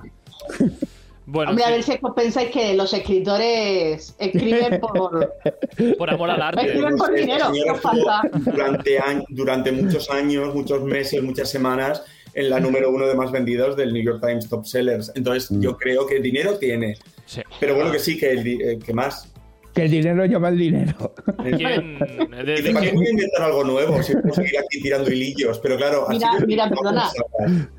Bueno, 1.30 1.50
Hombre, 1.50 1.64
a 1.66 1.70
ver 1.72 1.82
si 1.82 1.92
pensáis 2.16 2.48
que 2.50 2.72
los 2.72 2.90
escritores 2.94 4.14
escriben 4.18 4.80
por... 4.80 5.34
por 5.98 6.08
amor 6.10 6.30
al 6.30 6.40
arte. 6.40 6.62
Escriben 6.66 6.96
por 6.96 7.12
dinero, 7.14 7.52
¿qué 7.52 7.70
os 7.70 7.80
pasa? 7.82 8.22
Durante, 8.32 8.98
años, 8.98 9.24
durante 9.28 9.70
muchos 9.72 10.08
años, 10.08 10.54
muchos 10.54 10.82
meses, 10.84 11.22
muchas 11.22 11.50
semanas, 11.50 12.02
en 12.38 12.50
la 12.50 12.60
número 12.60 12.90
uno 12.90 13.06
de 13.06 13.14
más 13.14 13.32
vendidos 13.32 13.76
del 13.76 13.92
New 13.92 14.02
York 14.02 14.20
Times 14.24 14.48
Top 14.48 14.64
Sellers. 14.64 15.10
Entonces, 15.16 15.50
Mm. 15.50 15.60
yo 15.60 15.76
creo 15.76 16.06
que 16.06 16.20
dinero 16.20 16.56
tiene. 16.58 16.96
Sí. 17.26 17.40
Pero 17.58 17.74
bueno, 17.74 17.90
que 17.90 17.98
sí, 17.98 18.16
que, 18.18 18.30
el 18.30 18.46
eh, 18.46 18.78
que 18.84 18.94
más. 18.94 19.28
que 19.74 19.82
el 19.84 19.90
dinero 19.90 20.24
llama 20.24 20.48
el 20.48 20.58
dinero. 20.58 21.14
¿Quién- 21.42 21.98
de- 22.44 22.62
de 22.62 22.72
¿para 22.72 22.80
qué 22.80 22.90
quién- 22.90 22.94
voy 22.96 23.06
a 23.06 23.10
inventar 23.10 23.42
algo 23.42 23.64
nuevo? 23.64 24.02
Si 24.02 24.12
puedo 24.16 24.34
seguir 24.34 24.58
aquí 24.58 24.80
tirando 24.82 25.10
hilillos. 25.10 25.58
Pero 25.58 25.76
claro, 25.76 26.06
así 26.08 26.18
Mira, 26.18 26.30
mira, 26.46 26.68
perdona. 26.70 27.08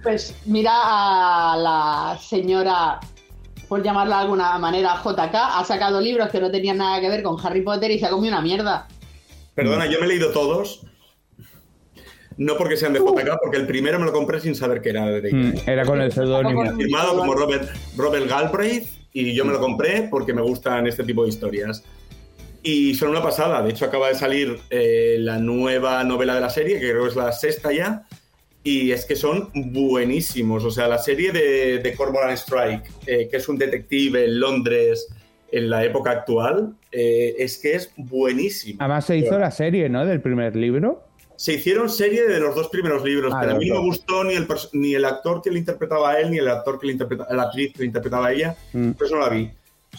Pues 0.04 0.36
mira 0.45 0.72
a 0.74 1.58
la 1.58 2.17
señora, 2.22 3.00
por 3.67 3.82
llamarla 3.84 4.17
de 4.17 4.22
alguna 4.24 4.58
manera, 4.60 5.02
JK, 5.04 5.34
ha 5.36 5.63
sacado 5.65 6.00
libros 6.02 6.30
que 6.30 6.39
no 6.39 6.52
tenían 6.52 6.78
nada 6.78 7.00
que 7.02 7.10
ver 7.10 7.22
con 7.24 7.38
Harry 7.45 7.62
Potter 7.62 7.91
y 7.91 8.00
se 8.00 8.06
ha 8.06 8.10
comido 8.10 8.34
una 8.34 8.41
mierda. 8.41 8.88
Perdona, 9.56 9.86
yo 9.88 10.00
me 10.00 10.06
he 10.06 10.10
leído 10.10 10.32
todos. 10.32 10.82
No 12.39 12.56
porque 12.58 12.78
sean 12.78 12.93
de 12.93 12.99
JK, 12.99 13.38
porque 13.43 13.58
el 13.58 13.67
primero 13.67 13.99
me 13.99 14.06
lo 14.06 14.13
compré 14.13 14.39
sin 14.39 14.56
saber 14.56 14.82
que 14.82 14.89
era 14.89 15.06
de 15.08 15.32
Mm, 15.32 15.54
Era 15.67 15.86
con 15.86 16.02
el 16.02 16.12
seudónimo. 16.12 16.63
firmado 16.78 17.17
como 17.17 17.34
Robert, 17.36 17.69
Robert 17.97 18.28
Galbraith 18.30 18.88
y 19.12 19.34
yo 19.36 19.43
me 19.43 19.52
lo 19.52 19.60
compré 19.60 20.08
porque 20.10 20.34
me 20.34 20.41
gustan 20.41 20.88
este 20.88 21.04
tipo 21.04 21.23
de 21.23 21.30
historias. 21.30 21.84
Y 22.63 22.95
son 22.95 23.10
una 23.10 23.21
pasada. 23.21 23.62
De 23.62 23.71
hecho, 23.71 23.86
acaba 23.86 24.08
de 24.08 24.15
salir 24.15 24.58
eh, 24.69 25.17
la 25.19 25.38
nueva 25.38 26.04
novela 26.06 26.34
de 26.36 26.41
la 26.41 26.49
serie, 26.49 26.80
que 26.80 26.89
creo 26.89 27.04
que 27.04 27.10
es 27.10 27.15
la 27.15 27.32
sexta 27.34 27.71
ya. 27.73 28.04
Y 28.63 28.91
es 28.91 29.06
que 29.06 29.15
son 29.15 29.49
buenísimos. 29.54 30.63
O 30.63 30.71
sea, 30.71 30.88
la 30.88 30.97
serie 30.97 31.32
de, 31.32 31.80
de 31.80 31.93
Cormoran 31.95 32.32
Strike, 32.38 32.84
eh, 33.06 33.28
que 33.30 33.38
es 33.38 33.47
un 33.49 33.58
detective 33.58 34.25
en 34.25 34.39
Londres 34.39 35.08
en 35.52 35.69
la 35.69 35.84
época 35.84 36.12
actual, 36.12 36.73
eh, 36.91 37.36
es 37.39 37.58
que 37.58 37.73
es 37.75 37.91
buenísimo. 37.97 38.78
Además 38.82 39.06
se 39.06 39.17
hizo 39.17 39.38
la 39.39 39.52
serie, 39.52 39.89
¿no? 39.89 40.06
Del 40.06 40.21
primer 40.21 40.56
libro. 40.56 41.04
Se 41.39 41.54
hicieron 41.54 41.89
serie 41.89 42.28
de 42.28 42.38
los 42.41 42.54
dos 42.54 42.67
primeros 42.67 43.02
libros, 43.02 43.32
Ah, 43.34 43.38
pero 43.39 43.52
a 43.52 43.54
los 43.56 43.63
mí 43.63 43.69
no 43.69 43.75
me 43.75 43.82
gustó 43.86 44.25
ni 44.25 44.34
el, 44.34 44.45
ni 44.73 44.93
el 44.93 45.06
actor 45.06 45.41
que 45.41 45.49
le 45.49 45.60
interpretaba 45.60 46.10
a 46.12 46.19
él, 46.19 46.32
ni 46.32 46.38
el 46.38 46.49
actor 46.49 46.78
que 46.78 46.88
le 46.88 46.91
interpretaba, 46.91 47.34
la 47.34 47.43
actriz 47.43 47.71
que 47.71 47.80
le 47.80 47.86
interpretaba 47.86 48.28
a 48.28 48.32
ella, 48.34 48.58
Mm. 48.73 48.91
por 48.91 49.06
eso 49.08 49.15
no 49.15 49.21
la 49.21 49.30
vi. 49.30 49.49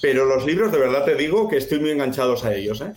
Pero 0.03 0.27
los 0.27 0.45
libros, 0.45 0.71
de 0.71 0.79
verdad 0.79 1.03
te 1.07 1.15
digo 1.15 1.49
que 1.49 1.57
estoy 1.57 1.81
muy 1.81 1.93
enganchados 1.93 2.45
a 2.45 2.55
ellos, 2.55 2.83
¿eh? 2.83 2.93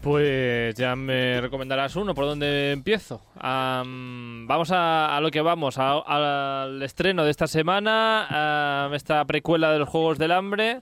Pues 0.00 0.74
ya 0.76 0.96
me 0.96 1.42
recomendarás 1.42 1.94
uno. 1.96 2.14
¿Por 2.14 2.24
dónde 2.24 2.72
empiezo? 2.72 3.20
Am, 3.38 4.46
vamos 4.46 4.70
a, 4.70 5.14
a 5.14 5.20
lo 5.20 5.30
que 5.30 5.42
vamos, 5.42 5.76
a- 5.76 5.98
al 5.98 6.82
estreno 6.82 7.22
de 7.24 7.30
esta 7.30 7.46
semana, 7.46 8.26
a 8.30 8.96
esta 8.96 9.22
precuela 9.26 9.70
de 9.70 9.80
los 9.80 9.88
Juegos 9.90 10.16
del 10.16 10.32
Hambre. 10.32 10.80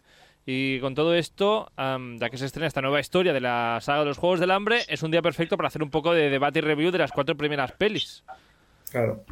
Y 0.50 0.80
con 0.80 0.94
todo 0.94 1.14
esto, 1.14 1.70
am, 1.76 2.18
ya 2.18 2.30
que 2.30 2.38
se 2.38 2.46
estrena 2.46 2.66
esta 2.68 2.80
nueva 2.80 3.00
historia 3.00 3.34
de 3.34 3.40
la 3.42 3.80
saga 3.82 3.98
de 3.98 4.06
los 4.06 4.16
Juegos 4.16 4.40
del 4.40 4.50
Hambre, 4.50 4.80
es 4.88 5.02
un 5.02 5.10
día 5.10 5.20
perfecto 5.20 5.58
para 5.58 5.66
hacer 5.66 5.82
un 5.82 5.90
poco 5.90 6.14
de 6.14 6.30
debate 6.30 6.60
y 6.60 6.62
review 6.62 6.90
de 6.90 6.96
las 6.96 7.12
cuatro 7.12 7.36
primeras 7.36 7.72
pelis. 7.72 8.24
Claro. 8.90 9.22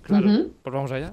Claro, 0.00 0.26
Ujú. 0.26 0.54
pues 0.62 0.74
vamos 0.74 0.92
allá. 0.92 1.12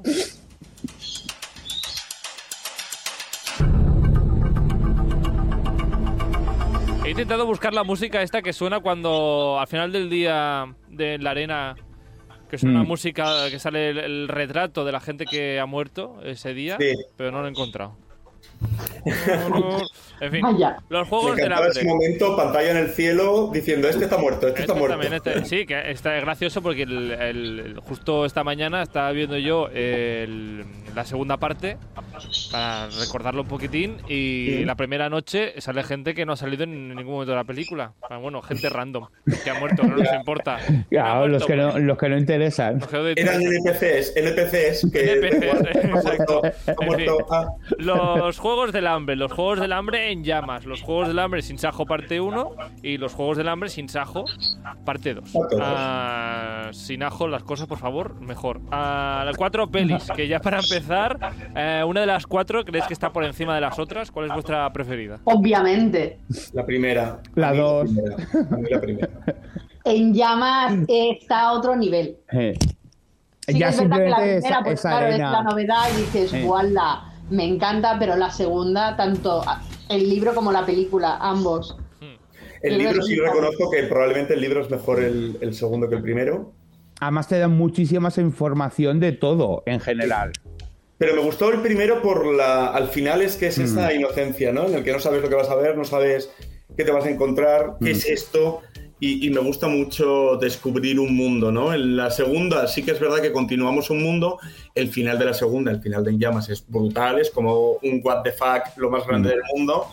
He 7.06 7.10
intentado 7.12 7.46
buscar 7.46 7.74
la 7.74 7.84
música 7.84 8.22
esta 8.22 8.42
que 8.42 8.54
suena 8.54 8.80
cuando 8.80 9.58
al 9.60 9.68
final 9.68 9.92
del 9.92 10.10
día 10.10 10.74
de 10.90 11.18
la 11.20 11.32
arena, 11.32 11.76
que 12.50 12.58
suena 12.58 12.76
una 12.76 12.86
Mm. 12.86 12.88
música 12.88 13.50
que 13.50 13.60
sale 13.60 13.90
el, 13.90 13.98
el 13.98 14.28
retrato 14.30 14.86
de 14.86 14.92
la 14.94 15.02
gente 15.02 15.26
que 15.26 15.60
ha 15.60 15.66
muerto 15.66 16.20
ese 16.24 16.54
día, 16.54 16.78
Sí. 16.80 16.94
pero 17.18 17.32
no 17.32 17.42
lo 17.42 17.48
he 17.48 17.50
encontrado. 17.50 17.98
En 20.22 20.32
fin, 20.32 20.42
Vaya. 20.42 20.78
los 20.88 21.08
Juegos 21.10 21.36
del 21.36 21.46
encantaba 21.48 21.68
ese 21.68 21.82
Hambre. 21.82 21.94
momento, 21.96 22.38
pantalla 22.38 22.72
en 22.72 22.78
el 22.78 22.90
cielo, 22.92 23.50
diciendo, 23.52 23.90
este 23.90 24.06
está 24.06 24.18
muerto, 24.18 24.48
este, 24.48 24.62
está 24.62 24.72
Este 24.74 24.80
muerto. 24.80 24.98
también, 25.00 25.14
este- 25.14 25.44
sí, 25.46 25.66
que 25.66 25.92
está 25.92 26.14
gracioso 26.14 26.62
porque 26.62 26.84
el- 26.84 27.12
el- 27.12 27.60
el- 27.60 27.80
justo 27.82 28.24
esta 28.26 28.42
mañana 28.46 28.82
estaba 28.84 29.12
viendo 29.12 29.38
yo 29.38 29.68
el- 29.74 30.64
la 30.96 31.04
segunda 31.04 31.38
parte 31.38 31.78
para 32.52 32.88
recordarlo 33.02 33.42
un 33.42 33.48
poquitín 33.48 33.98
y 34.08 34.46
Sí. 34.60 34.66
la 34.66 34.76
primera 34.76 35.10
noche 35.10 35.60
sale 35.60 35.84
gente 35.84 36.14
que 36.14 36.26
no 36.26 36.34
ha 36.34 36.38
salido 36.38 36.64
en 36.64 36.90
ningún 36.96 37.14
momento 37.16 37.32
de 37.32 37.38
la 37.38 37.44
película. 37.44 37.92
Ah, 38.10 38.18
Bueno, 38.18 38.42
gente 38.42 38.70
random 38.70 39.08
que 39.44 39.50
ha 39.50 39.60
muerto, 39.60 39.84
no 39.84 39.98
nos 39.98 40.14
importa. 40.14 40.58
Los 41.34 41.46
que 41.46 41.56
no, 41.58 41.72
pues, 41.72 41.84
los 41.84 41.98
que 41.98 42.10
no 42.10 42.18
interesan. 42.18 42.80
de- 42.80 43.14
Eran 43.18 43.42
NPCs, 43.42 44.14
NPCs 44.16 44.90
que... 44.92 45.14
NPCs, 45.14 45.44
ha 45.84 45.88
muerto, 45.88 46.42
ha 46.44 46.72
En 46.80 46.88
muerto, 46.88 47.18
fin. 47.18 47.26
ah. 47.32 47.48
Los 47.78 48.38
Juegos 48.40 48.72
del 48.72 48.88
Hambre, 48.94 49.16
los 49.16 49.32
Juegos 49.32 49.60
del 49.60 49.74
Hambre 49.74 50.12
en 50.12 50.24
llamas, 50.24 50.66
los 50.66 50.82
Juegos 50.82 51.08
del 51.08 51.20
Hambre 51.20 51.42
sin 51.42 51.58
Sajo 51.58 51.86
parte 51.86 52.22
1 52.22 52.52
y 52.82 52.98
los 52.98 53.14
Juegos 53.14 53.38
del 53.38 53.48
Hambre 53.50 53.70
sin 53.70 53.90
Sajo 53.90 54.26
parte 54.86 55.14
2. 55.14 55.32
Parte 55.32 55.56
dos. 55.56 55.66
Ah, 55.66 56.70
sin 56.72 57.04
ajo 57.04 57.28
las 57.28 57.44
cosas, 57.44 57.68
por 57.68 57.78
favor, 57.80 58.20
mejor. 58.22 58.62
Ah, 58.72 59.24
las 59.26 59.36
cuatro 59.38 59.70
pelis, 59.70 60.08
que 60.16 60.28
ya 60.28 60.40
para 60.40 60.60
empezar, 60.60 61.18
eh, 61.56 61.84
una 61.86 62.02
de 62.02 62.06
las 62.08 62.26
cuatro, 62.28 62.64
¿crees 62.64 62.86
que 62.86 62.94
está 62.94 63.12
por 63.12 63.24
encima 63.24 63.56
de 63.56 63.62
las 63.62 63.78
otras? 63.80 64.12
¿Cuál 64.12 64.28
es 64.28 64.34
vuestra 64.34 64.72
preferida? 64.72 65.20
Obviamente. 65.26 66.20
La 66.54 66.66
primera. 66.66 67.20
La 67.36 67.50
A 67.50 67.52
mí 67.52 67.58
dos. 67.58 67.90
primera, 67.90 68.16
a 68.52 68.58
mí 68.58 68.70
la 68.70 68.82
primera. 68.82 69.10
En 69.86 70.14
llamas 70.14 70.76
está 70.88 71.42
a 71.42 71.52
otro 71.54 71.76
nivel. 71.76 72.16
Eh. 72.32 72.54
Sí 73.46 73.52
que 73.54 73.60
ya 73.60 73.68
es 73.68 73.78
verdad 73.82 73.98
que 73.98 74.10
la 74.10 74.16
simplemente 74.16 74.40
primera, 74.40 74.56
esa, 74.56 74.64
pues, 74.64 74.80
esa 74.80 74.90
claro, 74.90 75.06
arena. 75.08 75.26
es 75.26 75.32
la 75.34 75.44
novedad 75.44 75.84
y 75.94 75.98
dices, 76.02 76.34
Eh. 76.34 76.44
¡guala! 76.46 77.13
Me 77.30 77.46
encanta, 77.46 77.98
pero 78.00 78.16
la 78.16 78.32
segunda, 78.32 78.96
tanto 78.96 79.44
el 79.90 80.10
libro 80.10 80.34
como 80.36 80.52
la 80.52 80.66
película, 80.66 81.18
ambos. 81.18 81.78
El 82.62 82.78
libro 82.78 83.02
sí 83.02 83.16
reconozco 83.18 83.70
que 83.70 83.84
probablemente 83.84 84.36
el 84.36 84.42
libro 84.42 84.62
es 84.62 84.70
mejor 84.70 85.02
el, 85.02 85.38
el 85.42 85.54
segundo 85.54 85.90
que 85.90 85.96
el 85.96 86.02
primero. 86.02 86.54
Además 87.00 87.28
te 87.28 87.38
dan 87.38 87.52
muchísima 87.52 88.02
más 88.02 88.18
información 88.18 89.00
de 89.02 89.12
todo 89.12 89.64
en 89.66 89.82
general. 89.82 90.32
Pero 90.98 91.16
me 91.16 91.22
gustó 91.22 91.52
el 91.52 91.60
primero 91.60 92.02
por 92.02 92.26
la. 92.26 92.68
Al 92.68 92.88
final 92.88 93.22
es 93.22 93.36
que 93.36 93.48
es 93.48 93.58
esa 93.58 93.94
inocencia, 93.94 94.54
¿no? 94.54 94.68
En 94.68 94.76
el 94.76 94.84
que 94.86 94.94
no 94.94 95.00
sabes 95.00 95.22
lo 95.22 95.28
que 95.28 95.36
vas 95.36 95.50
a 95.50 95.56
ver, 95.56 95.76
no 95.76 95.84
sabes 95.84 96.30
qué 96.78 96.86
te 96.86 96.92
vas 96.92 97.04
a 97.04 97.10
encontrar, 97.10 97.76
qué 97.82 97.92
es 97.92 98.06
esto. 98.08 98.62
Y, 99.06 99.28
y 99.28 99.30
me 99.32 99.42
gusta 99.42 99.68
mucho 99.68 100.38
descubrir 100.38 100.98
un 100.98 101.14
mundo, 101.14 101.52
¿no? 101.52 101.74
En 101.74 101.98
la 101.98 102.10
segunda 102.10 102.70
sí 102.70 102.84
que 102.84 102.92
es 102.92 103.00
verdad 103.02 103.22
que 103.22 103.34
continuamos 103.34 103.90
un 103.90 104.02
mundo. 104.02 104.40
El 104.74 104.88
final 104.88 105.20
de 105.20 105.26
la 105.26 105.34
segunda, 105.34 105.72
el 105.72 105.82
final 105.82 106.06
de 106.06 106.12
En 106.12 106.20
Llamas, 106.20 106.48
es 106.48 106.64
brutal, 106.66 107.20
es 107.20 107.30
como 107.30 107.72
un 107.82 108.00
what 108.02 108.22
the 108.24 108.32
fuck, 108.32 108.78
lo 108.78 108.90
más 108.90 109.06
grande 109.06 109.32
del 109.32 109.42
mundo. 109.54 109.88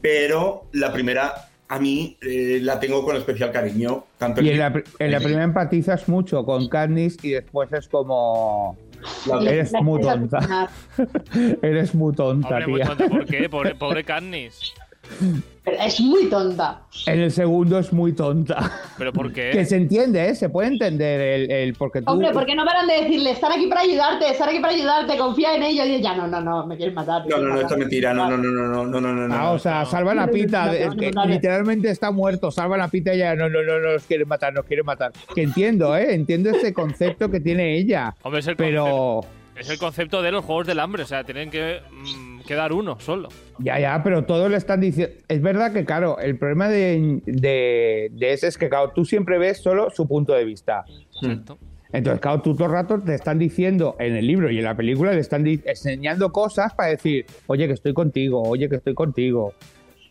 Pero 0.00 0.68
la 0.72 0.90
primera, 0.90 1.34
a 1.68 1.78
mí, 1.78 2.16
eh, 2.22 2.60
la 2.62 2.80
tengo 2.80 3.04
con 3.04 3.14
especial 3.14 3.52
cariño. 3.52 4.06
Tanto 4.16 4.40
Y 4.40 4.48
en 4.48 4.58
la, 4.58 4.82
en 5.00 5.10
la 5.10 5.18
primera 5.20 5.44
empatizas 5.44 6.08
mucho 6.08 6.46
con 6.46 6.68
Katniss 6.70 7.22
y 7.22 7.32
después 7.32 7.70
es 7.74 7.88
como... 7.88 8.78
Eres 9.42 9.70
muy 9.82 10.00
tonta. 10.00 10.70
Eres 11.60 11.94
muy 11.94 12.14
tonta, 12.14 12.48
Hombre, 12.48 12.66
muy 12.68 12.80
tía. 12.80 12.86
tonto, 12.86 13.08
¿por 13.10 13.26
qué? 13.26 13.48
Pobre, 13.50 13.74
pobre 13.74 14.02
Katniss. 14.02 14.72
Pero 15.64 15.78
es 15.80 15.98
muy 15.98 16.26
tonta. 16.26 16.82
En 17.06 17.20
el 17.20 17.30
segundo 17.30 17.78
es 17.78 17.90
muy 17.90 18.12
tonta. 18.12 18.70
¿Pero 18.98 19.14
por 19.14 19.32
qué? 19.32 19.50
Que 19.50 19.64
se 19.64 19.76
entiende, 19.76 20.28
¿eh? 20.28 20.34
Se 20.34 20.50
puede 20.50 20.68
entender 20.68 21.20
el, 21.20 21.50
el 21.50 21.74
porque 21.74 22.02
tú... 22.02 22.12
Hombre, 22.12 22.32
¿por 22.32 22.44
qué 22.44 22.54
no 22.54 22.66
paran 22.66 22.86
de 22.86 23.02
decirle, 23.02 23.30
están 23.30 23.52
aquí 23.52 23.66
para 23.66 23.80
ayudarte, 23.80 24.28
están 24.28 24.50
aquí 24.50 24.58
para 24.58 24.74
ayudarte, 24.74 25.16
confía 25.16 25.54
en 25.54 25.62
ellos? 25.62 25.86
Y 25.86 25.94
ella, 25.94 26.14
no, 26.14 26.26
no, 26.26 26.42
no, 26.42 26.66
me 26.66 26.76
quieres 26.76 26.94
matar. 26.94 27.26
No, 27.26 27.38
no, 27.38 27.48
no, 27.48 27.54
esto 27.54 27.66
es 27.66 27.72
me 27.72 27.78
mentira. 27.78 28.12
No, 28.12 28.28
no, 28.28 28.36
matar". 28.36 28.44
no, 28.44 28.50
no, 28.50 28.84
no, 28.84 29.00
no, 29.00 29.00
no, 29.00 29.28
no. 29.28 29.34
Ah, 29.34 29.38
no. 29.38 29.52
o 29.52 29.58
sea, 29.58 29.86
salvan 29.86 30.18
a 30.18 30.26
Pita, 30.26 30.70
literalmente 31.26 31.88
está 31.90 32.10
muerto, 32.10 32.50
salvan 32.50 32.82
a 32.82 32.88
Pita 32.88 33.14
y 33.14 33.18
ya 33.18 33.34
no, 33.34 33.48
no, 33.48 33.62
no, 33.62 33.80
no, 33.80 33.92
nos 33.92 34.04
quieren 34.04 34.28
matar, 34.28 34.52
nos 34.52 34.66
quieren 34.66 34.84
matar. 34.84 35.12
Que 35.34 35.42
entiendo, 35.42 35.96
¿eh? 35.96 36.14
Entiendo 36.14 36.50
ese 36.50 36.74
concepto 36.74 37.30
que 37.30 37.40
tiene 37.40 37.78
ella, 37.78 38.14
Hombre, 38.22 38.40
es 38.40 38.46
el 38.48 38.56
pero... 38.56 39.22
Es 39.56 39.70
el 39.70 39.78
concepto 39.78 40.20
de 40.20 40.32
los 40.32 40.44
Juegos 40.44 40.66
del 40.66 40.80
Hambre, 40.80 41.04
o 41.04 41.06
sea, 41.06 41.22
tienen 41.24 41.48
que 41.48 41.80
mm, 41.90 42.33
quedar 42.46 42.72
uno 42.72 42.98
solo. 43.00 43.28
Ya, 43.58 43.78
ya, 43.78 44.02
pero 44.02 44.24
todos 44.24 44.50
le 44.50 44.56
están 44.56 44.80
diciendo. 44.80 45.14
Es 45.28 45.42
verdad 45.42 45.72
que, 45.72 45.84
claro, 45.84 46.18
el 46.18 46.38
problema 46.38 46.68
de, 46.68 47.20
de, 47.26 48.10
de 48.12 48.32
ese 48.32 48.46
es 48.48 48.58
que, 48.58 48.68
claro, 48.68 48.92
tú 48.94 49.04
siempre 49.04 49.38
ves 49.38 49.58
solo 49.58 49.90
su 49.90 50.06
punto 50.06 50.34
de 50.34 50.44
vista. 50.44 50.84
Exacto. 51.14 51.58
Entonces, 51.92 52.20
claro, 52.20 52.42
tú 52.42 52.54
todo 52.54 52.66
el 52.66 52.72
rato 52.72 53.00
te 53.00 53.14
están 53.14 53.38
diciendo 53.38 53.94
en 54.00 54.16
el 54.16 54.26
libro 54.26 54.50
y 54.50 54.58
en 54.58 54.64
la 54.64 54.76
película, 54.76 55.12
le 55.12 55.20
están 55.20 55.46
enseñando 55.46 56.32
cosas 56.32 56.74
para 56.74 56.88
decir, 56.90 57.24
oye, 57.46 57.68
que 57.68 57.72
estoy 57.72 57.94
contigo, 57.94 58.42
oye, 58.42 58.68
que 58.68 58.76
estoy 58.76 58.94
contigo. 58.94 59.54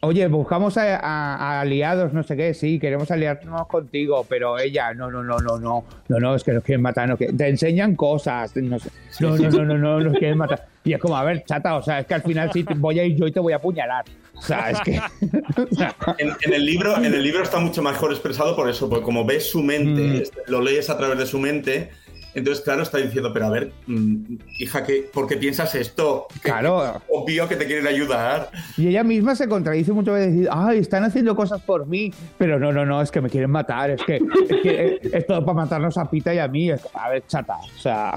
Oye, 0.05 0.27
buscamos 0.27 0.77
a, 0.77 0.97
a- 0.97 1.35
a 1.35 1.61
aliados, 1.61 2.11
no 2.11 2.23
sé 2.23 2.35
qué, 2.35 2.53
sí, 2.53 2.77
queremos 2.77 3.09
aliarnos 3.09 3.67
contigo, 3.67 4.25
pero 4.27 4.59
ella, 4.59 4.93
no, 4.93 5.09
no, 5.09 5.23
no, 5.23 5.37
no, 5.39 5.57
no, 5.57 5.85
no, 6.09 6.19
no, 6.19 6.35
es 6.35 6.43
que 6.43 6.51
nos 6.51 6.61
quieren 6.63 6.81
matar, 6.81 7.07
no, 7.07 7.15
que 7.15 7.27
te 7.31 7.47
enseñan 7.47 7.95
cosas, 7.95 8.53
no, 8.57 8.79
sé. 8.79 8.89
no, 9.21 9.37
no, 9.37 9.49
no, 9.49 9.63
no, 9.63 9.77
no, 9.77 9.99
nos 10.01 10.17
quieren 10.17 10.37
matar. 10.37 10.65
Y 10.83 10.91
es 10.91 10.99
como, 10.99 11.15
a 11.15 11.23
ver, 11.23 11.45
chata, 11.45 11.75
o 11.77 11.81
sea, 11.81 11.99
es 11.99 12.05
que 12.05 12.15
al 12.15 12.21
final 12.21 12.51
sí 12.51 12.65
te- 12.65 12.73
voy 12.73 12.99
a 12.99 13.05
ir 13.05 13.15
yo 13.15 13.27
y 13.27 13.31
te 13.31 13.39
voy 13.39 13.53
a 13.53 13.55
apuñalar. 13.55 14.03
O 14.35 14.41
sea, 14.41 14.71
es 14.71 14.81
que... 14.81 14.99
En, 16.17 16.29
en 16.41 16.53
el 16.53 16.65
libro, 16.65 16.97
en 16.97 17.05
el 17.05 17.23
libro 17.23 17.41
está 17.43 17.59
mucho 17.59 17.81
mejor 17.81 18.11
expresado 18.11 18.55
por 18.57 18.69
eso, 18.69 18.89
porque 18.89 19.05
como 19.05 19.23
ves 19.25 19.49
su 19.49 19.63
mente, 19.63 20.01
Mm. 20.01 20.51
lo 20.51 20.59
lees 20.61 20.89
a 20.89 20.97
través 20.97 21.17
de 21.17 21.25
su 21.25 21.39
mente, 21.39 21.91
entonces, 22.35 22.63
claro, 22.63 22.83
está 22.83 22.97
diciendo, 22.97 23.31
pero 23.33 23.45
a 23.47 23.49
ver, 23.49 23.71
mm, 23.87 24.35
hija, 24.59 24.83
¿qué, 24.83 25.09
¿por 25.13 25.27
qué 25.27 25.37
piensas 25.37 25.73
esto? 25.75 26.27
Claro. 26.41 27.01
obvio 27.09 27.47
que 27.47 27.55
te 27.55 27.65
quieren 27.65 27.87
ayudar. 27.87 28.49
Y 28.77 28.87
ella 28.87 29.03
misma 29.03 29.35
se 29.35 29.47
contradice 29.47 29.91
muchas 29.93 30.15
veces, 30.15 30.33
decir, 30.33 30.49
ay, 30.51 30.79
están 30.79 31.03
haciendo 31.03 31.35
cosas 31.35 31.61
por 31.61 31.85
mí, 31.85 32.11
pero 32.37 32.59
no, 32.59 32.71
no, 32.71 32.85
no, 32.85 33.01
es 33.01 33.11
que 33.11 33.21
me 33.21 33.29
quieren 33.29 33.51
matar, 33.51 33.91
es 33.91 34.01
que 34.03 34.15
es, 34.17 34.61
que, 34.61 34.85
eh, 34.85 34.99
es 35.13 35.27
todo 35.27 35.43
para 35.45 35.55
matarnos 35.55 35.97
a 35.97 36.09
Pita 36.09 36.33
y 36.33 36.39
a 36.39 36.47
mí. 36.47 36.71
Es- 36.71 36.87
a 36.93 37.09
ver, 37.09 37.23
chata, 37.27 37.57
o 37.57 37.79
sea, 37.79 38.13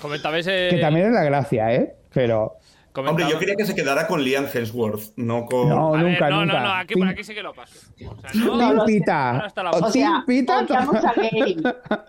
Comentabais. 0.00 0.46
eh, 0.46 0.68
que 0.70 0.78
también 0.78 1.06
es 1.06 1.12
la 1.12 1.24
gracia, 1.24 1.74
¿eh? 1.74 1.94
Pero 2.12 2.56
comentaba- 2.92 3.10
Hombre, 3.10 3.26
yo 3.32 3.38
quería 3.38 3.54
que 3.56 3.66
se 3.66 3.74
quedara 3.74 4.06
con 4.06 4.22
Liam 4.22 4.46
Hemsworth, 4.52 5.12
no 5.16 5.44
con... 5.44 5.68
no, 5.68 5.92
ver, 5.92 6.02
nunca, 6.02 6.30
no, 6.30 6.40
nunca. 6.44 6.60
no, 6.60 6.64
no, 6.68 6.72
aquí, 6.74 6.94
por 6.94 7.08
aquí 7.08 7.22
sí 7.24 7.34
que 7.34 7.42
lo 7.42 7.52
paso. 7.52 7.74
O 8.08 8.20
sea, 8.20 8.30
no, 8.34 8.56
No, 8.74 8.84
Team. 8.84 8.86
Pita. 8.86 9.46
O 9.46 9.50
sea, 9.50 9.92
Team 9.92 10.24
Pita. 10.26 12.06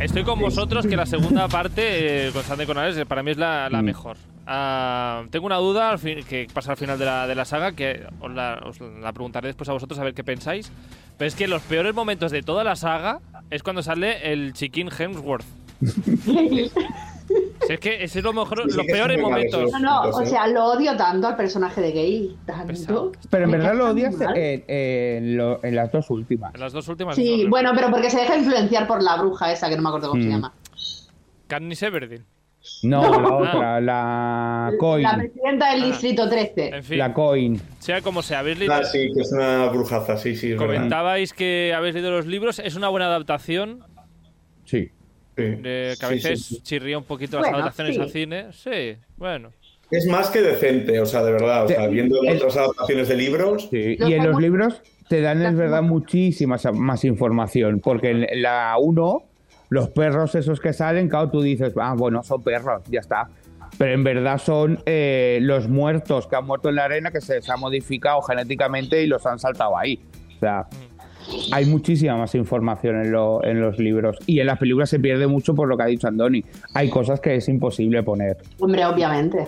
Estoy 0.00 0.24
con 0.24 0.38
vosotros 0.40 0.86
que 0.86 0.96
la 0.96 1.04
segunda 1.06 1.46
parte 1.48 2.28
eh, 2.28 2.30
con 2.32 2.42
Sandy 2.42 2.64
Conales 2.66 2.96
eh, 2.96 3.04
para 3.06 3.22
mí 3.22 3.32
es 3.32 3.36
la, 3.36 3.68
la 3.68 3.82
Mm. 3.82 3.84
mejor. 3.84 4.16
Ah, 4.46 5.24
tengo 5.30 5.46
una 5.46 5.56
duda 5.58 5.90
al 5.90 5.98
fin- 5.98 6.24
que 6.28 6.48
pasa 6.52 6.72
al 6.72 6.76
final 6.78 6.98
de 6.98 7.04
la, 7.04 7.26
de 7.26 7.34
la 7.34 7.44
saga 7.44 7.72
que 7.72 8.04
os 8.20 8.32
la, 8.32 8.60
os 8.64 8.80
la 8.80 9.12
preguntaré 9.12 9.48
después 9.48 9.68
a 9.68 9.72
vosotros 9.74 9.98
a 10.00 10.04
ver 10.04 10.14
qué 10.14 10.24
pensáis. 10.24 10.72
Pero 11.18 11.28
es 11.28 11.34
que 11.34 11.46
los 11.46 11.62
peores 11.62 11.94
momentos 11.94 12.32
de 12.32 12.42
toda 12.42 12.64
la 12.64 12.76
saga 12.76 13.20
es 13.50 13.62
cuando 13.62 13.82
sale 13.82 14.32
el 14.32 14.54
chiquín 14.54 14.88
Hemsworth. 14.96 15.44
Si 17.70 17.74
es 17.74 17.80
que 17.80 18.02
ese 18.02 18.18
es 18.18 18.24
lo 18.24 18.32
mejor, 18.32 18.68
Sí, 18.68 18.76
los 18.76 18.86
peores 18.86 19.20
momentos. 19.20 19.70
No, 19.72 19.78
no, 19.78 20.00
o 20.10 20.26
sea, 20.26 20.48
lo 20.48 20.64
odio 20.64 20.96
tanto 20.96 21.28
al 21.28 21.36
personaje 21.36 21.80
de 21.80 21.92
Gay. 21.92 22.36
Tanto. 22.44 23.12
Pero 23.30 23.44
en 23.44 23.50
verdad 23.52 23.74
lo 23.76 23.90
odias 23.90 24.16
en, 24.34 24.64
en 24.66 25.36
lo- 25.36 25.62
en 25.64 25.76
las 25.76 25.92
dos 25.92 26.10
últimas. 26.10 26.52
En 26.52 26.60
las 26.60 26.72
dos 26.72 26.88
últimas. 26.88 27.14
Sí, 27.14 27.44
no, 27.44 27.50
bueno, 27.50 27.70
pero 27.76 27.90
porque 27.92 28.10
se 28.10 28.18
deja 28.18 28.36
influenciar 28.36 28.88
por 28.88 29.00
la 29.02 29.16
bruja 29.18 29.52
esa, 29.52 29.68
que 29.68 29.76
no 29.76 29.82
me 29.82 29.88
acuerdo 29.88 30.08
cómo 30.10 30.20
se 30.20 30.26
Mm. 30.28 30.32
llama. 30.32 30.52
Katniss 31.46 31.82
Everdeen. 31.84 32.24
No, 32.82 33.02
la 33.02 33.34
otra, 33.36 33.80
la 33.80 34.72
Coin. 34.78 35.02
La 35.02 35.16
presidenta 35.16 35.70
del 35.72 35.82
Ah. 35.82 35.86
Distrito 35.86 36.28
13. 36.28 36.68
En 36.76 36.82
fin, 36.84 36.98
La 36.98 37.14
Coin. 37.14 37.60
sea 37.78 38.00
como 38.02 38.20
sea, 38.22 38.40
habéis 38.40 38.58
leído, 38.58 38.74
Ah, 38.74 38.82
sí, 38.84 39.10
que 39.14 39.20
es 39.22 39.32
una 39.32 39.66
brujaza, 39.68 40.16
sí, 40.16 40.34
sí, 40.34 40.50
verdad. 40.50 40.66
comentabais 40.66 41.32
que 41.32 41.72
habéis 41.74 41.94
leído 41.94 42.10
los 42.10 42.26
libros. 42.26 42.58
Es 42.58 42.74
una 42.74 42.88
buena 42.88 43.06
adaptación. 43.06 43.84
Sí. 44.64 44.90
Sí. 45.40 45.62
de 45.62 45.94
que 45.98 46.06
a 46.06 46.08
Sí, 46.08 46.14
veces 46.14 46.44
sí, 46.44 46.54
sí. 46.56 46.62
chirría 46.62 46.98
un 46.98 47.04
poquito 47.04 47.36
las 47.38 47.46
Bueno, 47.50 47.58
adaptaciones 47.64 47.96
sí. 47.96 48.00
al 48.02 48.10
cine. 48.10 48.46
Sí, 48.52 48.96
bueno. 49.16 49.50
Es 49.90 50.06
más 50.06 50.30
que 50.30 50.40
decente, 50.40 51.00
o 51.00 51.06
sea, 51.06 51.22
de 51.24 51.32
verdad, 51.32 51.64
o 51.64 51.68
sea, 51.68 51.86
Sí. 51.88 51.92
viendo 51.92 52.22
El- 52.22 52.36
otras 52.36 52.56
adaptaciones 52.56 53.08
de 53.08 53.16
libros, 53.16 53.68
Sí, 53.70 53.96
y 53.98 54.12
en 54.14 54.24
los 54.30 54.40
libros 54.40 54.80
te 55.08 55.20
dan, 55.20 55.38
es 55.38 55.44
Las 55.44 55.56
verdad, 55.56 55.82
muchísima 55.82 56.56
más 56.74 57.04
información, 57.04 57.80
porque 57.80 58.10
en 58.10 58.26
la 58.42 58.76
1, 58.78 59.24
los 59.68 59.88
perros 59.90 60.34
esos 60.36 60.60
que 60.60 60.72
salen, 60.72 61.08
claro, 61.08 61.30
tú 61.30 61.42
dices, 61.42 61.72
ah, 61.80 61.94
bueno, 61.96 62.22
son 62.22 62.42
perros, 62.42 62.82
ya 62.88 63.00
está. 63.00 63.28
Pero 63.78 63.92
en 63.92 64.04
verdad 64.04 64.38
son 64.38 64.80
eh, 64.86 65.38
los 65.42 65.68
muertos 65.68 66.26
que 66.26 66.36
han 66.36 66.44
muerto 66.46 66.68
en 66.68 66.74
la 66.76 66.84
arena 66.84 67.10
que 67.10 67.20
se 67.20 67.36
les 67.36 67.48
ha 67.50 67.56
modificado 67.56 68.20
genéticamente 68.22 69.02
y 69.02 69.06
los 69.06 69.24
han 69.26 69.38
saltado 69.38 69.76
ahí. 69.78 70.00
O 70.36 70.40
sea, 70.40 70.66
hay 71.52 71.66
muchísima 71.66 72.16
más 72.16 72.34
información 72.34 72.96
en, 73.02 73.12
lo- 73.12 73.42
en 73.44 73.60
los 73.60 73.78
libros. 73.78 74.16
Y 74.26 74.40
en 74.40 74.46
las 74.46 74.58
películas 74.58 74.90
se 74.90 74.98
pierde 75.00 75.26
mucho 75.26 75.54
por 75.54 75.68
lo 75.68 75.76
que 75.76 75.82
ha 75.82 75.86
dicho 75.86 76.08
Andoni. 76.08 76.44
Hay 76.74 76.88
cosas 76.90 77.20
que 77.20 77.36
es 77.36 77.48
imposible 77.48 78.02
poner. 78.02 78.36
Hombre, 78.58 78.84
obviamente. 78.86 79.46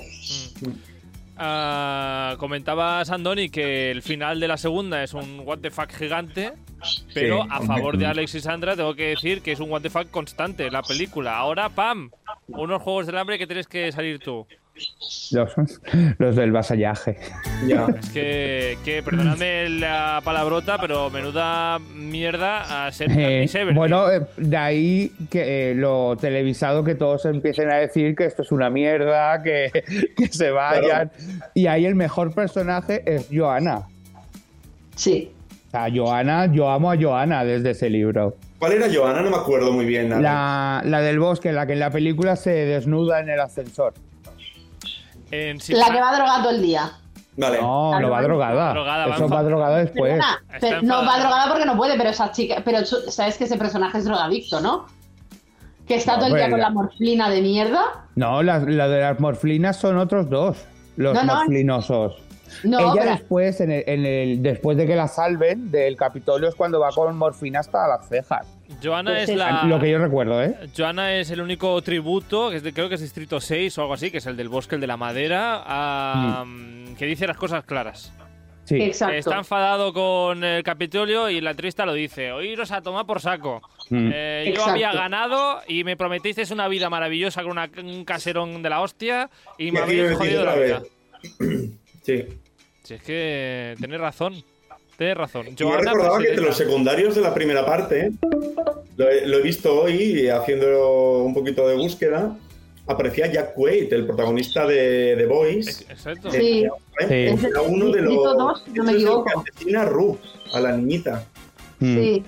Ah, 1.45 2.37
comentaba 2.39 3.05
Sandoni 3.05 3.49
que 3.49 3.91
el 3.91 4.03
final 4.03 4.39
de 4.39 4.49
la 4.49 4.57
segunda 4.57 5.03
es 5.03 5.15
un 5.15 5.41
what 5.45 5.59
the 5.59 5.71
fuck 5.71 5.91
gigante, 5.91 6.53
pero 7.15 7.43
Sí, 7.43 7.49
a 7.51 7.61
favor 7.63 7.97
de 7.97 8.07
Alex 8.07 8.35
y 8.35 8.41
Sandra 8.41 8.77
tengo 8.77 8.95
que 8.95 9.09
decir 9.09 9.41
que 9.41 9.53
es 9.53 9.59
un 9.61 9.71
what 9.71 9.81
the 9.81 9.91
fuck 9.91 10.11
constante 10.11 10.71
la 10.71 10.83
película. 10.83 11.37
Ahora, 11.39 11.69
¡pam! 11.71 12.11
Unos 12.49 12.83
juegos 12.83 13.07
del 13.07 13.17
hambre 13.19 13.39
que 13.39 13.47
tienes 13.47 13.67
que 13.67 13.91
salir 13.91 14.19
tú. 14.21 14.47
Los, 15.33 15.55
los 16.19 16.37
del 16.37 16.53
vasallaje. 16.53 17.19
Ya. 17.67 17.87
Es 18.03 18.11
que, 18.11 18.79
que, 18.85 19.03
perdonadme 19.03 19.69
la 19.69 20.21
palabrota, 20.25 20.79
pero 20.79 21.11
menuda 21.11 21.79
mierda 21.95 22.87
a 22.87 22.93
ser 22.93 23.11
Eh, 23.15 23.47
bueno, 23.75 24.11
eh, 24.11 24.23
de 24.37 24.57
ahí 24.57 25.13
que 25.31 25.71
eh, 25.71 25.75
lo 25.75 26.17
televisado 26.17 26.85
que 26.85 26.95
todos 26.95 27.25
empiecen 27.27 27.71
a 27.71 27.77
decir 27.77 28.15
que 28.15 28.25
esto 28.25 28.43
es 28.43 28.53
una 28.53 28.71
mierda, 28.71 29.43
que, 29.43 29.71
que 30.17 30.29
se 30.29 30.51
vayan. 30.51 31.11
Y 31.55 31.67
ahí 31.67 31.87
el 31.87 31.95
mejor 31.95 32.35
personaje 32.35 33.03
es 33.07 33.29
Joana. 33.33 33.83
Sí. 34.97 35.33
O 35.69 35.71
sea, 35.71 35.87
Joana, 35.95 36.53
yo 36.53 36.69
amo 36.69 36.91
a 36.93 36.97
Joana 37.01 37.45
desde 37.45 37.71
ese 37.71 37.89
libro. 37.89 38.37
¿Cuál 38.59 38.73
era 38.73 38.87
Joana? 38.93 39.23
No 39.23 39.31
me 39.31 39.37
acuerdo 39.37 39.73
muy 39.73 39.87
bien. 39.87 40.11
La, 40.23 40.83
la 40.85 41.01
del 41.01 41.19
bosque, 41.19 41.53
la 41.53 41.67
que 41.67 41.73
en 41.73 41.81
la 41.81 41.91
película 41.91 42.37
se 42.37 42.51
desnuda 42.51 43.21
en 43.21 43.31
el 43.31 43.41
ascensor. 43.41 43.95
En 45.33 45.59
La 45.71 45.91
que 45.91 46.01
va 46.01 46.15
drogado 46.15 46.51
el 46.51 46.63
día. 46.63 46.93
Vale. 47.37 47.61
No, 47.63 47.99
no 47.99 48.11
va 48.11 48.23
drogada. 48.23 48.73
Drogada, 48.75 49.15
Eso 49.15 49.29
va 49.29 49.43
drogada 49.43 49.79
después. 49.79 50.13
Perdona, 50.13 50.43
Está 50.53 50.59
pero 50.61 50.83
no 50.83 50.97
va 51.07 51.19
drogada 51.19 51.49
porque 51.49 51.65
no 51.65 51.77
puede, 51.77 51.97
pero 51.97 52.11
esa 52.11 52.31
chica. 52.31 52.57
Pero 52.65 52.85
sabes 52.85 53.39
que 53.39 53.45
ese 53.45 53.57
personaje 53.57 53.97
es 53.99 54.05
drogadicto, 54.05 54.61
¿no? 54.61 54.87
Que 55.89 55.95
está 55.97 56.13
No, 56.13 56.19
todo 56.19 56.27
el 56.29 56.35
día 56.37 56.51
con 56.51 56.61
la 56.61 56.69
morfina 56.71 57.31
de 57.31 57.41
mierda. 57.41 57.83
No, 58.15 58.43
la, 58.43 58.59
la 58.59 58.87
de 58.89 59.01
las 59.01 59.19
morflinas 59.19 59.79
son 59.79 59.97
otros 59.97 60.29
dos. 60.29 60.59
Los 60.97 61.15
No, 61.15 61.25
no. 61.25 61.35
morflinosos. 61.37 62.17
No, 62.65 62.79
Ella 62.81 62.93
pero- 62.95 63.11
después, 63.13 63.61
en 63.63 63.71
el, 63.73 63.85
en 63.87 64.05
el- 64.05 64.43
después 64.43 64.77
de 64.77 64.87
que 64.87 64.95
la 64.95 65.09
salven 65.09 65.71
del 65.71 65.97
Capitolio, 65.97 66.51
es 66.51 66.55
cuando 66.55 66.79
va 66.81 66.91
con 66.91 67.17
morfina 67.17 67.61
hasta 67.61 67.89
las 67.89 68.07
cejas. 68.11 68.47
Joana 68.83 69.11
Pues 69.13 69.29
es 69.29 69.37
la. 69.37 69.65
Lo 69.65 69.81
que 69.81 69.91
yo 69.91 69.99
recuerdo, 69.99 70.43
¿eh? 70.43 70.55
Joana 70.77 71.17
es 71.17 71.31
el 71.31 71.41
único 71.41 71.81
tributo, 71.83 72.51
que 72.51 72.57
es 72.57 72.63
de- 72.63 72.73
creo 72.73 72.89
que 72.89 72.95
es 72.97 73.01
Distrito 73.01 73.41
6 73.41 73.77
o 73.79 73.83
algo 73.83 73.95
así, 73.95 74.11
que 74.11 74.19
es 74.19 74.27
el 74.27 74.37
del 74.37 74.49
bosque, 74.49 74.77
el 74.77 74.81
de 74.81 74.87
la 74.87 74.97
madera, 74.97 75.63
a- 75.65 76.45
que 76.99 77.07
dice 77.07 77.27
las 77.27 77.37
cosas 77.37 77.65
claras. 77.65 78.13
Sí. 78.65 78.81
Exacto. 78.81 79.17
Está 79.17 79.39
enfadado 79.39 79.93
con 79.93 80.45
el 80.45 80.63
Capitolio 80.63 81.29
y 81.29 81.41
la 81.41 81.51
entrevista 81.51 81.85
lo 81.85 81.93
dice: 81.95 82.31
Oíros 82.33 82.71
a 82.71 82.81
tomar 82.81 83.07
por 83.07 83.21
saco. 83.21 83.61
Mm. 83.91 84.11
Eh, 84.15 84.53
yo 84.57 84.65
había 84.65 84.93
ganado 84.93 85.61
y 85.67 85.83
me 85.85 85.97
prometisteis 85.97 86.51
una 86.53 86.69
vida 86.69 86.89
maravillosa 86.89 87.43
con 87.43 87.53
una- 87.53 87.69
un 87.83 88.05
caserón 88.05 88.63
de 88.63 88.71
la 88.71 88.81
hostia 88.81 89.29
y, 89.59 89.73
me 89.73 89.81
habéis 89.81 90.17
jodido 90.17 90.45
la 90.45 90.53
otra 90.53 90.63
vida. 90.65 90.81
vez. 90.81 91.71
Sí. 92.03 92.25
Si 92.85 92.95
es 92.95 93.03
que 93.03 93.75
tenéis 93.81 94.01
razón. 94.01 94.45
Tenéis 94.97 95.17
razón. 95.17 95.47
Yo 95.57 95.71
recordaba 95.77 96.19
que 96.19 96.29
entre 96.29 96.43
presidenta. 96.43 96.43
los 96.49 96.57
secundarios 96.57 97.15
de 97.15 97.21
la 97.21 97.35
primera 97.35 97.65
parte, 97.67 98.13
lo 98.97 99.09
he, 99.09 99.27
lo 99.27 99.39
he 99.39 99.43
visto 99.43 99.83
hoy 99.83 100.29
haciendo 100.29 101.23
un 101.25 101.35
poquito 101.35 101.67
de 101.67 101.77
búsqueda, 101.77 102.37
aparecía 102.87 103.31
Jack 103.33 103.55
Quaid, 103.55 103.93
el 103.93 104.07
protagonista 104.07 104.67
de 104.67 105.15
The 105.17 105.27
Voice. 105.27 105.85
Exacto. 105.89 106.31
de- 106.31 106.39
Sí. 106.41 106.65
¿eh? 107.01 107.37
Sí. 107.39 107.47
Era 107.47 107.63
uno 107.63 107.91
de 107.91 108.03
los. 108.03 108.15
dos, 108.15 108.65
no 108.75 108.85
me 108.85 108.93
equivoco. 108.93 109.43
a 110.53 110.61
la 110.61 110.77
niñita. 110.77 111.25
Mm. 111.81 111.95
Sí. 111.99 112.23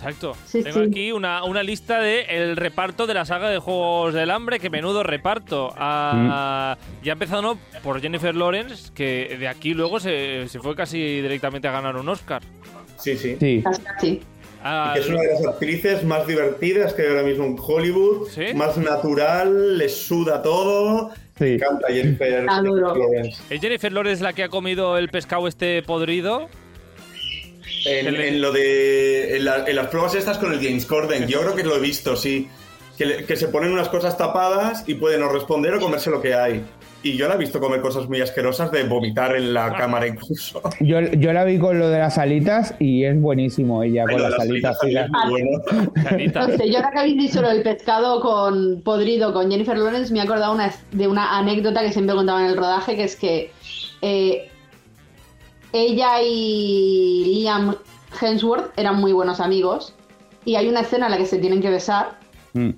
Exacto. 0.00 0.32
Sí, 0.46 0.62
Tengo 0.62 0.80
sí. 0.80 0.86
aquí 0.88 1.12
una, 1.12 1.44
una 1.44 1.62
lista 1.62 2.00
de 2.00 2.22
el 2.22 2.56
reparto 2.56 3.06
de 3.06 3.12
la 3.14 3.26
saga 3.26 3.50
de 3.50 3.58
Juegos 3.58 4.14
del 4.14 4.30
Hambre, 4.30 4.58
que 4.58 4.70
menudo 4.70 5.02
reparto. 5.02 5.74
Ah, 5.76 6.76
Ya 7.02 7.12
empezando 7.12 7.58
por 7.82 8.00
Jennifer 8.00 8.34
Lawrence, 8.34 8.90
que 8.94 9.36
de 9.38 9.46
aquí 9.46 9.74
luego 9.74 10.00
se, 10.00 10.48
se 10.48 10.58
fue 10.58 10.74
casi 10.74 10.98
directamente 11.20 11.68
a 11.68 11.72
ganar 11.72 11.96
un 11.96 12.08
Oscar. 12.08 12.42
Sí, 12.98 13.16
sí. 13.16 13.36
Sí. 13.38 13.62
Ah, 14.62 14.92
Que 14.94 15.00
es 15.00 15.08
una 15.08 15.20
de 15.20 15.28
las 15.34 15.46
actrices 15.46 16.04
más 16.04 16.26
divertidas 16.26 16.92
que 16.94 17.02
hay 17.02 17.08
ahora 17.08 17.22
mismo 17.22 17.44
en 17.44 17.56
Hollywood, 17.58 18.28
¿Sí? 18.28 18.54
más 18.54 18.76
natural, 18.78 19.76
le 19.78 19.88
suda 19.88 20.42
todo. 20.42 21.10
Sí. 21.38 21.44
Me 21.44 21.54
encanta 21.54 21.88
Jennifer. 21.88 22.44
Lawrence. 22.44 23.42
¿Es 23.48 23.60
Jennifer 23.60 23.90
Lawrence 23.92 24.22
la 24.22 24.32
que 24.34 24.44
ha 24.44 24.48
comido 24.50 24.98
el 24.98 25.08
pescado 25.08 25.46
este 25.48 25.82
podrido? 25.82 26.48
En, 27.86 28.04
Que 28.06 28.12
le- 28.12 28.28
en 28.28 28.40
lo 28.40 28.52
de. 28.52 29.36
En, 29.36 29.44
la- 29.44 29.64
en 29.66 29.76
las 29.76 29.86
pruebas 29.88 30.14
estas 30.14 30.38
con 30.38 30.52
el 30.52 30.60
James 30.60 30.84
Corden, 30.86 31.26
yo 31.26 31.40
creo 31.40 31.54
que 31.54 31.62
lo 31.64 31.76
he 31.76 31.80
visto, 31.80 32.16
sí. 32.16 32.48
Que, 32.98 33.06
le- 33.06 33.24
que 33.24 33.36
se 33.36 33.48
ponen 33.48 33.72
unas 33.72 33.88
cosas 33.88 34.18
tapadas 34.18 34.84
y 34.86 34.94
pueden 34.94 35.22
o 35.22 35.28
responder 35.30 35.74
o 35.74 35.80
comerse 35.80 36.10
lo 36.10 36.20
que 36.20 36.34
hay. 36.34 36.62
Y 37.02 37.16
yo 37.16 37.28
la 37.28 37.36
he 37.36 37.38
visto 37.38 37.60
comer 37.60 37.80
cosas 37.80 38.06
muy 38.10 38.20
asquerosas 38.20 38.70
de 38.70 38.82
vomitar 38.84 39.34
en 39.34 39.54
la 39.54 39.74
cámara 39.74 40.06
incluso. 40.06 40.60
Yo, 40.80 41.00
yo 41.00 41.32
la 41.32 41.44
vi 41.44 41.58
con 41.58 41.78
lo 41.78 41.88
de 41.88 41.98
las 41.98 42.18
alitas 42.18 42.74
y 42.78 43.04
es 43.04 43.18
buenísimo 43.18 43.82
ella 43.82 44.04
Ay, 44.06 44.16
con 44.16 44.30
las 44.30 44.38
alitas. 44.38 44.76
muy 44.82 45.30
bueno. 45.30 45.50
Sé, 46.58 46.68
yo 46.70 46.76
ahora 46.76 46.90
que 46.92 46.98
habéis 46.98 47.16
dicho 47.16 47.40
lo 47.40 47.48
del 47.48 47.62
pescado 47.62 48.20
con 48.20 48.82
podrido 48.82 49.32
con 49.32 49.50
Jennifer 49.50 49.78
Lawrence, 49.78 50.12
me 50.12 50.18
he 50.18 50.22
acordado 50.22 50.52
una, 50.52 50.70
de 50.92 51.08
una 51.08 51.38
anécdota 51.38 51.80
que 51.80 51.90
siempre 51.90 52.14
contaba 52.14 52.40
en 52.44 52.50
el 52.50 52.56
rodaje, 52.58 52.94
que 52.96 53.04
es 53.04 53.16
que 53.16 53.50
eh, 54.02 54.50
ella 55.72 56.20
y 56.22 57.24
Liam 57.26 57.76
Hemsworth 58.20 58.72
eran 58.78 58.96
muy 59.00 59.12
buenos 59.12 59.40
amigos 59.40 59.94
y 60.44 60.56
hay 60.56 60.68
una 60.68 60.80
escena 60.80 61.06
en 61.06 61.12
la 61.12 61.18
que 61.18 61.26
se 61.26 61.38
tienen 61.38 61.60
que 61.60 61.70
besar 61.70 62.18
Mm. 62.52 62.70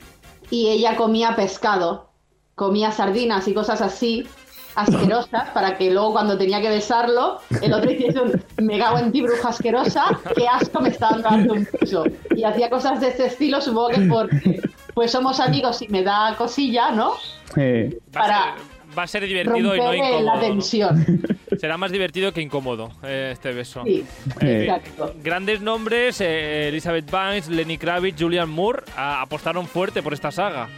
y 0.51 0.69
ella 0.69 0.97
comía 0.97 1.35
pescado, 1.35 2.11
comía 2.55 2.93
sardinas 2.93 3.49
y 3.49 3.55
cosas 3.55 3.81
así 3.81 4.27
asquerosas 4.75 5.49
para 5.51 5.79
que 5.79 5.91
luego 5.91 6.13
cuando 6.13 6.37
tenía 6.37 6.61
que 6.61 6.69
besarlo 6.69 7.39
el 7.63 7.73
otro 7.73 7.91
hiciese 7.91 8.21
un 8.21 8.43
me 8.63 8.79
cago 8.79 8.99
en 8.99 9.13
ti 9.13 9.23
bruja 9.23 9.49
asquerosa 9.49 10.05
qué 10.35 10.47
asco 10.49 10.81
me 10.81 10.89
está 10.91 11.17
dando 11.19 11.55
un 11.55 11.67
beso 11.81 12.05
y 12.35 12.45
hacía 12.45 12.71
cosas 12.71 13.01
de 13.01 13.09
este 13.09 13.27
estilo 13.27 13.61
supongo 13.61 13.89
que 13.89 14.01
porque 14.03 14.61
pues 14.95 15.11
somos 15.11 15.41
amigos 15.41 15.83
y 15.83 15.89
me 15.89 16.03
da 16.03 16.35
cosilla 16.37 16.91
¿no? 16.91 17.15
Eh, 17.57 17.99
Va 18.17 18.21
a, 18.21 18.25
Para 18.25 18.45
ser, 18.57 18.65
va 18.97 19.05
a 19.05 19.07
ser 19.07 19.25
divertido 19.27 19.75
y 19.75 19.79
no 19.79 19.95
incómodo. 19.95 20.21
la 20.23 20.35
¿no? 20.37 20.41
tensión 20.41 21.23
Será 21.61 21.77
más 21.77 21.91
divertido 21.93 22.33
que 22.33 22.41
incómodo 22.41 22.91
eh, 23.05 23.31
este 23.33 23.53
beso. 23.53 23.83
sí, 23.85 24.05
Eh. 24.41 24.63
exacto 24.65 25.15
Grandes 25.23 25.61
nombres, 25.61 26.21
eh, 26.21 26.69
Elizabeth 26.69 27.11
Banks, 27.11 27.49
Lenny 27.49 27.79
Kravitz, 27.79 28.21
Julian 28.21 28.49
Moore, 28.49 28.83
apostaron 28.97 29.67
fuerte 29.67 30.03
por 30.03 30.13
esta 30.13 30.31
saga, 30.31 30.69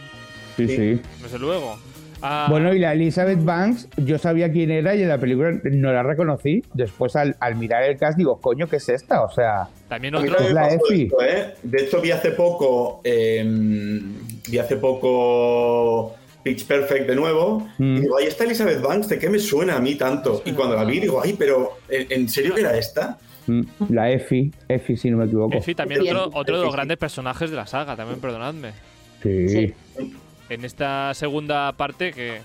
sí, 0.57 0.67
sí. 0.67 1.01
desde 1.21 1.39
luego. 1.39 1.77
Ah, 2.21 2.47
Bueno, 2.49 2.73
y 2.73 2.79
la 2.79 2.93
Elizabeth 2.93 3.43
Banks, 3.43 3.87
yo 3.97 4.17
sabía 4.17 4.51
quién 4.51 4.71
era 4.71 4.95
y 4.95 5.01
en 5.03 5.09
la 5.09 5.17
película 5.17 5.51
no 5.63 5.91
la 5.91 6.01
reconocí. 6.01 6.63
Después, 6.73 7.15
al, 7.15 7.35
al 7.39 7.55
mirar 7.55 7.83
el 7.83 7.97
cast, 7.97 8.17
digo, 8.17 8.39
coño, 8.39 8.67
¿qué 8.67 8.77
es 8.77 8.87
esta? 8.89 9.21
O 9.23 9.29
sea, 9.31 9.67
también 9.89 10.15
A 10.15 10.19
mí 10.21 10.29
otro... 10.29 10.37
también 10.37 10.55
me 10.55 10.61
la 10.61 10.73
EFI. 10.73 11.03
esto, 11.03 11.21
¿eh? 11.21 11.53
De 11.61 11.83
hecho, 11.83 12.01
vi 12.01 12.11
hace 12.11 12.31
poco. 12.31 13.01
eh, 13.03 13.43
vi 14.47 14.57
hace 14.57 14.77
poco. 14.77 16.15
Pitch 16.45 16.67
Perfect 16.67 17.07
de 17.07 17.15
nuevo. 17.15 17.67
Mm. 17.79 17.97
Y 17.97 18.01
digo, 18.01 18.17
ahí 18.19 18.27
está 18.27 18.43
Elizabeth 18.43 18.79
Banks, 18.79 19.09
¿de 19.09 19.17
qué 19.17 19.29
me 19.31 19.39
suena 19.39 19.77
a 19.77 19.79
mí 19.79 19.95
tanto? 19.95 20.43
Y 20.45 20.51
cuando 20.51 20.75
la 20.75 20.83
vi, 20.85 20.99
digo, 20.99 21.19
ay, 21.23 21.35
pero 21.37 21.79
¿en, 21.89 22.05
en 22.11 22.29
serio 22.29 22.53
que 22.53 22.61
era 22.61 22.77
esta? 22.77 23.17
mm, 23.47 23.61
la 23.89 24.11
Effie, 24.11 24.51
Effie, 24.67 24.95
si 24.95 25.09
no 25.09 25.17
me 25.17 25.25
equivoco. 25.25 25.55
En 25.55 25.63
fin, 25.63 25.75
también 25.75 26.01
otro, 26.01 26.29
otro 26.33 26.57
de 26.59 26.63
los 26.65 26.71
grandes 26.73 26.97
personajes 26.97 27.49
de 27.49 27.55
la 27.55 27.65
saga, 27.65 27.95
también 27.95 28.19
perdonadme. 28.19 28.73
Sí. 29.23 29.49
Sí. 29.49 29.73
En 30.49 30.63
esta 30.63 31.11
segunda 31.15 31.71
parte, 31.73 32.13
que 32.13 32.41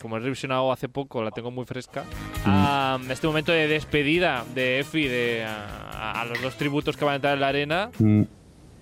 como 0.00 0.16
he 0.16 0.20
revisionado 0.20 0.72
hace 0.72 0.88
poco, 0.88 1.22
la 1.22 1.30
tengo 1.30 1.50
muy 1.50 1.66
fresca, 1.66 2.04
a 2.46 2.98
este 3.10 3.26
momento 3.26 3.52
de 3.52 3.68
despedida 3.68 4.44
de 4.54 4.80
Effie 4.80 5.08
de, 5.10 5.44
a, 5.44 6.22
a 6.22 6.24
los 6.24 6.40
dos 6.40 6.56
tributos 6.56 6.96
que 6.96 7.04
van 7.04 7.12
a 7.12 7.16
entrar 7.16 7.34
en 7.34 7.40
la 7.40 7.48
arena, 7.48 7.90
Mm. 7.98 8.22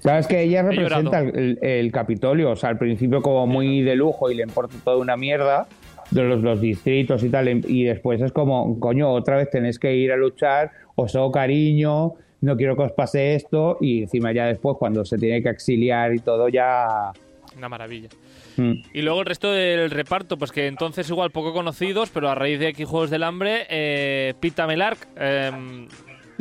Sabes 0.01 0.27
que 0.27 0.43
ella 0.43 0.63
representa 0.63 1.21
el, 1.21 1.59
el 1.63 1.93
Capitolio, 1.93 2.51
o 2.51 2.57
sea, 2.57 2.71
al 2.71 2.79
principio 2.79 3.23
como 3.23 3.47
muy 3.47 3.83
de 3.83 3.95
lujo 3.95 4.31
y 4.31 4.35
le 4.35 4.43
importa 4.43 4.77
toda 4.83 4.97
una 4.97 5.17
mierda 5.17 5.69
de 6.11 6.25
los, 6.25 6.43
los 6.43 6.61
distritos 6.61 7.23
y 7.23 7.29
tal, 7.29 7.49
y 7.49 7.85
después 7.85 8.21
es 8.21 8.33
como, 8.33 8.79
coño, 8.81 9.11
otra 9.11 9.37
vez 9.37 9.51
tenéis 9.51 9.79
que 9.79 9.95
ir 9.95 10.13
a 10.13 10.17
luchar, 10.17 10.73
os 10.97 11.15
hago 11.15 11.31
cariño, 11.31 12.15
no 12.41 12.57
quiero 12.57 12.77
que 12.77 12.83
os 12.83 12.93
pase 12.93 13.35
esto, 13.35 13.79
y 13.81 14.03
encima 14.03 14.33
ya 14.33 14.47
después 14.47 14.77
cuando 14.79 15.05
se 15.05 15.19
tiene 15.19 15.43
que 15.43 15.51
exiliar 15.51 16.15
y 16.15 16.19
todo 16.19 16.49
ya... 16.49 17.13
una 17.57 17.69
maravilla. 17.69 18.09
Mm. 18.57 18.73
Y 18.93 19.03
luego 19.03 19.21
el 19.21 19.27
resto 19.27 19.53
del 19.53 19.91
reparto, 19.91 20.37
pues 20.37 20.51
que 20.51 20.67
entonces 20.67 21.09
igual 21.09 21.31
poco 21.31 21.53
conocidos, 21.53 22.11
pero 22.11 22.29
a 22.29 22.35
raíz 22.35 22.59
de 22.59 22.69
aquí 22.69 22.85
Juegos 22.85 23.11
del 23.11 23.23
Hambre, 23.23 23.67
eh, 23.69 24.35
Pita 24.41 24.67
Melark, 24.67 25.07
em, 25.17 25.87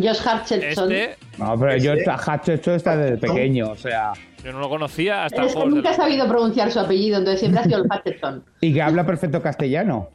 Josh 0.01 0.19
Hutcherson 0.21 0.91
este, 0.91 1.17
No, 1.37 1.57
pero 1.59 1.77
yo 1.77 1.93
Ese- 1.93 2.09
Hatch 2.09 2.49
esto 2.49 2.73
está 2.75 2.97
desde 2.97 3.17
pequeño, 3.17 3.71
o 3.71 3.75
sea, 3.75 4.13
yo 4.43 4.51
no 4.53 4.59
lo 4.59 4.69
conocía 4.69 5.25
hasta 5.25 5.43
es 5.45 5.55
que 5.55 5.65
nunca 5.65 5.91
he 5.91 5.95
sabido 5.95 6.27
pronunciar 6.27 6.71
su 6.71 6.79
apellido 6.79 7.17
entonces 7.17 7.39
siempre 7.41 7.61
ha 7.61 7.63
sido 7.63 7.77
el 7.79 7.83
Hutcherson 7.85 8.43
y 8.61 8.73
que 8.73 8.81
habla 8.81 9.05
perfecto 9.05 9.41
castellano. 9.41 10.09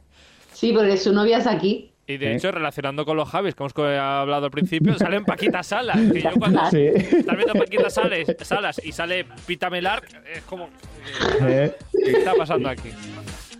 sí 0.53 0.71
porque 0.73 0.97
su 0.97 1.13
novia 1.13 1.37
es 1.39 1.47
aquí 1.47 1.91
Y 2.07 2.17
de 2.17 2.27
Sí. 2.27 2.33
hecho, 2.37 2.51
relacionando 2.51 3.03
con 3.03 3.17
los 3.17 3.27
Javis, 3.29 3.55
que 3.55 3.63
hemos 3.63 3.73
co- 3.73 3.83
hablado 3.85 4.45
al 4.45 4.51
principio, 4.51 4.95
salen 4.95 5.25
Paquita 5.25 5.63
Salas. 5.63 5.97
Que 6.13 6.21
yo 6.21 6.29
cuando. 6.37 6.61
Sí. 6.69 6.85
estás 6.93 7.35
viendo 7.35 7.53
Paquita 7.55 7.89
Salas, 7.89 8.19
Salas 8.43 8.79
y 8.85 8.91
sale 8.91 9.25
Pita 9.47 9.71
Melark, 9.71 10.05
es 10.31 10.43
como. 10.43 10.69
Eh, 11.47 11.73
¿Qué 12.03 12.11
está 12.11 12.33
pasando 12.35 12.69
aquí? 12.69 12.89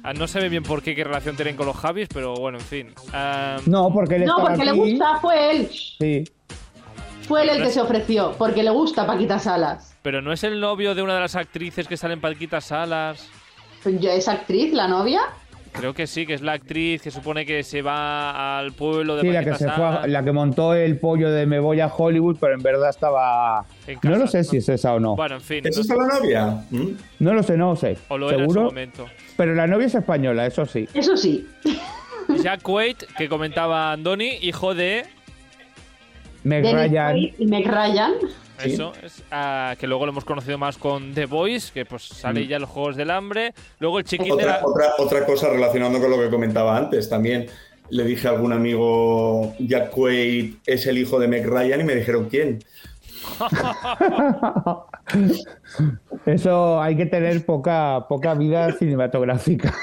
Ah, 0.05 0.13
No 0.13 0.27
sé 0.27 0.47
bien 0.49 0.61
por 0.63 0.83
qué, 0.83 0.93
qué 0.95 1.03
relación 1.03 1.35
tienen 1.35 1.55
con 1.55 1.65
los 1.65 1.75
Javis, 1.75 2.07
pero 2.13 2.35
bueno, 2.35 2.59
en 2.59 2.63
fin. 2.63 2.93
No, 3.65 3.91
porque 3.91 4.17
él 4.17 4.25
no 4.25 4.37
porque 4.39 4.63
le 4.65 4.71
gusta 4.71 5.17
fue 5.19 5.51
él 5.51 5.67
Sí. 5.69 6.23
fue 7.27 7.41
él 7.43 7.49
el 7.49 7.63
que 7.63 7.71
se 7.71 7.81
ofreció 7.81 8.33
porque 8.37 8.61
le 8.61 8.69
gusta 8.69 9.07
Paquita 9.07 9.39
Salas 9.39 9.95
pero 10.03 10.21
no 10.21 10.31
es 10.31 10.43
el 10.43 10.59
novio 10.59 10.93
de 10.93 11.01
una 11.01 11.15
de 11.15 11.21
las 11.21 11.35
actrices 11.35 11.87
que 11.87 11.97
salen 11.97 12.21
Paquita 12.21 12.61
Salas. 12.61 13.27
Pues 13.81 13.99
yo, 13.99 14.11
¿Es 14.11 14.27
actriz 14.27 14.71
la 14.73 14.87
novia? 14.87 15.21
Creo 15.71 15.93
que 15.95 16.05
sí, 16.07 16.25
que 16.27 16.35
es 16.35 16.41
la 16.41 16.53
actriz 16.53 17.01
que 17.01 17.09
supone 17.11 17.45
que 17.45 17.63
se 17.63 17.81
va 17.81 18.59
al 18.59 18.71
pueblo 18.73 19.15
de 19.15 19.21
Sí, 19.23 19.27
la 19.31 19.43
que, 19.43 19.55
se 19.55 19.67
fue 19.71 19.83
a- 19.83 20.07
la 20.07 20.23
que 20.23 20.31
montó 20.31 20.73
el 20.75 20.97
pollo 20.99 21.31
de 21.31 21.45
me 21.47 21.59
voy 21.59 21.81
a 21.81 21.87
Hollywood, 21.87 22.37
pero 22.39 22.53
en 22.53 22.61
verdad 22.61 22.89
estaba... 22.91 23.65
En 23.87 23.97
No 24.03 24.15
lo 24.17 24.27
sé 24.27 24.37
¿no? 24.37 24.43
si 24.45 24.57
es 24.57 24.69
esa 24.69 24.93
o 24.93 24.99
no. 24.99 25.15
Bueno, 25.15 25.35
en 25.35 25.41
fin. 25.41 25.61
¿Es 25.67 25.89
no- 25.89 25.95
la 25.97 26.19
novia? 26.19 26.45
¿Mm? 26.69 26.87
No 27.19 27.33
lo 27.33 27.41
sé, 27.43 27.57
no 27.57 27.71
lo 27.71 27.75
sé. 27.75 27.97
o 28.07 28.17
lo 28.19 28.29
era 28.29 28.37
en 28.37 28.45
su 28.45 28.53
¿Seguro? 28.53 28.69
momento. 28.69 29.05
Pero 29.37 29.53
la 29.53 29.67
novia 29.67 29.87
es 29.87 29.95
española, 29.95 30.45
eso 30.45 30.65
sí. 30.65 30.87
Eso 30.93 31.17
sí. 31.17 31.47
Jack 32.43 32.67
Wade, 32.67 33.07
que 33.17 33.29
comentaba 33.29 33.91
Andoni, 33.91 34.37
hijo 34.41 34.73
de. 34.73 35.05
Meg 36.43 36.63
Ryan. 36.63 37.11
Quaid 37.11 37.33
y 37.39 37.45
Meg 37.47 37.67
Ryan. 37.67 38.13
Sí. 38.59 38.71
Eso, 38.71 38.93
es, 39.03 39.21
ah, 39.31 39.75
que 39.77 39.85
luego 39.85 40.05
lo 40.05 40.13
hemos 40.13 40.23
conocido 40.23 40.57
más 40.57 40.77
con 40.77 41.13
The 41.13 41.25
Voice, 41.25 41.73
que 41.73 41.85
pues 41.85 42.03
sale 42.03 42.47
ya 42.47 42.55
en 42.55 42.61
los 42.61 42.69
Juegos 42.69 42.95
del 42.95 43.11
Hambre. 43.11 43.53
Luego 43.79 43.99
el 43.99 44.05
chiquín 44.05 44.27
de 44.27 44.33
Otra, 44.33 44.61
la... 44.61 44.65
otra, 44.65 44.93
otra 44.97 45.25
cosa 45.25 45.49
relacionando 45.49 45.99
con 45.99 46.09
lo 46.09 46.17
que 46.17 46.29
comentaba 46.29 46.77
antes, 46.77 47.09
también 47.09 47.47
le 47.89 48.03
dije 48.05 48.27
a 48.27 48.31
algún 48.31 48.53
amigo, 48.53 49.53
Jack 49.59 49.91
Quaid 49.91 50.55
es 50.65 50.87
el 50.87 50.97
hijo 50.97 51.19
de 51.19 51.27
Meg 51.27 51.45
Ryan 51.45 51.81
y 51.81 51.83
me 51.83 51.95
dijeron, 51.95 52.29
¿quién? 52.29 52.63
Eso 56.25 56.81
hay 56.81 56.95
que 56.97 57.05
tener 57.05 57.45
poca, 57.45 58.05
poca 58.07 58.33
vida 58.33 58.71
cinematográfica. 58.79 59.73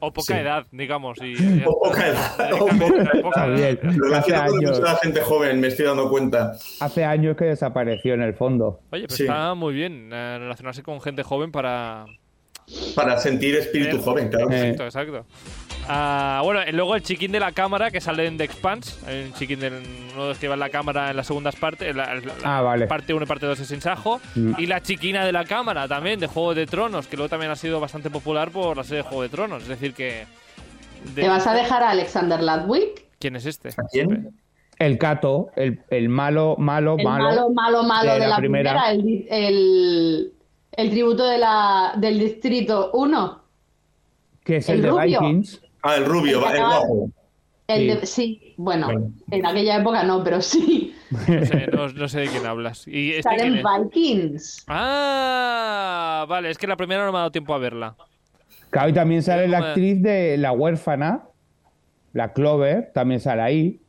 O 0.00 0.12
poca 0.12 0.34
Sí. 0.34 0.40
edad, 0.40 0.66
digamos. 0.70 1.18
Y, 1.22 1.62
O 1.66 1.80
poca 1.80 2.08
edad. 2.08 2.52
o 2.60 2.66
poca- 3.22 3.46
edad. 3.46 3.78
Hace 4.14 4.34
años, 4.34 4.78
mucha 4.80 4.96
gente 4.96 5.20
joven, 5.22 5.60
me 5.60 5.68
estoy 5.68 5.86
dando 5.86 6.10
cuenta. 6.10 6.52
hace 6.80 7.04
años 7.04 7.36
que 7.36 7.46
desapareció 7.46 8.14
en 8.14 8.22
el 8.22 8.34
fondo. 8.34 8.80
Oye, 8.90 9.06
pues 9.06 9.16
Sí. 9.16 9.22
está 9.22 9.54
muy 9.54 9.72
bien 9.72 10.10
eh, 10.12 10.36
relacionarse 10.40 10.82
con 10.82 11.00
gente 11.00 11.22
joven 11.22 11.50
para... 11.52 12.04
Para 12.94 13.18
sentir 13.18 13.54
espíritu 13.56 13.96
Eh, 13.96 14.00
joven, 14.02 14.28
claro. 14.28 14.50
Exacto, 14.50 14.84
exacto. 14.84 15.26
Ah, 15.86 16.40
bueno, 16.42 16.60
y 16.66 16.72
luego 16.72 16.94
el 16.94 17.02
chiquín 17.02 17.30
de 17.32 17.40
la 17.40 17.52
cámara 17.52 17.90
que 17.90 18.00
sale 18.00 18.26
en 18.26 18.38
The 18.38 18.44
Expanse. 18.44 18.94
El 19.10 19.34
chiquín 19.34 19.60
del 19.60 19.74
uno 20.14 20.22
de 20.22 20.28
los 20.30 20.38
que 20.38 20.48
va 20.48 20.54
en 20.54 20.60
la 20.60 20.70
cámara 20.70 21.10
en 21.10 21.16
las 21.16 21.26
segundas 21.26 21.56
partes. 21.56 21.90
en 21.90 21.96
la- 21.98 22.14
la- 22.14 22.32
Ah, 22.42 22.62
vale. 22.62 22.86
Parte 22.86 23.12
1 23.12 23.24
y 23.24 23.26
parte 23.28 23.44
2 23.46 23.60
es 23.60 23.68
Sin 23.68 23.80
Sajo. 23.80 24.20
Mm. 24.34 24.52
Y 24.58 24.66
la 24.66 24.80
chiquina 24.82 25.24
de 25.26 25.32
la 25.32 25.44
cámara 25.44 25.86
también, 25.86 26.18
de 26.20 26.26
Juego 26.26 26.54
de 26.54 26.66
Tronos, 26.66 27.06
que 27.06 27.16
luego 27.16 27.28
también 27.28 27.50
ha 27.52 27.56
sido 27.56 27.80
bastante 27.80 28.08
popular 28.10 28.50
por 28.50 28.76
la 28.76 28.84
serie 28.84 29.02
de 29.02 29.08
Juego 29.08 29.22
de 29.22 29.28
Tronos. 29.28 29.62
Es 29.62 29.68
decir, 29.68 29.92
que. 29.94 30.26
de- 31.14 31.22
¿Te 31.22 31.28
vas 31.28 31.46
a 31.46 31.52
dejar 31.54 31.82
a 31.82 31.90
Alexander 31.90 32.40
Ludwig? 32.42 33.04
¿Quién 33.18 33.36
es 33.36 33.44
este? 33.46 33.68
¿A 33.70 33.84
quién? 33.90 34.30
El 34.78 34.98
Cato, 34.98 35.50
el, 35.54 35.80
el 35.90 36.08
malo, 36.08 36.56
malo, 36.58 36.96
El 36.98 37.04
malo. 37.04 37.24
malo, 37.24 37.50
malo, 37.50 37.82
malo 37.84 38.06
de 38.14 38.14
de, 38.14 38.18
la 38.20 38.28
la, 38.28 38.36
primera. 38.38 38.84
primera, 38.90 38.90
el, 38.90 39.26
el, 39.30 40.32
el 40.72 40.90
tributo 40.90 41.26
de 41.26 41.38
la, 41.38 41.92
del 41.96 42.18
distrito 42.18 42.90
1. 42.94 43.40
que 44.42 44.56
es 44.56 44.68
el 44.68 44.76
el, 44.76 44.82
de 44.82 44.88
rubio. 44.90 45.20
Vikings. 45.20 45.60
Ah, 45.84 45.96
el 45.96 46.04
rubio, 46.06 46.38
El 46.38 46.44
el 46.46 46.52
canal. 46.62 46.78
guapo. 46.80 47.10
El 47.66 47.78
Sí. 47.80 47.86
de- 48.00 48.06
sí, 48.06 48.54
bueno, 48.58 48.86
Bueno. 48.86 49.12
en 49.30 49.46
aquella 49.46 49.76
época 49.76 50.02
no, 50.02 50.22
pero 50.24 50.40
sí. 50.42 50.94
No 51.10 51.46
sé, 51.46 51.66
no, 51.72 51.88
no 51.88 52.08
sé 52.08 52.20
de 52.20 52.28
quién 52.28 52.44
hablas. 52.46 52.88
¿Y 52.88 53.10
este 53.12 53.22
Salen 53.22 53.52
quién 53.54 53.66
es? 53.66 53.82
Vikings. 53.92 54.64
Ah, 54.66 56.26
vale, 56.28 56.50
es 56.50 56.58
que 56.58 56.66
la 56.66 56.76
primera 56.76 57.04
no 57.06 57.12
me 57.12 57.18
ha 57.18 57.20
dado 57.20 57.30
tiempo 57.32 57.54
a 57.54 57.58
verla. 57.58 57.94
Claro, 58.70 58.88
y 58.88 58.92
también 58.92 59.22
sale 59.22 59.46
la 59.46 59.58
actriz 59.58 60.02
de 60.02 60.36
La 60.36 60.52
huérfana, 60.52 61.24
la 62.12 62.32
Clover, 62.32 62.90
también 62.92 63.20
sale 63.20 63.42
ahí. 63.42 63.80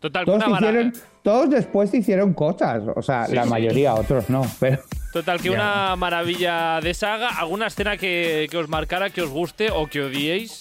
Total, 0.00 0.24
Todos, 0.26 0.44
hicieron, 0.46 0.92
todos 1.22 1.50
después 1.50 1.92
hicieron 1.94 2.34
cosas, 2.34 2.82
o 2.94 3.02
sea, 3.02 3.26
Sí, 3.26 3.34
la 3.34 3.44
sí. 3.44 3.50
mayoría, 3.50 3.94
otros 3.94 4.28
no, 4.30 4.42
pero 4.60 4.78
Total, 5.18 5.40
que 5.40 5.48
Ya. 5.48 5.54
una 5.54 5.96
maravilla 5.96 6.80
de 6.80 6.94
saga. 6.94 7.30
¿Alguna 7.40 7.66
escena 7.66 7.96
que, 7.96 8.46
que 8.50 8.56
os 8.56 8.68
marcara, 8.68 9.10
que 9.10 9.20
os 9.22 9.30
guste 9.30 9.68
o 9.72 9.88
que 9.88 10.02
odiéis? 10.02 10.60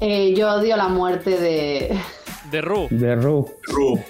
Eh, 0.00 0.34
yo 0.36 0.52
odio 0.54 0.76
la 0.76 0.88
muerte 0.88 1.30
de 1.38 1.98
De 2.52 2.60
Ru. 2.60 2.86
de 2.90 3.16
Ru. 3.16 3.50
Ru. 3.64 4.00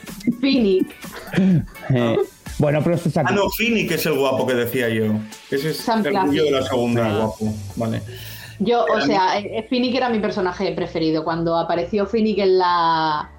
Finnick. 0.40 0.94
Eh, 1.90 2.16
bueno, 2.58 2.80
pero 2.84 2.96
se 2.96 3.10
Ah, 3.20 3.24
no, 3.32 3.48
Finnick 3.50 3.90
es 3.92 4.06
el 4.06 4.14
guapo 4.14 4.46
que 4.46 4.54
decía 4.54 4.88
yo. 4.88 5.04
Ese 5.50 5.70
es 5.70 5.78
Sam 5.78 6.04
el 6.06 6.30
de 6.32 6.50
la 6.50 6.62
segunda, 6.62 7.06
Ah. 7.06 7.16
guapo. 7.18 7.54
Vale. 7.76 8.02
Yo, 8.60 8.84
o 8.84 9.00
sea, 9.00 9.38
eh, 9.38 9.66
Finnick 9.68 9.94
era 9.94 10.08
mi 10.10 10.20
personaje 10.20 10.70
preferido. 10.72 11.24
Cuando 11.24 11.56
apareció 11.58 12.06
Finnick 12.06 12.38
en 12.38 12.58
la 12.58 13.30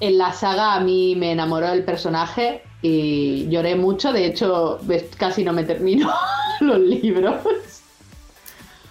en 0.00 0.18
la 0.18 0.32
saga, 0.32 0.74
a 0.74 0.80
mí 0.80 1.14
me 1.16 1.32
enamoró 1.32 1.68
el 1.72 1.84
personaje 1.84 2.62
y 2.82 3.48
lloré 3.50 3.74
mucho. 3.76 4.12
De 4.12 4.26
hecho, 4.26 4.80
casi 5.16 5.44
no 5.44 5.52
me 5.52 5.64
termino 5.64 6.12
los 6.60 6.78
libros. 6.78 7.36